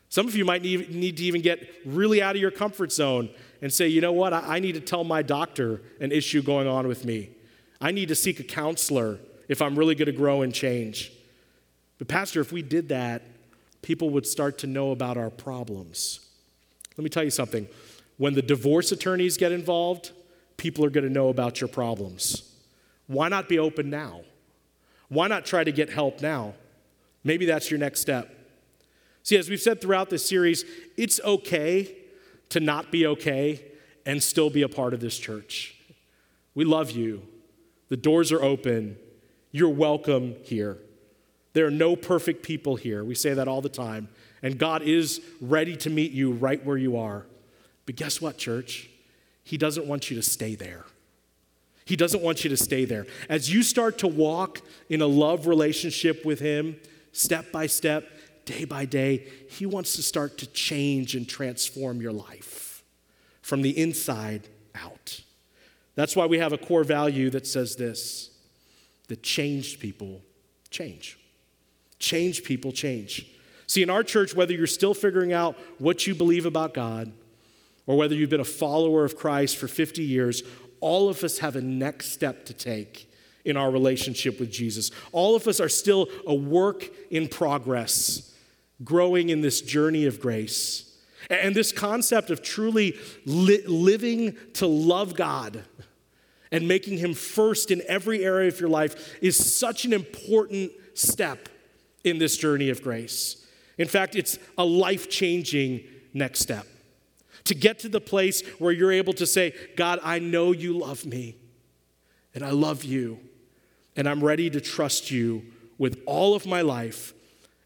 Some 0.08 0.28
of 0.28 0.36
you 0.36 0.44
might 0.44 0.62
need 0.62 1.16
to 1.16 1.24
even 1.24 1.40
get 1.40 1.66
really 1.86 2.20
out 2.20 2.36
of 2.36 2.42
your 2.42 2.50
comfort 2.50 2.92
zone 2.92 3.30
and 3.62 3.72
say, 3.72 3.88
you 3.88 4.02
know 4.02 4.12
what, 4.12 4.34
I 4.34 4.58
need 4.58 4.72
to 4.72 4.80
tell 4.80 5.04
my 5.04 5.22
doctor 5.22 5.80
an 6.00 6.12
issue 6.12 6.42
going 6.42 6.68
on 6.68 6.86
with 6.86 7.06
me. 7.06 7.30
I 7.80 7.92
need 7.92 8.08
to 8.08 8.14
seek 8.14 8.38
a 8.38 8.44
counselor 8.44 9.18
if 9.48 9.62
I'm 9.62 9.78
really 9.78 9.94
going 9.94 10.06
to 10.06 10.12
grow 10.12 10.42
and 10.42 10.52
change. 10.52 11.12
But, 11.98 12.08
Pastor, 12.08 12.40
if 12.40 12.52
we 12.52 12.60
did 12.60 12.90
that, 12.90 13.22
people 13.80 14.10
would 14.10 14.26
start 14.26 14.58
to 14.58 14.66
know 14.66 14.90
about 14.90 15.16
our 15.16 15.30
problems. 15.30 16.28
Let 16.96 17.04
me 17.04 17.08
tell 17.08 17.24
you 17.24 17.30
something 17.30 17.66
when 18.22 18.34
the 18.34 18.40
divorce 18.40 18.92
attorneys 18.92 19.36
get 19.36 19.50
involved, 19.50 20.12
people 20.56 20.84
are 20.84 20.90
going 20.90 21.02
to 21.02 21.12
know 21.12 21.28
about 21.28 21.60
your 21.60 21.66
problems. 21.66 22.54
Why 23.08 23.28
not 23.28 23.48
be 23.48 23.58
open 23.58 23.90
now? 23.90 24.20
Why 25.08 25.26
not 25.26 25.44
try 25.44 25.64
to 25.64 25.72
get 25.72 25.90
help 25.90 26.22
now? 26.22 26.54
Maybe 27.24 27.46
that's 27.46 27.68
your 27.68 27.80
next 27.80 27.98
step. 27.98 28.32
See, 29.24 29.36
as 29.36 29.50
we've 29.50 29.60
said 29.60 29.80
throughout 29.80 30.08
this 30.08 30.24
series, 30.24 30.64
it's 30.96 31.18
okay 31.24 31.96
to 32.50 32.60
not 32.60 32.92
be 32.92 33.08
okay 33.08 33.64
and 34.06 34.22
still 34.22 34.50
be 34.50 34.62
a 34.62 34.68
part 34.68 34.94
of 34.94 35.00
this 35.00 35.18
church. 35.18 35.74
We 36.54 36.64
love 36.64 36.92
you. 36.92 37.26
The 37.88 37.96
doors 37.96 38.30
are 38.30 38.40
open. 38.40 38.98
You're 39.50 39.68
welcome 39.68 40.36
here. 40.44 40.78
There 41.54 41.66
are 41.66 41.72
no 41.72 41.96
perfect 41.96 42.44
people 42.44 42.76
here. 42.76 43.02
We 43.02 43.16
say 43.16 43.34
that 43.34 43.48
all 43.48 43.62
the 43.62 43.68
time. 43.68 44.10
And 44.44 44.58
God 44.58 44.82
is 44.82 45.20
ready 45.40 45.76
to 45.78 45.90
meet 45.90 46.12
you 46.12 46.30
right 46.30 46.64
where 46.64 46.76
you 46.76 46.96
are. 46.98 47.26
But 47.86 47.96
guess 47.96 48.20
what, 48.20 48.38
church? 48.38 48.88
He 49.44 49.56
doesn't 49.56 49.86
want 49.86 50.10
you 50.10 50.16
to 50.16 50.22
stay 50.22 50.54
there. 50.54 50.84
He 51.84 51.96
doesn't 51.96 52.22
want 52.22 52.44
you 52.44 52.50
to 52.50 52.56
stay 52.56 52.84
there. 52.84 53.06
As 53.28 53.52
you 53.52 53.62
start 53.62 53.98
to 53.98 54.08
walk 54.08 54.60
in 54.88 55.02
a 55.02 55.06
love 55.06 55.46
relationship 55.46 56.24
with 56.24 56.40
Him, 56.40 56.76
step 57.12 57.50
by 57.50 57.66
step, 57.66 58.08
day 58.44 58.64
by 58.64 58.84
day, 58.84 59.26
He 59.48 59.66
wants 59.66 59.94
to 59.96 60.02
start 60.02 60.38
to 60.38 60.46
change 60.46 61.16
and 61.16 61.28
transform 61.28 62.00
your 62.00 62.12
life 62.12 62.84
from 63.42 63.62
the 63.62 63.76
inside 63.76 64.48
out. 64.74 65.22
That's 65.94 66.16
why 66.16 66.26
we 66.26 66.38
have 66.38 66.52
a 66.52 66.58
core 66.58 66.84
value 66.84 67.30
that 67.30 67.46
says 67.46 67.76
this 67.76 68.30
that 69.08 69.22
changed 69.22 69.80
people 69.80 70.22
change. 70.70 71.18
Change 71.98 72.44
people 72.44 72.72
change. 72.72 73.26
See, 73.66 73.82
in 73.82 73.90
our 73.90 74.02
church, 74.02 74.34
whether 74.34 74.52
you're 74.52 74.66
still 74.66 74.94
figuring 74.94 75.32
out 75.32 75.56
what 75.78 76.06
you 76.06 76.14
believe 76.14 76.46
about 76.46 76.74
God, 76.74 77.12
or 77.86 77.96
whether 77.96 78.14
you've 78.14 78.30
been 78.30 78.40
a 78.40 78.44
follower 78.44 79.04
of 79.04 79.16
Christ 79.16 79.56
for 79.56 79.68
50 79.68 80.02
years, 80.02 80.42
all 80.80 81.08
of 81.08 81.22
us 81.24 81.38
have 81.38 81.56
a 81.56 81.60
next 81.60 82.12
step 82.12 82.44
to 82.46 82.54
take 82.54 83.08
in 83.44 83.56
our 83.56 83.70
relationship 83.70 84.38
with 84.38 84.50
Jesus. 84.50 84.90
All 85.12 85.34
of 85.34 85.46
us 85.48 85.60
are 85.60 85.68
still 85.68 86.08
a 86.26 86.34
work 86.34 86.88
in 87.10 87.28
progress, 87.28 88.34
growing 88.84 89.30
in 89.30 89.40
this 89.40 89.60
journey 89.60 90.06
of 90.06 90.20
grace. 90.20 90.96
And 91.30 91.54
this 91.54 91.72
concept 91.72 92.30
of 92.30 92.42
truly 92.42 92.96
li- 93.24 93.64
living 93.66 94.36
to 94.54 94.66
love 94.66 95.14
God 95.14 95.64
and 96.50 96.68
making 96.68 96.98
Him 96.98 97.14
first 97.14 97.70
in 97.70 97.82
every 97.88 98.24
area 98.24 98.48
of 98.48 98.60
your 98.60 98.68
life 98.68 99.16
is 99.22 99.56
such 99.56 99.84
an 99.84 99.92
important 99.92 100.70
step 100.94 101.48
in 102.04 102.18
this 102.18 102.36
journey 102.36 102.68
of 102.70 102.82
grace. 102.82 103.46
In 103.78 103.88
fact, 103.88 104.14
it's 104.14 104.38
a 104.58 104.64
life 104.64 105.08
changing 105.08 105.84
next 106.12 106.40
step. 106.40 106.66
To 107.44 107.54
get 107.54 107.80
to 107.80 107.88
the 107.88 108.00
place 108.00 108.42
where 108.58 108.72
you're 108.72 108.92
able 108.92 109.12
to 109.14 109.26
say, 109.26 109.54
God, 109.76 109.98
I 110.02 110.18
know 110.18 110.52
you 110.52 110.78
love 110.78 111.04
me, 111.04 111.36
and 112.34 112.44
I 112.44 112.50
love 112.50 112.84
you, 112.84 113.18
and 113.96 114.08
I'm 114.08 114.22
ready 114.22 114.48
to 114.50 114.60
trust 114.60 115.10
you 115.10 115.44
with 115.78 116.00
all 116.06 116.34
of 116.34 116.46
my 116.46 116.60
life 116.60 117.12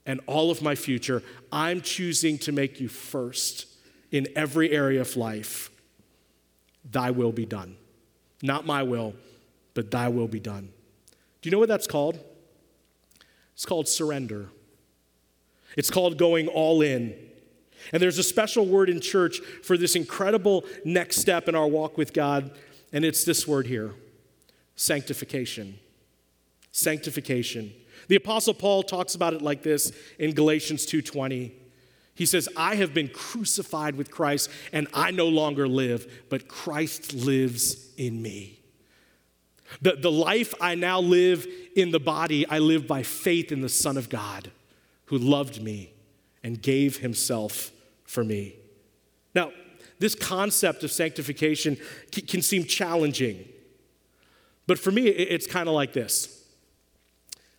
and 0.07 0.21
all 0.27 0.51
of 0.51 0.62
my 0.62 0.75
future. 0.75 1.23
I'm 1.53 1.81
choosing 1.81 2.39
to 2.39 2.53
make 2.53 2.81
you 2.81 2.89
first 2.89 3.67
in 4.11 4.29
every 4.35 4.71
area 4.71 5.01
of 5.01 5.17
life. 5.17 5.71
Thy 6.91 7.11
will 7.11 7.33
be 7.33 7.45
done. 7.45 7.77
Not 8.43 8.65
my 8.65 8.83
will, 8.83 9.15
but 9.75 9.91
thy 9.91 10.09
will 10.09 10.29
be 10.29 10.41
done. 10.41 10.71
Do 11.43 11.49
you 11.49 11.51
know 11.51 11.59
what 11.59 11.69
that's 11.69 11.87
called? 11.87 12.19
It's 13.55 13.67
called 13.67 13.89
surrender. 13.89 14.49
It's 15.77 15.91
called 15.91 16.19
going 16.19 16.49
all 16.49 16.83
in. 16.83 17.15
And 17.92 18.03
there's 18.03 18.18
a 18.18 18.22
special 18.22 18.66
word 18.66 18.88
in 18.88 19.01
church 19.01 19.40
for 19.62 19.77
this 19.77 19.96
incredible 19.96 20.64
next 20.85 21.18
step 21.18 21.49
in 21.49 21.55
our 21.55 21.66
walk 21.66 21.96
with 21.96 22.12
God, 22.12 22.51
and 22.92 23.05
it's 23.05 23.25
this 23.25 23.46
word 23.46 23.66
here 23.66 23.94
sanctification. 24.77 25.79
Sanctification. 26.72 27.72
The 28.09 28.16
apostle 28.16 28.55
Paul 28.55 28.83
talks 28.83 29.14
about 29.14 29.33
it 29.33 29.42
like 29.42 29.62
this 29.62 29.90
in 30.18 30.35
Galatians 30.35 30.85
2:20. 30.87 31.53
He 32.14 32.27
says, 32.27 32.49
"I 32.57 32.77
have 32.77 32.94
been 32.94 33.09
crucified 33.09 33.96
with 33.96 34.11
Christ, 34.11 34.51
and 34.72 34.88
I 34.92 35.11
no 35.11 35.29
longer 35.29 35.68
live, 35.68 36.25
but 36.29 36.49
Christ 36.49 37.14
lives 37.14 37.88
in 37.96 38.22
me." 38.22 38.61
The, 39.83 39.96
the 39.96 40.12
life 40.12 40.55
I 40.61 40.75
now 40.75 41.01
live 41.01 41.46
in 41.75 41.90
the 41.90 42.01
body, 42.01 42.46
I 42.46 42.59
live 42.59 42.87
by 42.87 43.03
faith 43.03 43.51
in 43.51 43.61
the 43.61 43.68
Son 43.68 43.96
of 43.96 44.09
God 44.09 44.51
who 45.07 45.18
loved 45.18 45.62
me 45.62 45.92
and 46.42 46.62
gave 46.62 46.99
himself 46.99 47.72
for 48.07 48.25
me. 48.25 48.57
Now, 49.35 49.53
this 49.99 50.14
concept 50.14 50.85
of 50.85 50.90
sanctification 50.90 51.79
can 52.11 52.42
seem 52.42 52.64
challenging, 52.64 53.49
but 54.66 54.79
for 54.79 54.90
me, 54.90 55.07
it's 55.09 55.47
kind 55.47 55.69
of 55.69 55.75
like 55.75 55.92
this. 55.92 56.45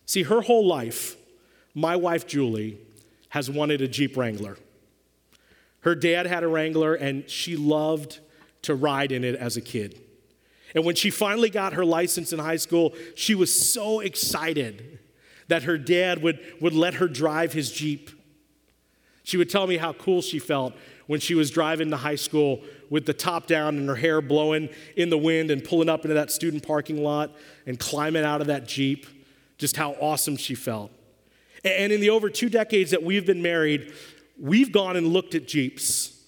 See, 0.06 0.22
her 0.24 0.40
whole 0.40 0.66
life, 0.66 1.16
my 1.74 1.96
wife 1.96 2.26
Julie 2.26 2.78
has 3.30 3.50
wanted 3.50 3.80
a 3.82 3.88
Jeep 3.88 4.16
Wrangler. 4.16 4.56
Her 5.80 5.94
dad 5.94 6.26
had 6.26 6.42
a 6.42 6.48
Wrangler, 6.48 6.94
and 6.94 7.28
she 7.28 7.56
loved 7.56 8.20
to 8.62 8.74
ride 8.74 9.12
in 9.12 9.24
it 9.24 9.34
as 9.34 9.56
a 9.56 9.60
kid. 9.60 10.00
And 10.74 10.84
when 10.84 10.94
she 10.94 11.10
finally 11.10 11.50
got 11.50 11.72
her 11.74 11.84
license 11.84 12.32
in 12.32 12.38
high 12.38 12.56
school, 12.56 12.94
she 13.14 13.34
was 13.34 13.72
so 13.72 14.00
excited 14.00 14.98
that 15.48 15.62
her 15.62 15.78
dad 15.78 16.22
would, 16.22 16.40
would 16.60 16.74
let 16.74 16.94
her 16.94 17.08
drive 17.08 17.52
his 17.52 17.72
Jeep. 17.72 18.10
She 19.28 19.36
would 19.36 19.50
tell 19.50 19.66
me 19.66 19.76
how 19.76 19.92
cool 19.92 20.22
she 20.22 20.38
felt 20.38 20.72
when 21.06 21.20
she 21.20 21.34
was 21.34 21.50
driving 21.50 21.90
to 21.90 21.98
high 21.98 22.14
school 22.14 22.62
with 22.88 23.04
the 23.04 23.12
top 23.12 23.46
down 23.46 23.76
and 23.76 23.86
her 23.86 23.94
hair 23.94 24.22
blowing 24.22 24.70
in 24.96 25.10
the 25.10 25.18
wind 25.18 25.50
and 25.50 25.62
pulling 25.62 25.90
up 25.90 26.06
into 26.06 26.14
that 26.14 26.30
student 26.30 26.66
parking 26.66 27.02
lot 27.02 27.36
and 27.66 27.78
climbing 27.78 28.24
out 28.24 28.40
of 28.40 28.46
that 28.46 28.66
Jeep, 28.66 29.06
just 29.58 29.76
how 29.76 29.92
awesome 30.00 30.38
she 30.38 30.54
felt. 30.54 30.90
And 31.62 31.92
in 31.92 32.00
the 32.00 32.08
over 32.08 32.30
two 32.30 32.48
decades 32.48 32.90
that 32.92 33.02
we've 33.02 33.26
been 33.26 33.42
married, 33.42 33.92
we've 34.40 34.72
gone 34.72 34.96
and 34.96 35.08
looked 35.08 35.34
at 35.34 35.46
Jeeps. 35.46 36.18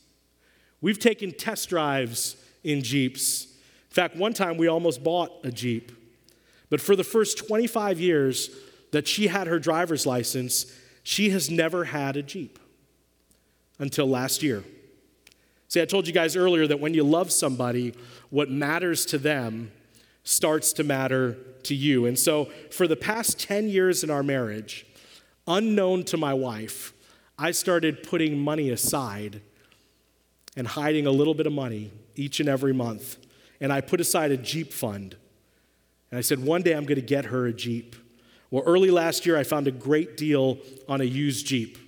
We've 0.83 0.99
taken 0.99 1.33
test 1.33 1.71
drives 1.71 2.37
in 2.65 2.83
Jeeps. 2.83 3.45
In 3.45 3.95
fact, 3.95 4.15
one 4.15 4.35
time 4.35 4.59
we 4.59 4.69
almost 4.69 5.03
bought 5.03 5.31
a 5.43 5.51
Jeep. 5.51 5.91
But 6.69 6.83
for 6.83 6.95
the 6.95 7.05
first 7.05 7.39
25 7.49 7.99
years 7.99 8.51
that 8.93 9.09
she 9.09 9.29
had 9.29 9.47
her 9.47 9.59
driver's 9.59 10.05
license, 10.05 10.67
she 11.03 11.31
has 11.31 11.49
never 11.49 11.85
had 11.85 12.19
a 12.19 12.23
Jeep 12.23 12.59
until 13.81 14.09
last 14.09 14.45
year. 14.45 14.63
See, 15.67 15.83
I 15.83 15.85
told 15.85 16.07
you 16.07 16.13
guys 16.13 16.37
earlier 16.37 16.69
that 16.69 16.79
when 16.79 16.95
you 16.95 17.03
love 17.03 17.33
somebody, 17.33 17.95
what 18.29 18.51
matters 18.51 19.05
to 19.07 19.19
them 19.19 19.73
starts 20.23 20.73
to 20.75 20.85
matter 20.85 21.37
to 21.65 21.75
you. 21.75 22.07
And 22.07 22.19
so, 22.19 22.47
for 22.71 22.87
the 22.87 22.97
past 22.97 23.41
10 23.41 23.69
years 23.69 24.05
in 24.05 24.11
our 24.11 24.23
marriage, 24.23 24.87
unknown 25.47 26.05
to 26.05 26.17
my 26.17 26.35
wife, 26.35 26.93
I 27.39 27.51
started 27.53 28.03
putting 28.03 28.39
money 28.39 28.71
aside 28.71 29.41
and 30.57 30.67
hiding 30.67 31.07
a 31.07 31.11
little 31.11 31.35
bit 31.35 31.47
of 31.47 31.53
money 31.53 31.91
each 32.17 32.41
and 32.41 32.49
every 32.49 32.75
month. 32.75 33.17
And 33.61 33.73
I 33.73 33.81
put 33.81 34.01
aside 34.01 34.31
a 34.31 34.37
Jeep 34.37 34.73
fund. 34.73 35.17
And 36.11 36.19
I 36.19 36.21
said, 36.21 36.45
one 36.45 36.63
day 36.63 36.73
I'm 36.73 36.85
going 36.85 36.97
to 36.97 37.03
get 37.03 37.27
her 37.27 37.47
a 37.47 37.53
Jeep. 37.53 37.97
Well, 38.51 38.65
early 38.67 38.91
last 38.91 39.25
year, 39.25 39.37
I 39.37 39.45
found 39.45 39.69
a 39.69 39.73
great 39.73 40.17
deal 40.17 40.59
on 40.89 41.01
a 41.01 41.05
used 41.05 41.47
Jeep. 41.47 41.79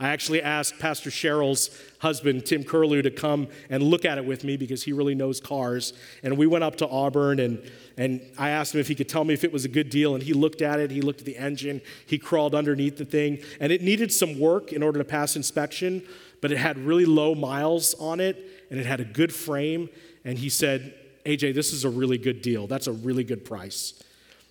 I 0.00 0.10
actually 0.10 0.40
asked 0.42 0.78
Pastor 0.78 1.10
Cheryl's 1.10 1.70
husband, 1.98 2.46
Tim 2.46 2.62
Curlew, 2.62 3.02
to 3.02 3.10
come 3.10 3.48
and 3.68 3.82
look 3.82 4.04
at 4.04 4.16
it 4.16 4.24
with 4.24 4.44
me 4.44 4.56
because 4.56 4.84
he 4.84 4.92
really 4.92 5.16
knows 5.16 5.40
cars. 5.40 5.92
And 6.22 6.38
we 6.38 6.46
went 6.46 6.62
up 6.62 6.76
to 6.76 6.88
Auburn 6.88 7.40
and, 7.40 7.60
and 7.96 8.20
I 8.38 8.50
asked 8.50 8.74
him 8.74 8.80
if 8.80 8.86
he 8.86 8.94
could 8.94 9.08
tell 9.08 9.24
me 9.24 9.34
if 9.34 9.42
it 9.42 9.52
was 9.52 9.64
a 9.64 9.68
good 9.68 9.90
deal. 9.90 10.14
And 10.14 10.22
he 10.22 10.32
looked 10.32 10.62
at 10.62 10.78
it, 10.78 10.92
he 10.92 11.00
looked 11.00 11.20
at 11.20 11.26
the 11.26 11.36
engine, 11.36 11.80
he 12.06 12.16
crawled 12.16 12.54
underneath 12.54 12.96
the 12.96 13.04
thing. 13.04 13.38
And 13.58 13.72
it 13.72 13.82
needed 13.82 14.12
some 14.12 14.38
work 14.38 14.72
in 14.72 14.84
order 14.84 15.00
to 15.00 15.04
pass 15.04 15.34
inspection, 15.34 16.02
but 16.40 16.52
it 16.52 16.58
had 16.58 16.78
really 16.78 17.04
low 17.04 17.34
miles 17.34 17.94
on 17.94 18.20
it 18.20 18.66
and 18.70 18.78
it 18.78 18.86
had 18.86 19.00
a 19.00 19.04
good 19.04 19.34
frame. 19.34 19.88
And 20.24 20.38
he 20.38 20.48
said, 20.48 20.94
AJ, 21.26 21.54
this 21.54 21.72
is 21.72 21.84
a 21.84 21.90
really 21.90 22.18
good 22.18 22.40
deal. 22.40 22.68
That's 22.68 22.86
a 22.86 22.92
really 22.92 23.24
good 23.24 23.44
price. 23.44 24.00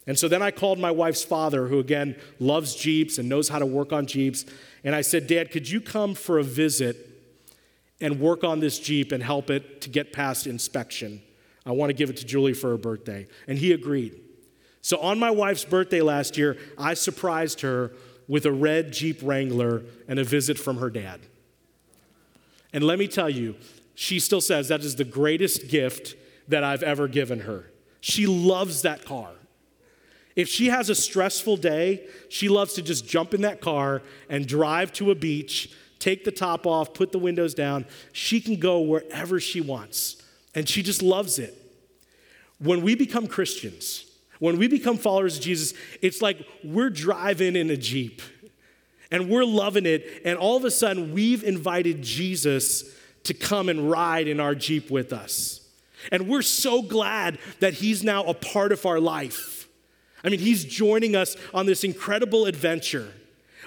And 0.07 0.17
so 0.17 0.29
then 0.29 0.41
I 0.41 0.51
called 0.51 0.79
my 0.79 0.89
wife's 0.89 1.23
father, 1.23 1.67
who 1.67 1.79
again 1.79 2.15
loves 2.39 2.75
Jeeps 2.75 3.17
and 3.17 3.27
knows 3.27 3.49
how 3.49 3.59
to 3.59 3.65
work 3.65 3.91
on 3.91 4.07
Jeeps. 4.07 4.45
And 4.83 4.95
I 4.95 5.01
said, 5.01 5.27
Dad, 5.27 5.51
could 5.51 5.69
you 5.69 5.81
come 5.81 6.15
for 6.15 6.39
a 6.39 6.43
visit 6.43 7.09
and 7.99 8.19
work 8.19 8.45
on 8.45 8.61
this 8.61 8.79
Jeep 8.79 9.11
and 9.11 9.21
help 9.21 9.49
it 9.49 9.81
to 9.81 9.89
get 9.89 10.13
past 10.13 10.47
inspection? 10.47 11.21
I 11.65 11.71
want 11.71 11.89
to 11.89 11.93
give 11.93 12.09
it 12.09 12.17
to 12.17 12.25
Julie 12.25 12.53
for 12.53 12.69
her 12.69 12.77
birthday. 12.77 13.27
And 13.47 13.57
he 13.57 13.73
agreed. 13.73 14.21
So 14.81 14.97
on 14.99 15.19
my 15.19 15.29
wife's 15.29 15.65
birthday 15.65 15.99
last 15.99 16.37
year, 16.37 16.57
I 16.77 16.93
surprised 16.93 17.59
her 17.59 17.91
with 18.29 18.45
a 18.45 18.51
red 18.51 18.93
Jeep 18.93 19.19
Wrangler 19.21 19.83
and 20.07 20.19
a 20.19 20.23
visit 20.23 20.57
from 20.57 20.77
her 20.77 20.89
dad. 20.89 21.19
And 22.71 22.85
let 22.85 22.97
me 22.97 23.07
tell 23.09 23.29
you, 23.29 23.55
she 23.95 24.19
still 24.19 24.41
says 24.41 24.69
that 24.69 24.81
is 24.81 24.95
the 24.95 25.03
greatest 25.03 25.67
gift 25.67 26.15
that 26.47 26.63
I've 26.63 26.83
ever 26.83 27.09
given 27.09 27.41
her. 27.41 27.71
She 27.99 28.25
loves 28.25 28.83
that 28.83 29.03
car. 29.03 29.31
If 30.37 30.47
she 30.47 30.67
has 30.67 30.89
a 30.89 30.95
stressful 30.95 31.57
day, 31.57 32.07
she 32.29 32.47
loves 32.47 32.75
to 32.75 32.83
just 32.83 33.07
jump 33.07 33.33
in 33.33 33.41
that 33.41 33.59
car 33.59 34.03
and 34.29 34.47
drive 34.47 34.93
to 34.93 35.09
a 35.09 35.15
beach, 35.15 35.71
take 35.97 36.25
the 36.25 36.31
top 36.31 36.67
off, 36.67 36.93
put 36.93 37.11
the 37.11 37.17
windows 37.17 37.55
down. 37.55 37.85
She 38.13 38.39
can 38.39 38.57
go 38.57 38.79
wherever 38.79 39.39
she 39.39 39.61
wants, 39.61 40.21
and 40.53 40.69
she 40.69 40.83
just 40.83 41.01
loves 41.01 41.39
it. 41.39 41.55
When 42.59 42.83
we 42.83 42.93
become 42.93 43.25
Christians, 43.25 44.05
when 44.37 44.57
we 44.59 44.67
become 44.67 44.97
followers 44.97 45.37
of 45.37 45.43
Jesus, 45.43 45.73
it's 46.03 46.21
like 46.21 46.37
we're 46.63 46.91
driving 46.91 47.55
in 47.55 47.71
a 47.71 47.77
Jeep 47.77 48.21
and 49.09 49.29
we're 49.29 49.45
loving 49.45 49.85
it, 49.85 50.21
and 50.23 50.37
all 50.37 50.57
of 50.57 50.65
a 50.65 50.71
sudden 50.71 51.13
we've 51.13 51.43
invited 51.43 52.03
Jesus 52.03 52.93
to 53.23 53.33
come 53.33 53.69
and 53.69 53.89
ride 53.89 54.27
in 54.27 54.39
our 54.39 54.53
Jeep 54.53 54.91
with 54.91 55.13
us. 55.13 55.61
And 56.11 56.27
we're 56.27 56.43
so 56.43 56.81
glad 56.83 57.39
that 57.59 57.75
he's 57.75 58.03
now 58.03 58.23
a 58.25 58.33
part 58.33 58.71
of 58.71 58.85
our 58.85 58.99
life. 58.99 59.56
I 60.23 60.29
mean, 60.29 60.39
he's 60.39 60.65
joining 60.65 61.15
us 61.15 61.35
on 61.53 61.65
this 61.65 61.83
incredible 61.83 62.45
adventure. 62.45 63.13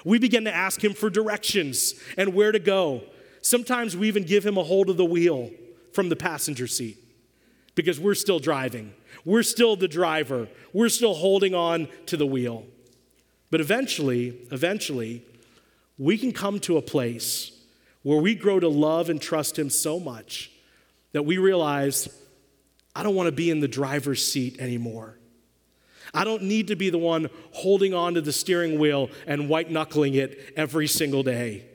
We 0.03 0.19
begin 0.19 0.45
to 0.45 0.53
ask 0.53 0.83
him 0.83 0.93
for 0.93 1.09
directions 1.09 1.93
and 2.17 2.33
where 2.33 2.51
to 2.51 2.59
go. 2.59 3.03
Sometimes 3.41 3.95
we 3.95 4.07
even 4.07 4.23
give 4.23 4.45
him 4.45 4.57
a 4.57 4.63
hold 4.63 4.89
of 4.89 4.97
the 4.97 5.05
wheel 5.05 5.51
from 5.93 6.09
the 6.09 6.15
passenger 6.15 6.67
seat 6.67 6.97
because 7.75 7.99
we're 7.99 8.15
still 8.15 8.39
driving. 8.39 8.93
We're 9.25 9.43
still 9.43 9.75
the 9.75 9.87
driver. 9.87 10.47
We're 10.73 10.89
still 10.89 11.13
holding 11.13 11.53
on 11.53 11.87
to 12.07 12.17
the 12.17 12.25
wheel. 12.25 12.65
But 13.49 13.61
eventually, 13.61 14.39
eventually, 14.51 15.25
we 15.97 16.17
can 16.17 16.31
come 16.31 16.59
to 16.61 16.77
a 16.77 16.81
place 16.81 17.51
where 18.03 18.19
we 18.19 18.33
grow 18.33 18.59
to 18.59 18.67
love 18.67 19.09
and 19.09 19.21
trust 19.21 19.59
him 19.59 19.69
so 19.69 19.99
much 19.99 20.51
that 21.11 21.23
we 21.23 21.37
realize, 21.37 22.09
I 22.95 23.03
don't 23.03 23.15
want 23.15 23.27
to 23.27 23.31
be 23.31 23.51
in 23.51 23.59
the 23.59 23.67
driver's 23.67 24.25
seat 24.25 24.59
anymore. 24.59 25.17
I 26.13 26.23
don't 26.23 26.43
need 26.43 26.67
to 26.67 26.75
be 26.75 26.89
the 26.89 26.97
one 26.97 27.29
holding 27.51 27.93
on 27.93 28.15
to 28.15 28.21
the 28.21 28.33
steering 28.33 28.79
wheel 28.79 29.09
and 29.25 29.49
white 29.49 29.71
knuckling 29.71 30.13
it 30.13 30.53
every 30.55 30.87
single 30.87 31.23
day. 31.23 31.65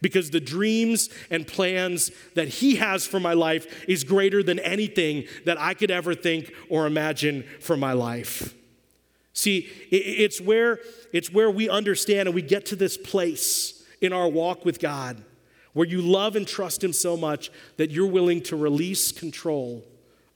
Because 0.00 0.30
the 0.30 0.40
dreams 0.40 1.08
and 1.30 1.46
plans 1.46 2.10
that 2.34 2.48
He 2.48 2.76
has 2.76 3.06
for 3.06 3.20
my 3.20 3.32
life 3.32 3.84
is 3.88 4.04
greater 4.04 4.42
than 4.42 4.58
anything 4.58 5.24
that 5.44 5.60
I 5.60 5.74
could 5.74 5.90
ever 5.90 6.14
think 6.14 6.52
or 6.68 6.86
imagine 6.86 7.44
for 7.60 7.76
my 7.76 7.92
life. 7.92 8.54
See, 9.32 9.68
it's 9.90 10.40
where, 10.40 10.78
it's 11.12 11.32
where 11.32 11.50
we 11.50 11.68
understand 11.68 12.28
and 12.28 12.34
we 12.34 12.42
get 12.42 12.66
to 12.66 12.76
this 12.76 12.96
place 12.96 13.84
in 14.00 14.12
our 14.12 14.28
walk 14.28 14.64
with 14.64 14.78
God 14.78 15.22
where 15.74 15.86
you 15.86 16.00
love 16.00 16.36
and 16.36 16.46
trust 16.46 16.82
Him 16.82 16.92
so 16.92 17.16
much 17.16 17.50
that 17.76 17.90
you're 17.90 18.06
willing 18.06 18.40
to 18.44 18.56
release 18.56 19.12
control 19.12 19.84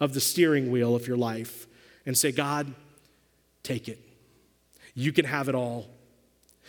of 0.01 0.12
the 0.12 0.20
steering 0.20 0.70
wheel 0.70 0.94
of 0.94 1.07
your 1.07 1.16
life 1.16 1.66
and 2.05 2.16
say, 2.16 2.33
God, 2.33 2.74
take 3.68 3.88
it. 3.88 4.00
You 4.94 5.12
can 5.12 5.26
have 5.26 5.48
it 5.48 5.54
all. 5.54 5.87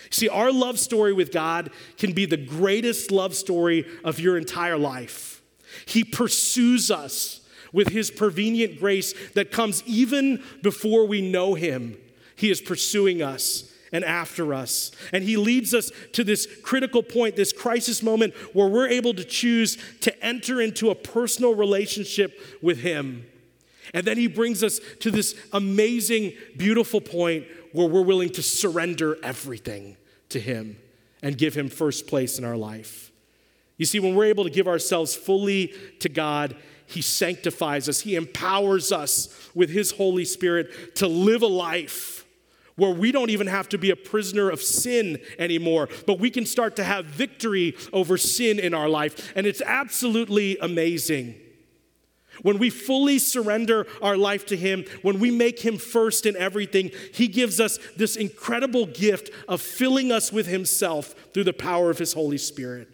See, 0.10 0.30
our 0.30 0.52
love 0.52 0.78
story 0.78 1.14
with 1.14 1.32
God 1.32 1.72
can 1.98 2.14
be 2.14 2.26
the 2.26 2.38
greatest 2.38 3.12
love 3.12 3.36
story 3.36 3.86
of 4.04 4.20
your 4.20 4.38
entire 4.38 4.78
life. 4.78 5.42
He 5.86 6.04
pursues 6.04 6.92
us 6.92 7.42
with 7.72 7.90
His 7.90 8.12
prevenient 8.12 8.80
grace 8.80 9.14
that 9.34 9.52
comes 9.52 9.84
even 9.86 10.44
before 10.62 11.06
we 11.06 11.22
know 11.22 11.54
Him. 11.54 11.98
He 12.36 12.50
is 12.50 12.62
pursuing 12.62 13.22
us 13.22 13.72
and 13.92 14.04
after 14.04 14.54
us. 14.54 14.92
And 15.14 15.24
He 15.24 15.38
leads 15.38 15.74
us 15.74 15.92
to 16.14 16.24
this 16.24 16.48
critical 16.64 17.04
point, 17.04 17.36
this 17.36 17.54
crisis 17.54 18.04
moment 18.04 18.34
where 18.54 18.68
we're 18.68 18.88
able 18.90 19.14
to 19.14 19.24
choose 19.24 19.78
to 20.02 20.26
enter 20.26 20.62
into 20.62 20.90
a 20.90 20.96
personal 20.96 21.56
relationship 21.56 22.40
with 22.62 22.80
Him. 22.80 23.26
And 23.94 24.06
then 24.06 24.18
He 24.18 24.28
brings 24.28 24.64
us 24.64 24.80
to 25.00 25.12
this 25.12 25.36
amazing, 25.54 26.34
beautiful 26.58 27.02
point 27.02 27.46
where 27.72 27.88
we're 27.88 28.02
willing 28.02 28.30
to 28.32 28.44
surrender 28.44 29.18
everything 29.24 29.98
to 30.30 30.40
Him 30.40 30.78
and 31.22 31.38
give 31.38 31.56
Him 31.56 31.70
first 31.70 32.08
place 32.08 32.38
in 32.38 32.46
our 32.46 32.58
life. 32.58 33.12
You 33.78 33.86
see, 33.86 34.00
when 34.00 34.16
we're 34.16 34.26
able 34.26 34.44
to 34.44 34.50
give 34.50 34.68
ourselves 34.68 35.16
fully 35.16 35.74
to 36.00 36.10
God, 36.10 36.56
He 36.86 37.02
sanctifies 37.02 37.88
us, 37.90 38.02
He 38.02 38.16
empowers 38.16 38.92
us 38.92 39.50
with 39.56 39.70
His 39.70 39.92
Holy 39.92 40.26
Spirit 40.26 40.96
to 40.96 41.08
live 41.08 41.42
a 41.42 41.48
life 41.48 42.26
where 42.80 42.92
we 42.92 43.12
don't 43.12 43.30
even 43.30 43.48
have 43.48 43.70
to 43.70 43.78
be 43.78 43.92
a 43.92 43.96
prisoner 43.96 44.50
of 44.50 44.62
sin 44.62 45.20
anymore, 45.38 45.90
but 46.08 46.18
we 46.18 46.30
can 46.30 46.46
start 46.46 46.78
to 46.78 46.84
have 46.84 47.06
victory 47.06 47.76
over 47.92 48.18
sin 48.18 48.58
in 48.58 48.74
our 48.74 48.88
life. 48.88 49.34
And 49.36 49.46
it's 49.46 49.62
absolutely 49.62 50.58
amazing. 50.60 51.36
When 52.42 52.58
we 52.58 52.70
fully 52.70 53.20
surrender 53.20 53.88
our 54.02 54.18
life 54.18 54.46
to 54.48 54.58
Him, 54.58 54.86
when 55.02 55.20
we 55.20 55.32
make 55.32 55.60
Him 55.60 55.78
first 55.78 56.26
in 56.26 56.36
everything, 56.36 56.92
He 57.14 57.28
gives 57.28 57.60
us 57.60 57.80
this 57.98 58.16
incredible 58.16 58.86
gift 58.86 59.30
of 59.48 59.62
filling 59.62 60.12
us 60.12 60.32
with 60.32 60.48
Himself 60.48 61.16
through 61.34 61.46
the 61.46 61.54
power 61.54 61.90
of 61.90 61.98
His 61.98 62.14
Holy 62.14 62.38
Spirit. 62.38 62.88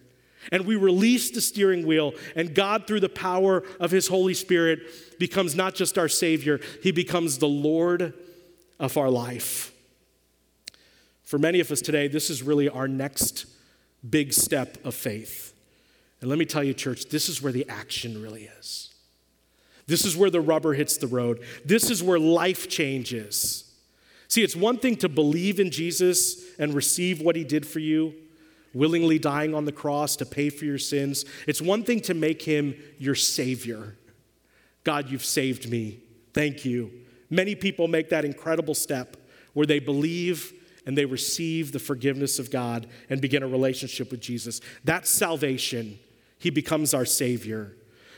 And 0.51 0.65
we 0.65 0.75
release 0.75 1.31
the 1.31 1.41
steering 1.41 1.88
wheel, 1.88 2.13
and 2.36 2.53
God, 2.53 2.86
through 2.86 2.99
the 2.99 3.10
power 3.10 3.63
of 3.79 3.91
His 3.91 4.08
Holy 4.08 4.34
Spirit, 4.34 5.19
becomes 5.19 5.55
not 5.55 5.75
just 5.75 5.97
our 5.97 6.10
Savior, 6.10 6.60
He 6.84 6.91
becomes 6.91 7.38
the 7.38 7.47
Lord 7.47 8.13
of 8.79 8.97
our 8.97 9.10
life. 9.10 9.71
For 11.23 11.39
many 11.39 11.60
of 11.60 11.71
us 11.71 11.81
today, 11.81 12.08
this 12.08 12.29
is 12.29 12.43
really 12.43 12.69
our 12.69 12.88
next 12.88 13.47
big 14.08 14.34
step 14.34 14.77
of 14.86 14.93
faith. 14.93 15.53
And 16.21 16.29
let 16.29 16.38
me 16.38 16.45
tell 16.45 16.63
you, 16.63 16.73
church, 16.73 17.05
this 17.05 17.27
is 17.27 17.41
where 17.41 17.51
the 17.51 17.67
action 17.67 18.21
really 18.21 18.49
is. 18.60 18.84
This 19.87 20.05
is 20.05 20.17
where 20.17 20.29
the 20.29 20.41
rubber 20.41 20.73
hits 20.73 20.97
the 20.97 21.07
road. 21.07 21.43
This 21.63 21.89
is 21.89 22.01
where 22.01 22.19
life 22.19 22.67
changes. 22.67 23.71
See, 24.27 24.43
it's 24.43 24.55
one 24.55 24.77
thing 24.77 24.95
to 24.97 25.09
believe 25.09 25.59
in 25.59 25.69
Jesus 25.71 26.43
and 26.57 26.73
receive 26.73 27.21
what 27.21 27.35
he 27.35 27.43
did 27.43 27.67
for 27.67 27.79
you, 27.79 28.13
willingly 28.73 29.19
dying 29.19 29.53
on 29.53 29.65
the 29.65 29.71
cross 29.71 30.15
to 30.17 30.25
pay 30.25 30.49
for 30.49 30.65
your 30.65 30.79
sins. 30.79 31.25
It's 31.47 31.61
one 31.61 31.83
thing 31.83 32.01
to 32.01 32.13
make 32.13 32.41
him 32.41 32.75
your 32.97 33.15
Savior. 33.15 33.95
God, 34.83 35.09
you've 35.09 35.25
saved 35.25 35.69
me. 35.69 35.99
Thank 36.33 36.65
you. 36.65 36.91
Many 37.29 37.55
people 37.55 37.87
make 37.87 38.09
that 38.09 38.25
incredible 38.25 38.75
step 38.75 39.17
where 39.53 39.65
they 39.65 39.79
believe 39.79 40.53
and 40.85 40.97
they 40.97 41.05
receive 41.05 41.71
the 41.71 41.79
forgiveness 41.79 42.37
of 42.39 42.51
God 42.51 42.87
and 43.09 43.21
begin 43.21 43.43
a 43.43 43.47
relationship 43.47 44.11
with 44.11 44.21
Jesus. 44.21 44.61
That's 44.83 45.09
salvation. 45.09 45.99
He 46.37 46.49
becomes 46.49 46.93
our 46.93 47.05
Savior. 47.05 47.75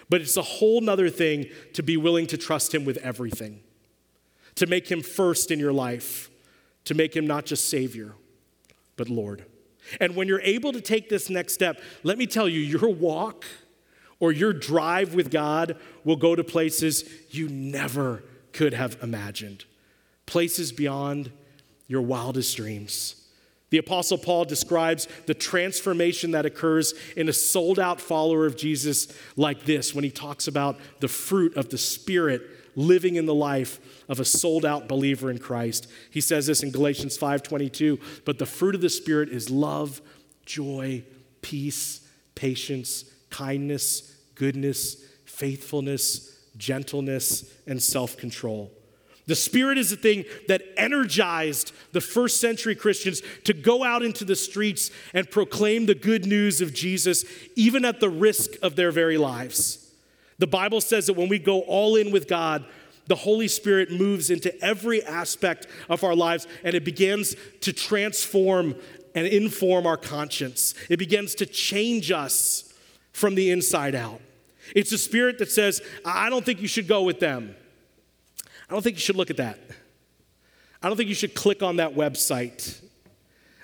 But 0.09 0.21
it's 0.21 0.37
a 0.37 0.41
whole 0.41 0.81
nother 0.81 1.09
thing 1.09 1.47
to 1.73 1.83
be 1.83 1.97
willing 1.97 2.27
to 2.27 2.37
trust 2.37 2.73
Him 2.73 2.85
with 2.85 2.97
everything, 2.97 3.61
to 4.55 4.65
make 4.65 4.89
Him 4.89 5.01
first 5.01 5.51
in 5.51 5.59
your 5.59 5.73
life, 5.73 6.29
to 6.85 6.93
make 6.93 7.15
Him 7.15 7.27
not 7.27 7.45
just 7.45 7.69
Savior, 7.69 8.13
but 8.95 9.09
Lord. 9.09 9.45
And 9.99 10.15
when 10.15 10.27
you're 10.27 10.41
able 10.41 10.73
to 10.73 10.81
take 10.81 11.09
this 11.09 11.29
next 11.29 11.53
step, 11.53 11.81
let 12.03 12.17
me 12.17 12.27
tell 12.27 12.47
you, 12.47 12.59
your 12.59 12.89
walk 12.89 13.45
or 14.19 14.31
your 14.31 14.53
drive 14.53 15.13
with 15.13 15.29
God 15.29 15.77
will 16.03 16.15
go 16.15 16.35
to 16.35 16.43
places 16.43 17.03
you 17.29 17.47
never 17.49 18.23
could 18.51 18.73
have 18.73 18.97
imagined, 19.01 19.65
places 20.25 20.71
beyond 20.71 21.31
your 21.87 22.01
wildest 22.01 22.57
dreams. 22.57 23.26
The 23.69 23.77
Apostle 23.79 24.17
Paul 24.17 24.45
describes 24.45 25.07
the 25.25 25.33
transformation 25.33 26.31
that 26.31 26.45
occurs 26.45 26.93
in 27.17 27.27
a 27.27 27.33
sold 27.33 27.79
out 27.79 27.99
follower 27.99 28.45
of 28.45 28.55
Jesus 28.55 29.07
like 29.35 29.65
this 29.65 29.93
when 29.93 30.05
he 30.05 30.09
talks 30.09 30.47
about 30.47 30.77
the 31.01 31.09
fruit 31.09 31.55
of 31.57 31.69
the 31.69 31.77
Spirit 31.77 32.41
living 32.75 33.15
in 33.15 33.25
the 33.25 33.35
life 33.35 33.79
of 34.07 34.19
a 34.19 34.25
sold 34.25 34.63
out 34.63 34.87
believer 34.87 35.29
in 35.29 35.39
Christ. 35.39 35.87
He 36.11 36.21
says 36.21 36.47
this 36.47 36.63
in 36.63 36.71
Galatians 36.71 37.17
5:22, 37.17 37.99
but 38.23 38.37
the 38.37 38.45
fruit 38.45 38.75
of 38.75 38.81
the 38.81 38.89
Spirit 38.89 39.29
is 39.29 39.49
love, 39.49 40.01
joy, 40.45 41.03
peace, 41.41 42.01
patience, 42.35 43.03
kindness, 43.29 44.15
goodness, 44.35 44.97
faithfulness, 45.25 46.31
gentleness, 46.55 47.51
and 47.65 47.81
self 47.81 48.15
control. 48.15 48.71
The 49.27 49.35
Spirit 49.35 49.77
is 49.77 49.89
the 49.89 49.97
thing 49.97 50.25
that 50.47 50.61
energized 50.77 51.73
the 51.91 52.01
first 52.01 52.39
century 52.39 52.75
Christians 52.75 53.21
to 53.43 53.53
go 53.53 53.83
out 53.83 54.01
into 54.01 54.25
the 54.25 54.35
streets 54.35 54.89
and 55.13 55.29
proclaim 55.29 55.85
the 55.85 55.95
good 55.95 56.25
news 56.25 56.61
of 56.61 56.73
Jesus, 56.73 57.25
even 57.55 57.85
at 57.85 57.99
the 57.99 58.09
risk 58.09 58.51
of 58.61 58.75
their 58.75 58.91
very 58.91 59.17
lives. 59.17 59.91
The 60.39 60.47
Bible 60.47 60.81
says 60.81 61.07
that 61.07 61.13
when 61.13 61.29
we 61.29 61.39
go 61.39 61.61
all 61.61 61.97
in 61.97 62.11
with 62.11 62.27
God, 62.27 62.65
the 63.07 63.15
Holy 63.15 63.47
Spirit 63.47 63.91
moves 63.91 64.29
into 64.29 64.57
every 64.63 65.03
aspect 65.03 65.67
of 65.89 66.03
our 66.03 66.15
lives 66.15 66.47
and 66.63 66.75
it 66.75 66.85
begins 66.85 67.35
to 67.61 67.73
transform 67.73 68.75
and 69.15 69.27
inform 69.27 69.85
our 69.85 69.97
conscience. 69.97 70.73
It 70.89 70.99
begins 70.99 71.35
to 71.35 71.45
change 71.45 72.11
us 72.11 72.73
from 73.11 73.35
the 73.35 73.49
inside 73.49 73.95
out. 73.95 74.21
It's 74.75 74.91
a 74.91 74.97
spirit 74.97 75.39
that 75.39 75.51
says, 75.51 75.81
I 76.05 76.29
don't 76.29 76.45
think 76.45 76.61
you 76.61 76.67
should 76.67 76.87
go 76.87 77.03
with 77.03 77.19
them. 77.19 77.55
I 78.69 78.73
don't 78.73 78.81
think 78.81 78.95
you 78.95 79.01
should 79.01 79.15
look 79.15 79.29
at 79.29 79.37
that. 79.37 79.59
I 80.81 80.87
don't 80.87 80.97
think 80.97 81.09
you 81.09 81.15
should 81.15 81.33
click 81.33 81.63
on 81.63 81.77
that 81.77 81.95
website. 81.95 82.81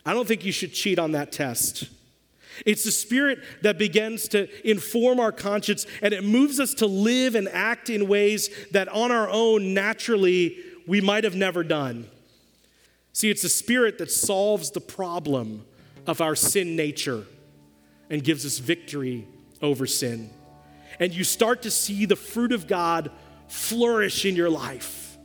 I 0.06 0.14
don't 0.14 0.28
think 0.28 0.44
you 0.44 0.52
should 0.52 0.74
cheat 0.74 1.00
on 1.00 1.12
that 1.14 1.32
test. 1.32 1.90
It's 2.66 2.84
the 2.84 2.92
spirit 2.92 3.40
that 3.62 3.78
begins 3.78 4.28
to 4.30 4.48
inform 4.70 5.20
our 5.20 5.32
conscience 5.32 5.88
and 6.02 6.14
it 6.14 6.24
moves 6.24 6.60
us 6.60 6.74
to 6.76 6.86
live 6.86 7.36
and 7.36 7.48
act 7.50 7.90
in 7.90 8.08
ways 8.08 8.50
that 8.72 8.88
on 8.90 9.12
our 9.12 9.30
own, 9.30 9.74
naturally, 9.74 10.58
we 10.88 11.02
might 11.02 11.24
have 11.24 11.36
never 11.36 11.64
done. 11.64 12.08
See, 13.12 13.30
it's 13.30 13.42
the 13.42 13.50
spirit 13.50 13.98
that 14.00 14.12
solves 14.12 14.72
the 14.72 14.82
problem 14.82 15.66
of 16.06 16.22
our 16.22 16.36
sin 16.36 16.76
nature 16.76 17.26
and 18.10 18.24
gives 18.24 18.46
us 18.46 18.60
victory 18.60 19.28
over 19.62 19.86
sin. 19.86 20.30
And 21.00 21.14
you 21.14 21.24
start 21.24 21.62
to 21.64 21.72
see 21.72 22.06
the 22.06 22.16
fruit 22.16 22.52
of 22.52 22.68
God 22.68 23.12
flourish 23.54 24.26
in 24.26 24.36
your 24.36 24.50
life. 24.50 25.16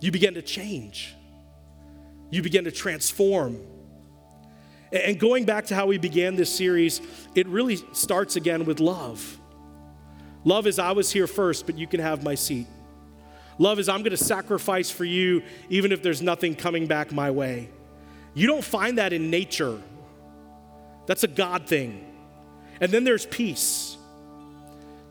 You 0.00 0.10
begin 0.10 0.34
to 0.34 0.42
change, 0.42 1.14
you 2.30 2.42
begin 2.42 2.64
to 2.64 2.72
transform. 2.72 3.60
And 4.90 5.18
going 5.18 5.46
back 5.46 5.66
to 5.66 5.74
how 5.74 5.86
we 5.86 5.96
began 5.96 6.36
this 6.36 6.54
series, 6.54 7.00
it 7.34 7.46
really 7.46 7.76
starts 7.92 8.36
again 8.36 8.66
with 8.66 8.78
love. 8.78 9.38
Love 10.44 10.66
is 10.66 10.78
I 10.78 10.92
was 10.92 11.10
here 11.10 11.26
first, 11.26 11.64
but 11.64 11.78
you 11.78 11.86
can 11.86 12.00
have 12.00 12.22
my 12.22 12.34
seat. 12.34 12.66
Love 13.58 13.78
is 13.78 13.88
I'm 13.88 14.00
going 14.00 14.10
to 14.10 14.22
sacrifice 14.22 14.90
for 14.90 15.06
you 15.06 15.42
even 15.70 15.92
if 15.92 16.02
there's 16.02 16.20
nothing 16.20 16.54
coming 16.54 16.86
back 16.86 17.10
my 17.10 17.30
way. 17.30 17.70
You 18.34 18.46
don't 18.46 18.64
find 18.64 18.98
that 18.98 19.14
in 19.14 19.30
nature. 19.30 19.80
That's 21.06 21.24
a 21.24 21.28
God 21.28 21.66
thing. 21.66 22.04
And 22.80 22.92
then 22.92 23.04
there's 23.04 23.24
peace. 23.24 23.91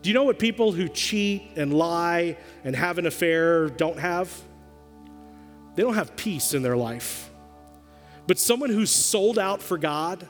Do 0.02 0.10
you 0.10 0.14
know 0.14 0.24
what 0.24 0.40
people 0.40 0.72
who 0.72 0.88
cheat 0.88 1.52
and 1.56 1.72
lie 1.72 2.36
and 2.64 2.74
have 2.74 2.98
an 2.98 3.06
affair 3.06 3.68
don't 3.68 3.98
have? 3.98 4.28
They 5.76 5.82
don't 5.82 5.94
have 5.94 6.16
peace 6.16 6.54
in 6.54 6.62
their 6.62 6.76
life. 6.76 7.30
But 8.26 8.38
someone 8.38 8.70
who's 8.70 8.90
sold 8.90 9.38
out 9.38 9.62
for 9.62 9.78
God 9.78 10.26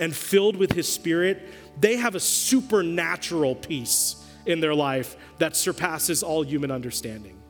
and 0.00 0.14
filled 0.14 0.56
with 0.56 0.72
His 0.72 0.92
Spirit, 0.92 1.48
they 1.80 1.96
have 1.96 2.16
a 2.16 2.20
supernatural 2.20 3.54
peace 3.54 4.24
in 4.44 4.60
their 4.60 4.74
life 4.74 5.16
that 5.38 5.56
surpasses 5.56 6.22
all 6.22 6.42
human 6.42 6.70
understanding. 6.70 7.40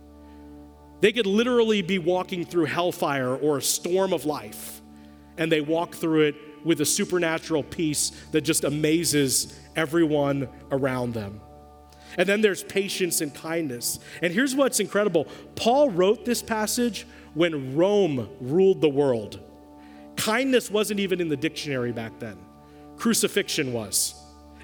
They 1.00 1.12
could 1.12 1.26
literally 1.26 1.82
be 1.82 1.98
walking 1.98 2.44
through 2.44 2.66
hellfire 2.66 3.34
or 3.34 3.58
a 3.58 3.62
storm 3.62 4.12
of 4.12 4.24
life, 4.24 4.80
and 5.38 5.50
they 5.50 5.60
walk 5.60 5.94
through 5.94 6.22
it 6.22 6.34
with 6.64 6.80
a 6.80 6.86
supernatural 6.86 7.62
peace 7.62 8.10
that 8.32 8.42
just 8.42 8.64
amazes 8.64 9.58
everyone 9.74 10.48
around 10.70 11.12
them. 11.14 11.40
And 12.16 12.28
then 12.28 12.40
there's 12.40 12.62
patience 12.64 13.20
and 13.20 13.34
kindness. 13.34 13.98
And 14.22 14.32
here's 14.32 14.54
what's 14.54 14.80
incredible 14.80 15.26
Paul 15.54 15.90
wrote 15.90 16.24
this 16.24 16.42
passage 16.42 17.06
when 17.34 17.76
Rome 17.76 18.28
ruled 18.40 18.80
the 18.80 18.88
world. 18.88 19.40
Kindness 20.16 20.70
wasn't 20.70 21.00
even 21.00 21.20
in 21.20 21.28
the 21.28 21.36
dictionary 21.36 21.92
back 21.92 22.18
then, 22.18 22.38
crucifixion 22.96 23.72
was. 23.72 24.14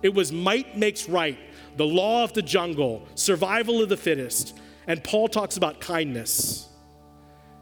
It 0.03 0.12
was 0.12 0.32
might 0.32 0.76
makes 0.76 1.09
right, 1.09 1.38
the 1.76 1.86
law 1.86 2.24
of 2.24 2.32
the 2.32 2.42
jungle, 2.42 3.07
survival 3.14 3.80
of 3.82 3.88
the 3.88 3.96
fittest. 3.96 4.59
And 4.88 5.03
Paul 5.05 5.28
talks 5.28 5.57
about 5.57 5.80
kindness 5.80 6.68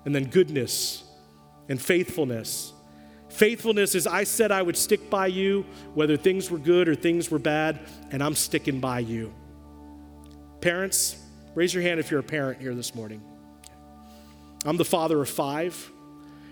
and 0.06 0.14
then 0.14 0.24
goodness 0.24 1.04
and 1.68 1.80
faithfulness. 1.80 2.72
Faithfulness 3.28 3.94
is 3.94 4.06
I 4.06 4.24
said 4.24 4.50
I 4.50 4.62
would 4.62 4.76
stick 4.76 5.10
by 5.10 5.26
you, 5.26 5.66
whether 5.94 6.16
things 6.16 6.50
were 6.50 6.58
good 6.58 6.88
or 6.88 6.94
things 6.94 7.30
were 7.30 7.38
bad, 7.38 7.78
and 8.10 8.22
I'm 8.22 8.34
sticking 8.34 8.80
by 8.80 9.00
you. 9.00 9.32
Parents, 10.60 11.16
raise 11.54 11.72
your 11.72 11.82
hand 11.82 12.00
if 12.00 12.10
you're 12.10 12.20
a 12.20 12.24
parent 12.24 12.60
here 12.60 12.74
this 12.74 12.94
morning. 12.94 13.22
I'm 14.64 14.76
the 14.76 14.84
father 14.84 15.20
of 15.20 15.28
five. 15.28 15.90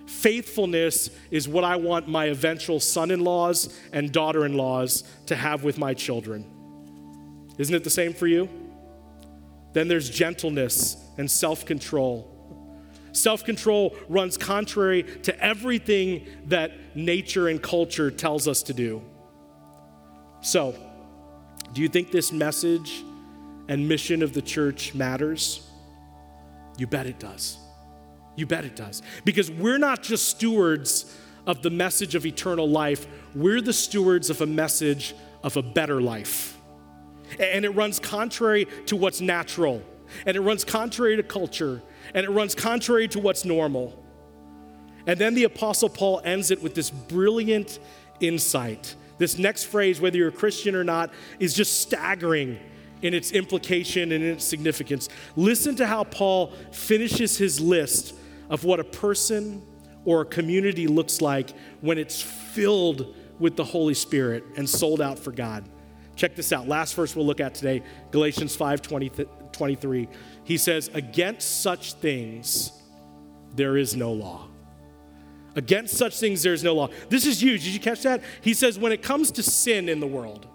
Faithfulness 0.07 1.11
is 1.31 1.47
what 1.47 1.65
I 1.65 1.77
want 1.77 2.09
my 2.09 2.27
eventual 2.27 2.81
son 2.81 3.11
in 3.11 3.21
laws 3.21 3.79
and 3.93 4.11
daughter 4.11 4.47
in 4.47 4.57
laws 4.57 5.05
to 5.27 5.37
have 5.37 5.63
with 5.63 5.77
my 5.77 5.93
children. 5.93 6.47
Isn't 7.59 7.75
it 7.75 7.85
the 7.85 7.91
same 7.91 8.15
for 8.15 8.27
you? 8.27 8.49
Then 9.75 9.89
there's 9.89 10.09
gentleness 10.09 10.97
and 11.19 11.31
self 11.31 11.67
control. 11.67 12.35
Self 13.13 13.45
control 13.45 13.95
runs 14.09 14.39
contrary 14.39 15.03
to 15.25 15.45
everything 15.45 16.27
that 16.47 16.73
nature 16.97 17.49
and 17.49 17.63
culture 17.63 18.11
tells 18.11 18.49
us 18.49 18.63
to 18.65 18.73
do. 18.73 19.03
So, 20.41 20.75
do 21.75 21.83
you 21.83 21.89
think 21.89 22.11
this 22.11 22.33
message 22.33 23.03
and 23.69 23.89
mission 23.89 24.23
of 24.23 24.33
the 24.33 24.43
church 24.43 24.95
matters? 24.95 25.69
You 26.77 26.87
bet 26.87 27.07
it 27.07 27.19
does. 27.19 27.59
You 28.37 28.47
bet 28.47 28.65
it 28.65 28.77
does. 28.77 29.03
Because 29.25 29.51
we're 29.51 29.79
not 29.79 30.03
just 30.03 30.29
stewards 30.29 31.17
of 31.47 31.63
the 31.63 31.71
message 31.71 32.15
of 32.15 32.25
eternal 32.25 32.69
life, 32.69 33.07
we're 33.35 33.61
the 33.61 33.73
stewards 33.73 34.31
of 34.31 34.41
a 34.41 34.47
message 34.47 35.15
of 35.43 35.57
a 35.57 35.63
better 35.63 36.01
life. 36.01 36.57
And 37.39 37.65
it 37.65 37.71
runs 37.71 37.99
contrary 37.99 38.67
to 38.87 38.97
what's 38.97 39.21
natural, 39.21 39.83
and 40.25 40.37
it 40.37 40.41
runs 40.41 40.65
contrary 40.65 41.17
to 41.17 41.23
culture, 41.23 41.83
and 42.15 42.25
it 42.25 42.31
runs 42.31 42.55
contrary 42.55 43.09
to 43.09 43.19
what's 43.19 43.45
normal. 43.45 44.03
And 45.07 45.19
then 45.19 45.35
the 45.35 45.45
Apostle 45.45 45.89
Paul 45.89 46.21
ends 46.25 46.51
it 46.51 46.63
with 46.63 46.75
this 46.75 46.91
brilliant 46.91 47.79
insight. 48.21 48.95
This 49.19 49.39
next 49.39 49.65
phrase, 49.65 50.01
whether 50.01 50.17
you're 50.17 50.29
a 50.29 50.33
Christian 50.33 50.75
or 50.75 50.85
not, 50.85 51.13
is 51.39 51.55
just 51.55 51.81
staggering 51.81 52.59
in 53.03 53.15
its 53.15 53.33
implication 53.33 54.13
and 54.13 54.25
in 54.25 54.31
its 54.31 54.45
significance. 54.45 55.09
Listen 55.37 55.77
to 55.77 55.87
how 55.87 56.05
Paul 56.05 56.53
finishes 56.73 57.39
his 57.39 57.61
list 57.61 58.15
of 58.51 58.65
what 58.65 58.81
a 58.81 58.85
person 58.85 59.63
or 60.05 60.23
a 60.23 60.25
community 60.25 60.87
looks 60.87 61.21
like 61.21 61.51
when 61.81 61.99
it's 61.99 62.21
filled 62.21 63.15
with 63.39 63.57
the 63.57 63.65
Holy 63.65 63.95
Spirit 63.95 64.45
and 64.57 64.69
sold 64.69 65.01
out 65.01 65.19
for 65.19 65.33
God. 65.33 65.69
Check 66.17 66.35
this 66.35 66.53
out. 66.53 66.67
Last 66.67 66.95
verse 66.95 67.15
we'll 67.15 67.27
look 67.27 67.41
at 67.41 67.55
today, 67.55 67.83
Galatians 68.11 68.57
5 68.57 68.83
20, 68.83 69.11
23. 69.53 70.09
He 70.43 70.57
says, 70.57 70.91
Against 70.93 71.61
such 71.61 71.93
things 71.95 72.73
there 73.55 73.77
is 73.77 73.95
no 73.95 74.13
law. 74.13 74.49
Against 75.55 75.97
such 75.97 76.19
things 76.19 76.43
there 76.43 76.53
is 76.53 76.65
no 76.65 76.75
law. 76.75 76.89
This 77.09 77.25
is 77.25 77.41
huge. 77.41 77.65
Did 77.65 77.73
you 77.73 77.81
catch 77.81 78.03
that? 78.03 78.23
He 78.41 78.53
says, 78.53 78.79
When 78.79 78.91
it 78.91 79.03
comes 79.03 79.31
to 79.33 79.45
sin 79.45 79.89
in 79.89 80.01
the 80.01 80.07
world, 80.09 80.48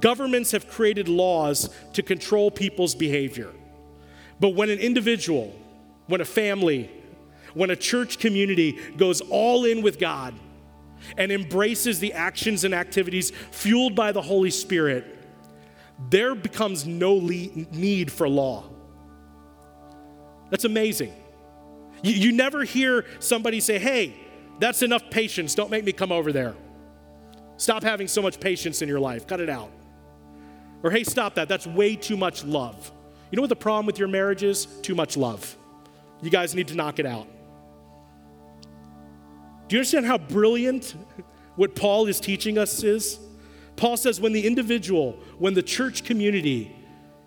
governments 0.00 0.50
have 0.52 0.68
created 0.68 1.08
laws 1.08 1.70
to 1.92 2.02
control 2.02 2.50
people's 2.50 2.94
behavior. 2.94 3.50
But 4.40 4.50
when 4.50 4.70
an 4.70 4.78
individual, 4.78 5.54
when 6.06 6.20
a 6.20 6.24
family, 6.24 6.90
when 7.54 7.70
a 7.70 7.76
church 7.76 8.18
community 8.18 8.78
goes 8.96 9.20
all 9.20 9.64
in 9.64 9.82
with 9.82 9.98
God, 9.98 10.34
and 11.16 11.30
embraces 11.30 12.00
the 12.00 12.12
actions 12.12 12.64
and 12.64 12.74
activities 12.74 13.30
fueled 13.50 13.94
by 13.94 14.12
the 14.12 14.22
Holy 14.22 14.50
Spirit, 14.50 15.04
there 16.10 16.34
becomes 16.34 16.86
no 16.86 17.18
need 17.18 18.10
for 18.10 18.28
law. 18.28 18.64
That's 20.50 20.64
amazing. 20.64 21.12
You, 22.02 22.12
you 22.12 22.32
never 22.32 22.64
hear 22.64 23.04
somebody 23.18 23.60
say, 23.60 23.78
hey, 23.78 24.14
that's 24.58 24.82
enough 24.82 25.10
patience. 25.10 25.54
Don't 25.54 25.70
make 25.70 25.84
me 25.84 25.92
come 25.92 26.12
over 26.12 26.32
there. 26.32 26.54
Stop 27.56 27.82
having 27.82 28.08
so 28.08 28.20
much 28.20 28.40
patience 28.40 28.82
in 28.82 28.88
your 28.88 29.00
life. 29.00 29.26
Cut 29.26 29.40
it 29.40 29.48
out. 29.48 29.70
Or, 30.84 30.90
hey, 30.90 31.02
stop 31.02 31.34
that. 31.36 31.48
That's 31.48 31.66
way 31.66 31.96
too 31.96 32.16
much 32.16 32.44
love. 32.44 32.92
You 33.30 33.36
know 33.36 33.42
what 33.42 33.48
the 33.48 33.56
problem 33.56 33.86
with 33.86 33.98
your 33.98 34.06
marriage 34.06 34.42
is? 34.42 34.66
Too 34.82 34.94
much 34.94 35.16
love. 35.16 35.56
You 36.22 36.30
guys 36.30 36.54
need 36.54 36.68
to 36.68 36.74
knock 36.74 36.98
it 36.98 37.06
out. 37.06 37.26
Do 39.66 39.76
you 39.76 39.80
understand 39.80 40.04
how 40.04 40.18
brilliant 40.18 40.94
what 41.56 41.74
Paul 41.74 42.06
is 42.06 42.20
teaching 42.20 42.58
us 42.58 42.82
is? 42.82 43.18
Paul 43.76 43.96
says 43.96 44.20
when 44.20 44.34
the 44.34 44.46
individual, 44.46 45.18
when 45.38 45.54
the 45.54 45.62
church 45.62 46.04
community 46.04 46.76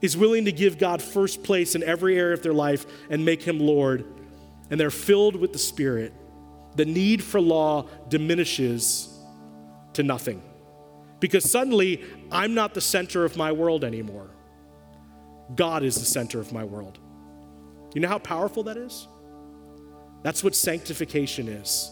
is 0.02 0.16
willing 0.16 0.46
to 0.46 0.52
give 0.52 0.78
God 0.78 1.02
first 1.02 1.42
place 1.44 1.74
in 1.74 1.82
every 1.84 2.18
area 2.18 2.36
of 2.36 2.44
their 2.44 2.54
life 2.54 2.86
and 3.10 3.26
make 3.26 3.42
him 3.42 3.60
Lord, 3.60 4.06
and 4.70 4.80
they're 4.80 4.92
filled 4.92 5.36
with 5.36 5.52
the 5.52 5.60
Spirit, 5.60 6.14
the 6.76 6.86
need 6.86 7.24
for 7.24 7.42
law 7.42 7.88
diminishes 8.08 9.18
to 9.94 10.04
nothing. 10.04 10.44
Because 11.20 11.50
suddenly, 11.50 12.04
I'm 12.32 12.54
not 12.54 12.74
the 12.74 12.82
center 12.82 13.26
of 13.26 13.38
my 13.38 13.52
world 13.52 13.84
anymore. 13.84 14.30
God 15.56 15.84
is 15.84 15.96
the 15.96 16.06
center 16.06 16.40
of 16.40 16.52
my 16.52 16.64
world. 16.64 17.00
You 17.94 18.02
know 18.02 18.10
how 18.10 18.20
powerful 18.20 18.64
that 18.64 18.78
is? 18.78 19.08
That's 20.24 20.44
what 20.44 20.56
sanctification 20.56 21.48
is. 21.48 21.92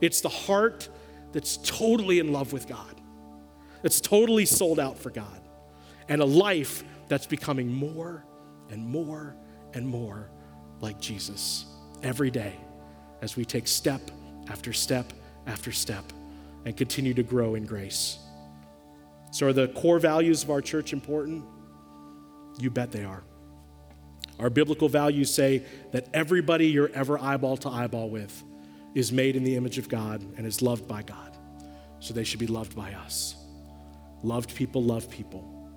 It's 0.00 0.20
the 0.20 0.28
heart 0.28 0.88
that's 1.32 1.58
totally 1.58 2.18
in 2.18 2.32
love 2.32 2.52
with 2.52 2.66
God, 2.66 3.00
that's 3.82 4.00
totally 4.00 4.44
sold 4.44 4.80
out 4.80 4.98
for 4.98 5.10
God, 5.10 5.40
and 6.08 6.20
a 6.20 6.24
life 6.24 6.84
that's 7.08 7.26
becoming 7.26 7.72
more 7.72 8.24
and 8.70 8.86
more 8.86 9.36
and 9.74 9.86
more 9.86 10.30
like 10.80 11.00
Jesus 11.00 11.66
every 12.02 12.30
day 12.30 12.54
as 13.22 13.36
we 13.36 13.44
take 13.44 13.66
step 13.66 14.00
after 14.48 14.72
step 14.72 15.12
after 15.46 15.72
step 15.72 16.04
and 16.64 16.76
continue 16.76 17.14
to 17.14 17.22
grow 17.22 17.54
in 17.54 17.64
grace. 17.64 18.18
So, 19.36 19.48
are 19.48 19.52
the 19.52 19.68
core 19.68 19.98
values 19.98 20.42
of 20.44 20.50
our 20.50 20.62
church 20.62 20.94
important? 20.94 21.44
You 22.58 22.70
bet 22.70 22.90
they 22.90 23.04
are. 23.04 23.22
Our 24.38 24.48
biblical 24.48 24.88
values 24.88 25.30
say 25.30 25.62
that 25.92 26.08
everybody 26.14 26.68
you're 26.68 26.88
ever 26.94 27.18
eyeball 27.18 27.58
to 27.58 27.68
eyeball 27.68 28.08
with 28.08 28.42
is 28.94 29.12
made 29.12 29.36
in 29.36 29.44
the 29.44 29.54
image 29.54 29.76
of 29.76 29.90
God 29.90 30.24
and 30.38 30.46
is 30.46 30.62
loved 30.62 30.88
by 30.88 31.02
God. 31.02 31.36
So 32.00 32.14
they 32.14 32.24
should 32.24 32.40
be 32.40 32.46
loved 32.46 32.74
by 32.74 32.94
us. 32.94 33.36
Loved 34.22 34.54
people 34.54 34.82
love 34.82 35.10
people. 35.10 35.70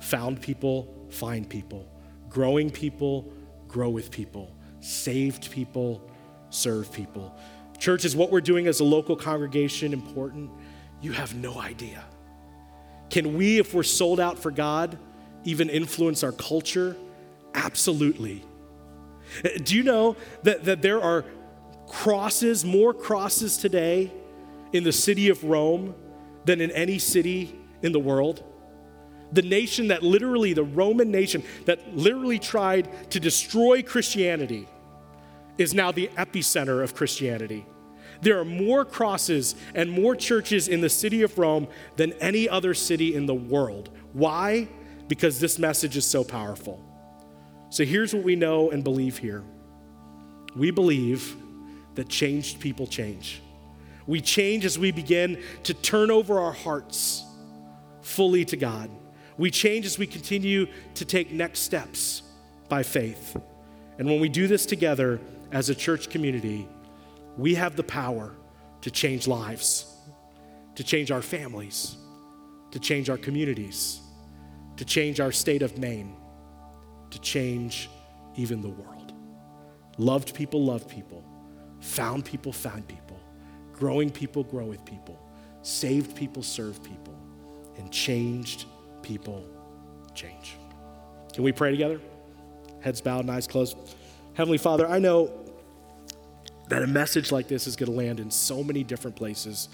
Found 0.00 0.42
people 0.42 0.94
find 1.08 1.48
people. 1.48 1.90
Growing 2.28 2.68
people 2.68 3.32
grow 3.68 3.88
with 3.88 4.10
people. 4.10 4.54
Saved 4.80 5.50
people 5.50 6.10
serve 6.50 6.92
people. 6.92 7.34
Church, 7.78 8.04
is 8.04 8.14
what 8.14 8.30
we're 8.30 8.42
doing 8.42 8.66
as 8.66 8.80
a 8.80 8.84
local 8.84 9.16
congregation 9.16 9.94
important? 9.94 10.50
You 11.00 11.12
have 11.12 11.34
no 11.34 11.58
idea. 11.58 12.04
Can 13.10 13.36
we, 13.36 13.58
if 13.58 13.74
we're 13.74 13.82
sold 13.82 14.20
out 14.20 14.38
for 14.38 14.50
God, 14.50 14.98
even 15.44 15.70
influence 15.70 16.22
our 16.22 16.32
culture? 16.32 16.96
Absolutely. 17.54 18.44
Do 19.62 19.76
you 19.76 19.82
know 19.82 20.16
that, 20.42 20.64
that 20.64 20.82
there 20.82 21.02
are 21.02 21.24
crosses, 21.88 22.64
more 22.64 22.92
crosses 22.94 23.56
today 23.56 24.12
in 24.72 24.84
the 24.84 24.92
city 24.92 25.28
of 25.28 25.42
Rome 25.42 25.94
than 26.44 26.60
in 26.60 26.70
any 26.70 26.98
city 26.98 27.58
in 27.82 27.92
the 27.92 27.98
world. 27.98 28.42
The 29.32 29.42
nation 29.42 29.88
that 29.88 30.02
literally, 30.02 30.52
the 30.52 30.64
Roman 30.64 31.10
nation 31.10 31.42
that 31.66 31.96
literally 31.96 32.38
tried 32.38 33.10
to 33.10 33.20
destroy 33.20 33.82
Christianity 33.82 34.66
is 35.58 35.74
now 35.74 35.92
the 35.92 36.08
epicenter 36.16 36.82
of 36.82 36.94
Christianity. 36.94 37.66
There 38.20 38.38
are 38.38 38.44
more 38.44 38.84
crosses 38.84 39.54
and 39.74 39.90
more 39.90 40.16
churches 40.16 40.68
in 40.68 40.80
the 40.80 40.88
city 40.88 41.22
of 41.22 41.38
Rome 41.38 41.68
than 41.96 42.12
any 42.14 42.48
other 42.48 42.74
city 42.74 43.14
in 43.14 43.26
the 43.26 43.34
world. 43.34 43.90
Why? 44.12 44.68
Because 45.06 45.40
this 45.40 45.58
message 45.58 45.96
is 45.96 46.04
so 46.04 46.24
powerful. 46.24 46.82
So 47.70 47.84
here's 47.84 48.14
what 48.14 48.24
we 48.24 48.34
know 48.34 48.70
and 48.70 48.82
believe 48.82 49.18
here 49.18 49.44
we 50.56 50.70
believe 50.70 51.36
that 51.94 52.08
changed 52.08 52.60
people 52.60 52.86
change. 52.86 53.42
We 54.06 54.20
change 54.20 54.64
as 54.64 54.78
we 54.78 54.90
begin 54.90 55.42
to 55.64 55.74
turn 55.74 56.10
over 56.10 56.40
our 56.40 56.52
hearts 56.52 57.24
fully 58.00 58.44
to 58.46 58.56
God. 58.56 58.90
We 59.36 59.50
change 59.50 59.84
as 59.84 59.98
we 59.98 60.06
continue 60.06 60.66
to 60.94 61.04
take 61.04 61.30
next 61.30 61.60
steps 61.60 62.22
by 62.68 62.82
faith. 62.82 63.36
And 63.98 64.08
when 64.08 64.20
we 64.20 64.28
do 64.28 64.46
this 64.46 64.64
together 64.64 65.20
as 65.52 65.68
a 65.68 65.74
church 65.74 66.08
community, 66.08 66.66
we 67.38 67.54
have 67.54 67.76
the 67.76 67.84
power 67.84 68.34
to 68.80 68.90
change 68.90 69.28
lives, 69.28 69.96
to 70.74 70.82
change 70.82 71.10
our 71.10 71.22
families, 71.22 71.96
to 72.72 72.80
change 72.80 73.08
our 73.08 73.16
communities, 73.16 74.00
to 74.76 74.84
change 74.84 75.20
our 75.20 75.32
state 75.32 75.62
of 75.62 75.78
Maine, 75.78 76.16
to 77.10 77.20
change 77.20 77.88
even 78.36 78.60
the 78.60 78.68
world. 78.68 79.12
Loved 79.98 80.34
people 80.34 80.64
love 80.64 80.88
people, 80.88 81.24
found 81.80 82.24
people 82.24 82.52
found 82.52 82.86
people, 82.88 83.18
growing 83.72 84.10
people 84.10 84.42
grow 84.42 84.66
with 84.66 84.84
people, 84.84 85.18
saved 85.62 86.16
people 86.16 86.42
serve 86.42 86.82
people, 86.82 87.14
and 87.76 87.90
changed 87.92 88.66
people 89.02 89.48
change. 90.12 90.56
Can 91.32 91.44
we 91.44 91.52
pray 91.52 91.70
together? 91.70 92.00
Heads 92.80 93.00
bowed 93.00 93.20
and 93.20 93.30
eyes 93.30 93.46
closed. 93.46 93.76
Heavenly 94.34 94.58
Father, 94.58 94.88
I 94.88 94.98
know 94.98 95.47
that 96.68 96.82
a 96.82 96.86
message 96.86 97.32
like 97.32 97.48
this 97.48 97.66
is 97.66 97.76
going 97.76 97.90
to 97.90 97.96
land 97.96 98.20
in 98.20 98.30
so 98.30 98.62
many 98.62 98.84
different 98.84 99.16
places 99.16 99.68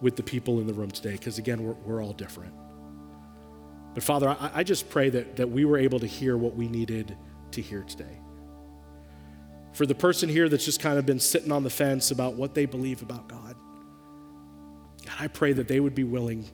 with 0.00 0.16
the 0.16 0.22
people 0.22 0.60
in 0.60 0.66
the 0.66 0.74
room 0.74 0.90
today, 0.90 1.12
because 1.12 1.38
again, 1.38 1.62
we're, 1.62 1.72
we're 1.72 2.02
all 2.02 2.12
different. 2.12 2.52
But 3.94 4.02
Father, 4.02 4.28
I, 4.28 4.50
I 4.54 4.62
just 4.64 4.90
pray 4.90 5.08
that, 5.10 5.36
that 5.36 5.48
we 5.48 5.64
were 5.64 5.78
able 5.78 6.00
to 6.00 6.06
hear 6.06 6.36
what 6.36 6.56
we 6.56 6.68
needed 6.68 7.16
to 7.52 7.62
hear 7.62 7.82
today. 7.82 8.18
For 9.72 9.86
the 9.86 9.94
person 9.94 10.28
here 10.28 10.48
that's 10.48 10.64
just 10.64 10.80
kind 10.80 10.98
of 10.98 11.06
been 11.06 11.20
sitting 11.20 11.52
on 11.52 11.62
the 11.62 11.70
fence 11.70 12.10
about 12.10 12.34
what 12.34 12.54
they 12.54 12.66
believe 12.66 13.02
about 13.02 13.28
God, 13.28 13.56
God, 15.06 15.16
I 15.18 15.28
pray 15.28 15.52
that 15.52 15.68
they 15.68 15.80
would 15.80 15.94
be 15.94 16.04
willing 16.04 16.48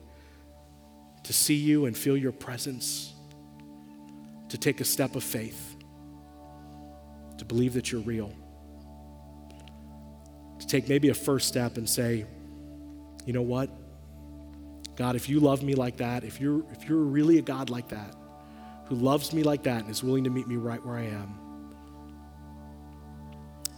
to 1.23 1.33
see 1.33 1.55
you 1.55 1.85
and 1.85 1.97
feel 1.97 2.17
your 2.17 2.31
presence, 2.31 3.13
to 4.49 4.57
take 4.57 4.81
a 4.81 4.85
step 4.85 5.15
of 5.15 5.23
faith, 5.23 5.75
to 7.37 7.45
believe 7.45 7.73
that 7.73 7.91
you're 7.91 8.01
real, 8.01 8.33
to 10.61 10.67
take 10.67 10.87
maybe 10.87 11.09
a 11.09 11.13
first 11.13 11.47
step 11.47 11.77
and 11.77 11.89
say, 11.89 12.25
you 13.25 13.33
know 13.33 13.41
what? 13.41 13.69
God, 14.95 15.15
if 15.15 15.27
you 15.27 15.39
love 15.39 15.63
me 15.63 15.73
like 15.73 15.97
that, 15.97 16.23
if 16.23 16.39
you're, 16.39 16.63
if 16.71 16.87
you're 16.87 16.99
really 16.99 17.39
a 17.39 17.41
God 17.41 17.69
like 17.71 17.89
that, 17.89 18.15
who 18.85 18.95
loves 18.95 19.33
me 19.33 19.41
like 19.41 19.63
that 19.63 19.81
and 19.81 19.89
is 19.89 20.03
willing 20.03 20.23
to 20.23 20.29
meet 20.29 20.47
me 20.47 20.57
right 20.57 20.85
where 20.85 20.97
I 20.97 21.05
am, 21.05 21.35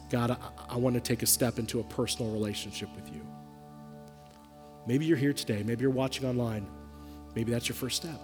God, 0.10 0.32
I, 0.32 0.38
I 0.70 0.78
want 0.78 0.96
to 0.96 1.02
take 1.02 1.24
a 1.24 1.26
step 1.26 1.58
into 1.58 1.80
a 1.80 1.84
personal 1.84 2.32
relationship 2.32 2.90
with 2.96 3.10
you. 3.14 3.26
Maybe 4.86 5.06
you're 5.06 5.18
here 5.18 5.34
today. 5.34 5.64
Maybe 5.64 5.84
you're 5.84 5.92
watching 5.92 6.28
online. 6.28 6.68
Maybe 7.36 7.52
that's 7.52 7.70
your 7.70 7.76
first 7.76 7.96
step. 7.96 8.20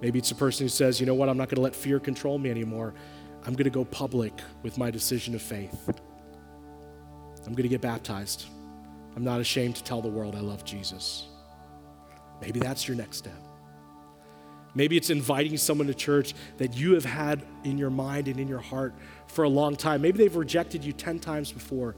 Maybe 0.00 0.18
it's 0.18 0.32
a 0.32 0.34
person 0.34 0.64
who 0.64 0.68
says, 0.68 0.98
you 0.98 1.06
know 1.06 1.14
what, 1.14 1.28
I'm 1.28 1.38
not 1.38 1.48
going 1.48 1.56
to 1.56 1.62
let 1.62 1.74
fear 1.74 2.00
control 2.00 2.38
me 2.38 2.50
anymore. 2.50 2.94
I'm 3.44 3.52
going 3.52 3.64
to 3.64 3.70
go 3.70 3.84
public 3.84 4.32
with 4.62 4.76
my 4.76 4.90
decision 4.90 5.36
of 5.36 5.40
faith. 5.40 5.88
I'm 7.46 7.52
going 7.52 7.62
to 7.62 7.68
get 7.68 7.80
baptized. 7.80 8.46
I'm 9.14 9.24
not 9.24 9.40
ashamed 9.40 9.76
to 9.76 9.84
tell 9.84 10.02
the 10.02 10.08
world 10.08 10.34
I 10.34 10.40
love 10.40 10.64
Jesus. 10.64 11.26
Maybe 12.40 12.60
that's 12.60 12.86
your 12.86 12.96
next 12.96 13.18
step. 13.18 13.40
Maybe 14.74 14.98
it's 14.98 15.08
inviting 15.08 15.56
someone 15.56 15.86
to 15.86 15.94
church 15.94 16.34
that 16.58 16.76
you 16.76 16.92
have 16.92 17.04
had 17.04 17.42
in 17.64 17.78
your 17.78 17.88
mind 17.88 18.28
and 18.28 18.38
in 18.38 18.46
your 18.46 18.60
heart 18.60 18.94
for 19.26 19.44
a 19.44 19.48
long 19.48 19.74
time. 19.74 20.02
Maybe 20.02 20.18
they've 20.18 20.36
rejected 20.36 20.84
you 20.84 20.92
10 20.92 21.18
times 21.18 21.50
before, 21.50 21.96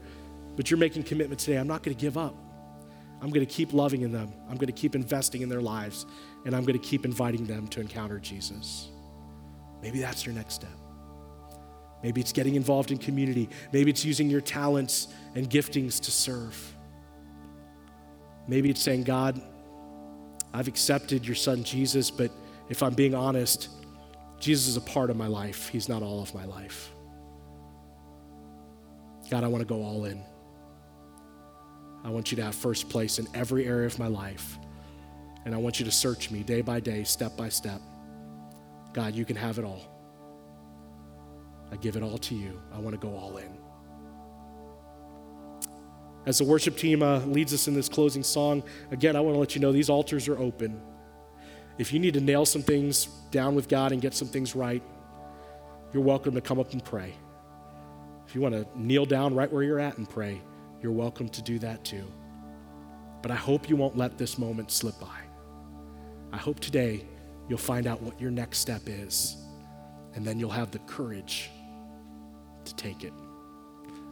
but 0.55 0.71
you're 0.71 0.77
making 0.77 1.03
commitment 1.03 1.41
today. 1.41 1.57
I'm 1.57 1.67
not 1.67 1.83
going 1.83 1.95
to 1.95 2.01
give 2.01 2.17
up. 2.17 2.35
I'm 3.21 3.31
going 3.31 3.45
to 3.45 3.53
keep 3.53 3.73
loving 3.73 4.03
in 4.03 4.13
them. 4.13 4.31
I'm 4.47 4.55
going 4.55 4.67
to 4.67 4.71
keep 4.71 4.95
investing 4.95 5.41
in 5.41 5.49
their 5.49 5.61
lives, 5.61 6.05
and 6.45 6.55
I'm 6.55 6.63
going 6.63 6.79
to 6.79 6.85
keep 6.85 7.03
inviting 7.03 7.45
them 7.45 7.67
to 7.67 7.81
encounter 7.81 8.17
Jesus. 8.17 8.87
Maybe 9.81 9.99
that's 9.99 10.25
your 10.25 10.33
next 10.33 10.53
step. 10.53 10.78
Maybe 12.03 12.21
it's 12.21 12.31
getting 12.31 12.55
involved 12.55 12.91
in 12.91 12.97
community. 12.97 13.49
Maybe 13.73 13.89
it's 13.89 14.05
using 14.05 14.29
your 14.29 14.41
talents 14.41 15.09
and 15.35 15.49
giftings 15.49 15.99
to 16.01 16.11
serve. 16.11 16.75
Maybe 18.47 18.69
it's 18.69 18.81
saying, 18.81 19.03
God, 19.03 19.41
I've 20.53 20.67
accepted 20.67 21.25
your 21.25 21.35
son 21.35 21.63
Jesus, 21.63 22.09
but 22.09 22.31
if 22.69 22.81
I'm 22.81 22.93
being 22.93 23.13
honest, 23.13 23.69
Jesus 24.39 24.67
is 24.67 24.77
a 24.77 24.81
part 24.81 25.09
of 25.09 25.17
my 25.17 25.27
life. 25.27 25.67
He's 25.67 25.89
not 25.89 26.01
all 26.01 26.21
of 26.21 26.33
my 26.33 26.45
life. 26.45 26.91
God, 29.29 29.43
I 29.43 29.47
want 29.47 29.61
to 29.61 29.67
go 29.67 29.83
all 29.83 30.05
in. 30.05 30.23
I 32.03 32.09
want 32.09 32.31
you 32.31 32.37
to 32.37 32.43
have 32.43 32.55
first 32.55 32.89
place 32.89 33.19
in 33.19 33.27
every 33.33 33.67
area 33.67 33.85
of 33.85 33.99
my 33.99 34.07
life. 34.07 34.57
And 35.45 35.53
I 35.53 35.57
want 35.57 35.79
you 35.79 35.85
to 35.85 35.91
search 35.91 36.31
me 36.31 36.43
day 36.43 36.61
by 36.61 36.79
day, 36.79 37.03
step 37.03 37.35
by 37.35 37.49
step. 37.49 37.81
God, 38.93 39.13
you 39.13 39.25
can 39.25 39.35
have 39.35 39.59
it 39.59 39.65
all. 39.65 39.98
I 41.71 41.75
give 41.77 41.95
it 41.95 42.03
all 42.03 42.17
to 42.17 42.35
you. 42.35 42.59
I 42.73 42.79
want 42.79 42.99
to 42.99 43.07
go 43.07 43.15
all 43.15 43.37
in. 43.37 43.57
As 46.25 46.37
the 46.37 46.43
worship 46.43 46.77
team 46.77 47.01
uh, 47.01 47.19
leads 47.19 47.53
us 47.53 47.67
in 47.67 47.73
this 47.73 47.89
closing 47.89 48.23
song, 48.23 48.63
again, 48.91 49.15
I 49.15 49.21
want 49.21 49.35
to 49.35 49.39
let 49.39 49.55
you 49.55 49.61
know 49.61 49.71
these 49.71 49.89
altars 49.89 50.27
are 50.27 50.37
open. 50.37 50.81
If 51.77 51.93
you 51.93 51.99
need 51.99 52.13
to 52.15 52.21
nail 52.21 52.45
some 52.45 52.61
things 52.61 53.05
down 53.31 53.55
with 53.55 53.69
God 53.69 53.93
and 53.93 54.01
get 54.01 54.13
some 54.13 54.27
things 54.27 54.55
right, 54.55 54.83
you're 55.93 56.03
welcome 56.03 56.35
to 56.35 56.41
come 56.41 56.59
up 56.59 56.73
and 56.73 56.83
pray. 56.83 57.13
If 58.27 58.35
you 58.35 58.41
want 58.41 58.53
to 58.53 58.67
kneel 58.75 59.05
down 59.05 59.33
right 59.33 59.51
where 59.51 59.63
you're 59.63 59.79
at 59.79 59.97
and 59.97 60.07
pray, 60.07 60.41
you're 60.81 60.91
welcome 60.91 61.29
to 61.29 61.41
do 61.41 61.57
that 61.59 61.83
too. 61.83 62.05
But 63.21 63.31
I 63.31 63.35
hope 63.35 63.69
you 63.69 63.75
won't 63.75 63.97
let 63.97 64.17
this 64.17 64.37
moment 64.37 64.71
slip 64.71 64.99
by. 64.99 65.19
I 66.31 66.37
hope 66.37 66.59
today 66.59 67.05
you'll 67.47 67.57
find 67.57 67.87
out 67.87 68.01
what 68.01 68.19
your 68.21 68.29
next 68.29 68.59
step 68.59 68.83
is, 68.85 69.37
and 70.13 70.23
then 70.23 70.37
you'll 70.37 70.51
have 70.51 70.71
the 70.71 70.79
courage 70.79 71.49
to 72.69 72.75
take 72.75 73.03
it. 73.03 73.13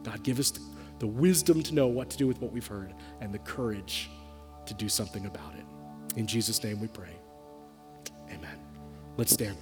God, 0.04 0.24
give 0.24 0.40
us 0.40 0.54
the 1.00 1.08
wisdom 1.08 1.62
to 1.64 1.74
know 1.74 1.88
what 1.88 2.10
to 2.10 2.18
do 2.18 2.28
with 2.28 2.42
what 2.42 2.52
we've 2.52 2.68
heard, 2.68 2.94
and 3.22 3.34
the 3.34 3.40
courage 3.40 4.10
to 4.66 4.74
do 4.74 4.90
something 4.90 5.26
about 5.26 5.54
it. 5.56 5.66
In 6.18 6.28
Jesus' 6.28 6.64
name 6.64 6.80
we 6.80 6.88
pray. 6.88 7.16
Amen. 8.30 8.60
Let's 9.18 9.34
stand. 9.34 9.58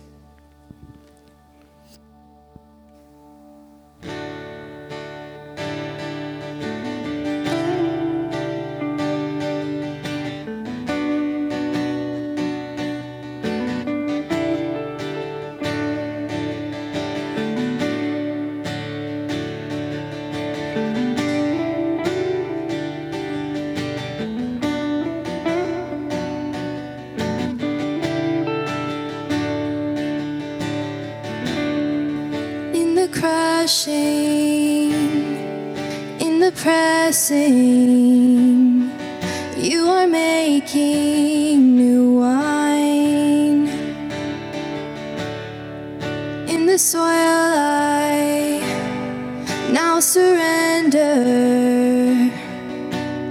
Surrender. 50.05 51.15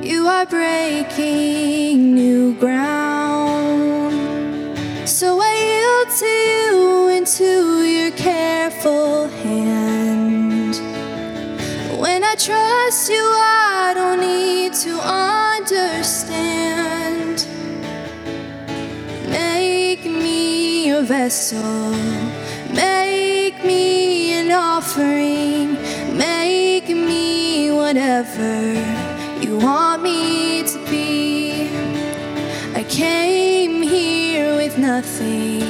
You 0.03 0.27
are 0.27 0.45
breaking 0.45 2.15
new 2.15 2.55
ground. 2.59 4.13
So 5.09 5.39
I 5.41 5.53
yield 5.69 6.09
to 6.19 6.33
you 6.51 7.09
into 7.17 7.85
your 7.85 8.11
careful 8.13 9.29
hand. 9.29 10.75
When 12.01 12.25
I 12.25 12.35
trust 12.35 13.09
you, 13.09 13.23
I 13.23 13.93
don't 13.95 14.21
need 14.21 14.73
to 14.85 14.99
understand. 15.49 16.27
Make 19.29 20.05
me 20.05 20.91
a 20.91 21.03
vessel, 21.03 21.93
make 22.73 23.65
me 23.65 24.33
an 24.33 24.51
offering, 24.51 25.74
whatever 27.95 28.75
you 29.41 29.57
want 29.57 30.03
me 30.03 30.65
to 30.65 30.79
be. 30.91 31.69
I 32.75 32.85
came 32.89 33.83
here 33.83 34.57
with 34.57 34.77
nothing 34.79 35.61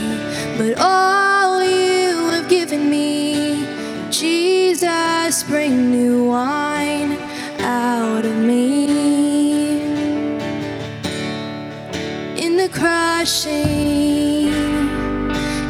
but 0.56 0.78
all 0.78 1.62
you 1.62 2.30
have 2.30 2.48
given 2.48 2.88
me. 2.88 3.66
Jesus, 4.10 5.42
bring 5.42 5.90
new 5.90 6.28
wine 6.28 7.18
out 7.60 8.24
of 8.24 8.36
me. 8.38 9.82
In 12.42 12.56
the 12.56 12.70
crushing, 12.72 14.48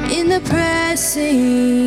in 0.08 0.28
the 0.28 0.40
pressing. 0.44 1.83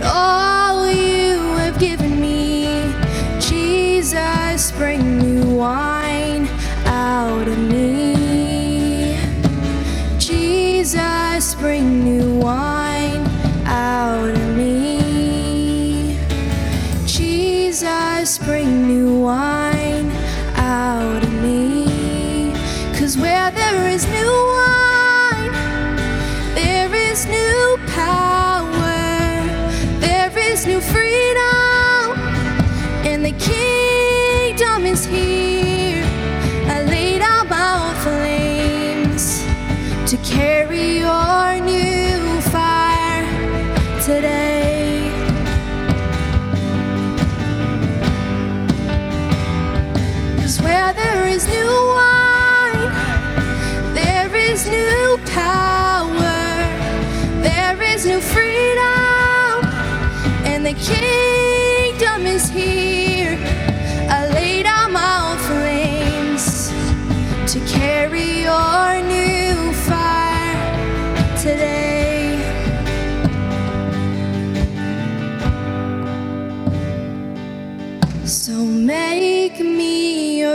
But 0.00 0.29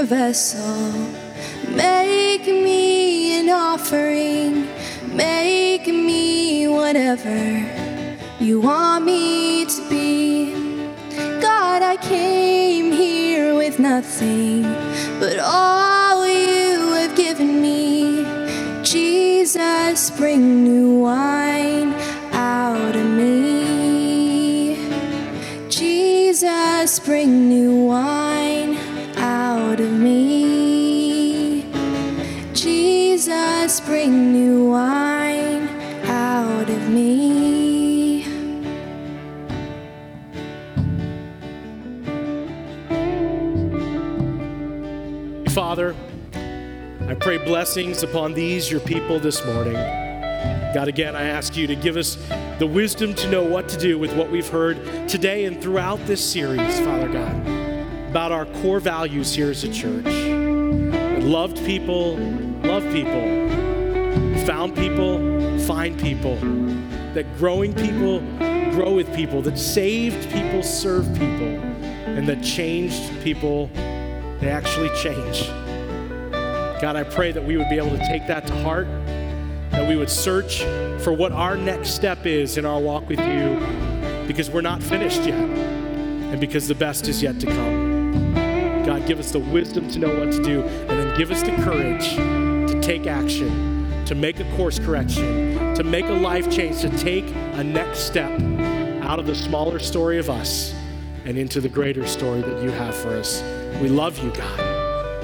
vessel, 0.05 0.91
make 1.69 2.45
me 2.47 3.39
an 3.39 3.49
offering, 3.49 4.67
make 5.15 5.87
me 5.87 6.67
whatever 6.67 7.39
you 8.39 8.61
want 8.61 9.05
me 9.05 9.65
to 9.65 9.89
be. 9.89 10.53
God, 11.41 11.81
I 11.83 11.97
came 11.97 12.91
here 12.91 13.55
with 13.55 13.79
nothing 13.79 14.63
but 15.19 15.39
all 15.39 16.27
you 16.27 16.93
have 16.93 17.15
given 17.15 17.61
me. 17.61 18.25
Jesus, 18.83 20.11
bring 20.11 20.63
new 20.63 20.99
wine 21.01 21.93
out 22.33 22.95
of 22.95 23.05
me. 23.07 24.77
Jesus, 25.69 26.99
bring 26.99 27.49
new 27.49 27.64
pray 47.25 47.37
blessings 47.39 48.03
upon 48.03 48.35
these, 48.35 48.69
your 48.69 48.79
people, 48.81 49.19
this 49.19 49.43
morning. 49.47 49.73
God, 49.73 50.87
again, 50.87 51.15
I 51.15 51.23
ask 51.23 51.57
you 51.57 51.65
to 51.65 51.75
give 51.75 51.97
us 51.97 52.19
the 52.59 52.67
wisdom 52.67 53.15
to 53.15 53.31
know 53.31 53.41
what 53.43 53.67
to 53.69 53.79
do 53.79 53.97
with 53.97 54.15
what 54.15 54.29
we've 54.29 54.47
heard 54.47 55.09
today 55.09 55.45
and 55.45 55.59
throughout 55.59 55.97
this 56.05 56.23
series, 56.23 56.79
Father 56.81 57.11
God, 57.11 57.35
about 58.11 58.31
our 58.31 58.45
core 58.61 58.79
values 58.79 59.33
here 59.33 59.49
as 59.49 59.63
a 59.63 59.73
church. 59.73 60.05
Loved 61.23 61.57
people, 61.65 62.15
love 62.61 62.83
people, 62.93 63.23
found 64.45 64.75
people, 64.75 65.17
find 65.61 65.99
people, 65.99 66.35
that 67.15 67.25
growing 67.39 67.73
people 67.73 68.19
grow 68.69 68.93
with 68.93 69.11
people, 69.15 69.41
that 69.41 69.57
saved 69.57 70.31
people 70.31 70.61
serve 70.61 71.11
people, 71.13 71.57
and 72.05 72.29
that 72.29 72.43
changed 72.43 73.19
people, 73.23 73.71
they 74.41 74.49
actually 74.49 74.89
change. 74.89 75.49
God, 76.81 76.95
I 76.95 77.03
pray 77.03 77.31
that 77.31 77.43
we 77.43 77.57
would 77.57 77.69
be 77.69 77.77
able 77.77 77.91
to 77.91 78.07
take 78.07 78.27
that 78.27 78.45
to 78.47 78.55
heart, 78.61 78.87
that 79.71 79.87
we 79.87 79.95
would 79.95 80.09
search 80.09 80.59
for 81.03 81.13
what 81.13 81.31
our 81.31 81.55
next 81.55 81.91
step 81.91 82.25
is 82.25 82.57
in 82.57 82.65
our 82.65 82.79
walk 82.79 83.07
with 83.07 83.19
you, 83.19 84.25
because 84.27 84.49
we're 84.49 84.61
not 84.61 84.83
finished 84.83 85.23
yet, 85.23 85.39
and 85.39 86.39
because 86.39 86.67
the 86.67 86.75
best 86.75 87.07
is 87.07 87.23
yet 87.23 87.39
to 87.39 87.47
come. 87.47 88.33
God, 88.85 89.07
give 89.07 89.19
us 89.19 89.31
the 89.31 89.39
wisdom 89.39 89.87
to 89.89 89.99
know 89.99 90.19
what 90.19 90.31
to 90.33 90.43
do, 90.43 90.61
and 90.61 90.89
then 90.89 91.17
give 91.17 91.31
us 91.31 91.41
the 91.41 91.51
courage 91.63 92.09
to 92.71 92.79
take 92.81 93.07
action, 93.07 94.05
to 94.05 94.13
make 94.13 94.39
a 94.39 94.55
course 94.55 94.77
correction, 94.77 95.73
to 95.75 95.83
make 95.83 96.05
a 96.05 96.13
life 96.13 96.51
change, 96.51 96.81
to 96.81 96.89
take 96.97 97.25
a 97.53 97.63
next 97.63 97.99
step 98.01 98.31
out 99.01 99.17
of 99.17 99.25
the 99.25 99.35
smaller 99.35 99.79
story 99.79 100.17
of 100.17 100.29
us 100.29 100.73
and 101.25 101.37
into 101.37 101.61
the 101.61 101.69
greater 101.69 102.05
story 102.05 102.41
that 102.41 102.61
you 102.63 102.69
have 102.69 102.95
for 102.95 103.09
us. 103.09 103.41
We 103.81 103.89
love 103.89 104.19
you, 104.19 104.31
God. 104.31 104.74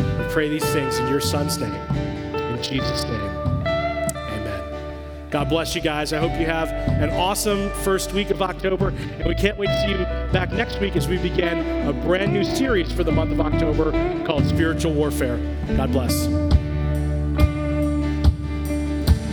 We 0.02 0.34
pray 0.34 0.50
these 0.50 0.66
things 0.72 1.00
in 1.00 1.08
your 1.08 1.22
Son's 1.22 1.58
name. 1.58 1.74
In 1.74 2.64
Jesus' 2.64 3.04
name. 3.04 3.22
Amen. 3.66 5.28
God 5.30 5.50
bless 5.50 5.76
you 5.76 5.82
guys. 5.82 6.14
I 6.14 6.20
hope 6.20 6.38
you 6.40 6.46
have 6.46 6.70
an 6.70 7.10
awesome 7.12 7.70
first 7.84 8.14
week 8.14 8.30
of 8.30 8.42
October. 8.42 8.90
And 8.90 9.26
we 9.26 9.36
can't 9.36 9.58
wait 9.58 9.68
to 9.68 9.82
see 9.82 9.92
you 9.92 9.98
back 10.32 10.52
next 10.52 10.80
week 10.80 10.96
as 10.96 11.08
we 11.08 11.18
begin 11.18 11.88
a 11.88 11.94
brand 11.94 12.34
new 12.34 12.44
series 12.44 12.92
for 12.92 13.04
the 13.04 13.12
month 13.12 13.32
of 13.32 13.42
October 13.42 13.92
called 14.26 14.46
Spiritual 14.46 14.94
Warfare. 14.94 15.38
God 15.78 15.92
bless. 15.92 16.28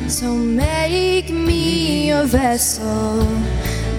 So 0.08 0.34
make 0.34 1.28
me 1.28 2.10
a 2.10 2.24
vessel, 2.24 3.26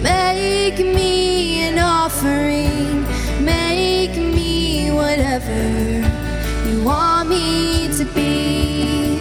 make 0.01 0.79
me 0.79 1.61
an 1.67 1.77
offering, 1.77 3.03
make 3.45 4.17
me 4.17 4.89
whatever 4.89 6.28
you 6.69 6.83
want 6.83 7.29
me 7.29 7.87
to 7.97 8.05
be. 8.05 9.19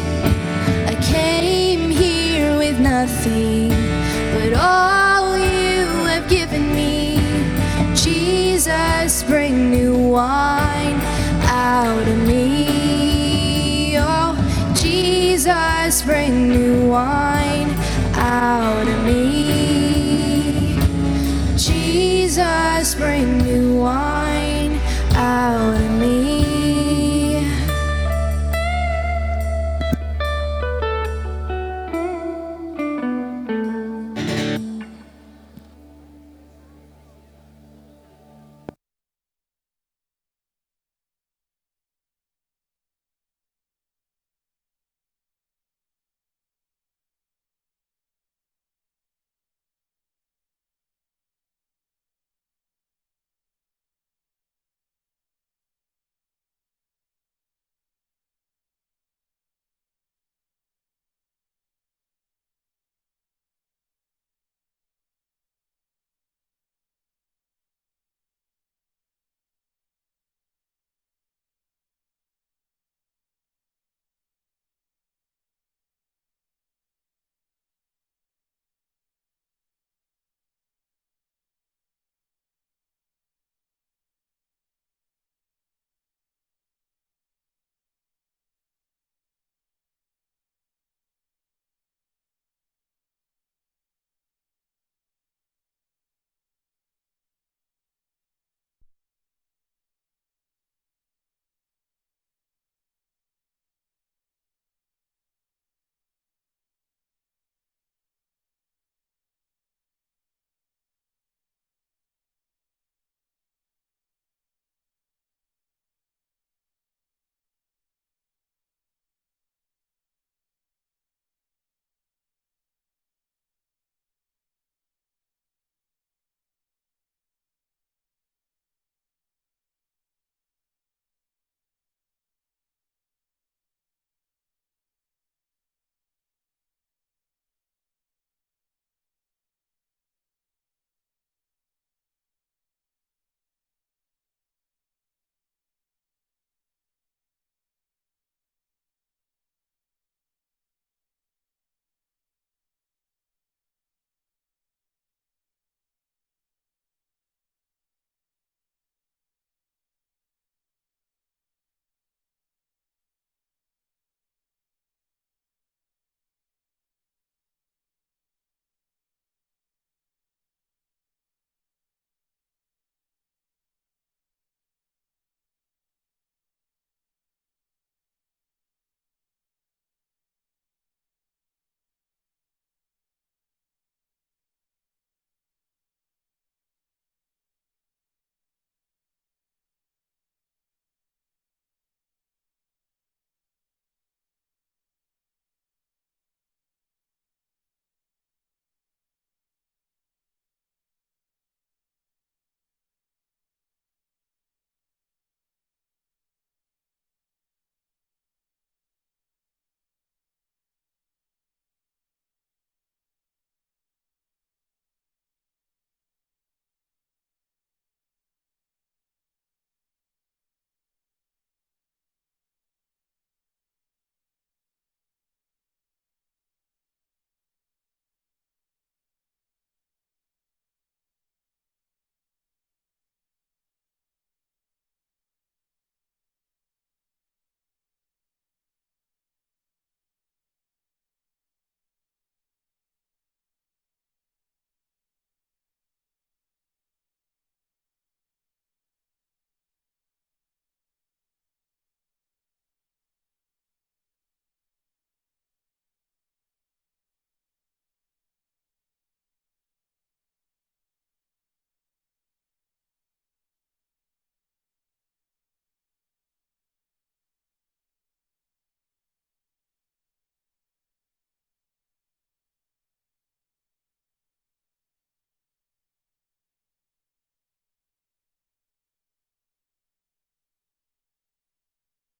I 0.86 0.94
came 1.00 1.88
here 1.90 2.56
with 2.58 2.78
nothing, 2.78 3.70
but 4.34 4.52
all 4.54 5.36
you 5.38 5.86
have 6.10 6.28
given 6.28 6.74
me. 6.74 7.18
Jesus, 7.94 9.22
bring 9.24 9.70
new 9.70 9.96
wine 9.96 11.00
out 11.44 12.06
of 12.06 12.18
me. 12.26 13.96
Oh, 13.98 14.36
Jesus, 14.74 16.02
bring 16.02 16.48
new 16.48 16.88
wine 16.88 17.70
out 18.14 18.86
of 18.86 19.04
me. 19.04 20.78
Jesus, 21.56 22.94
bring 22.94 23.38
new 23.38 23.80
wine. 23.80 24.07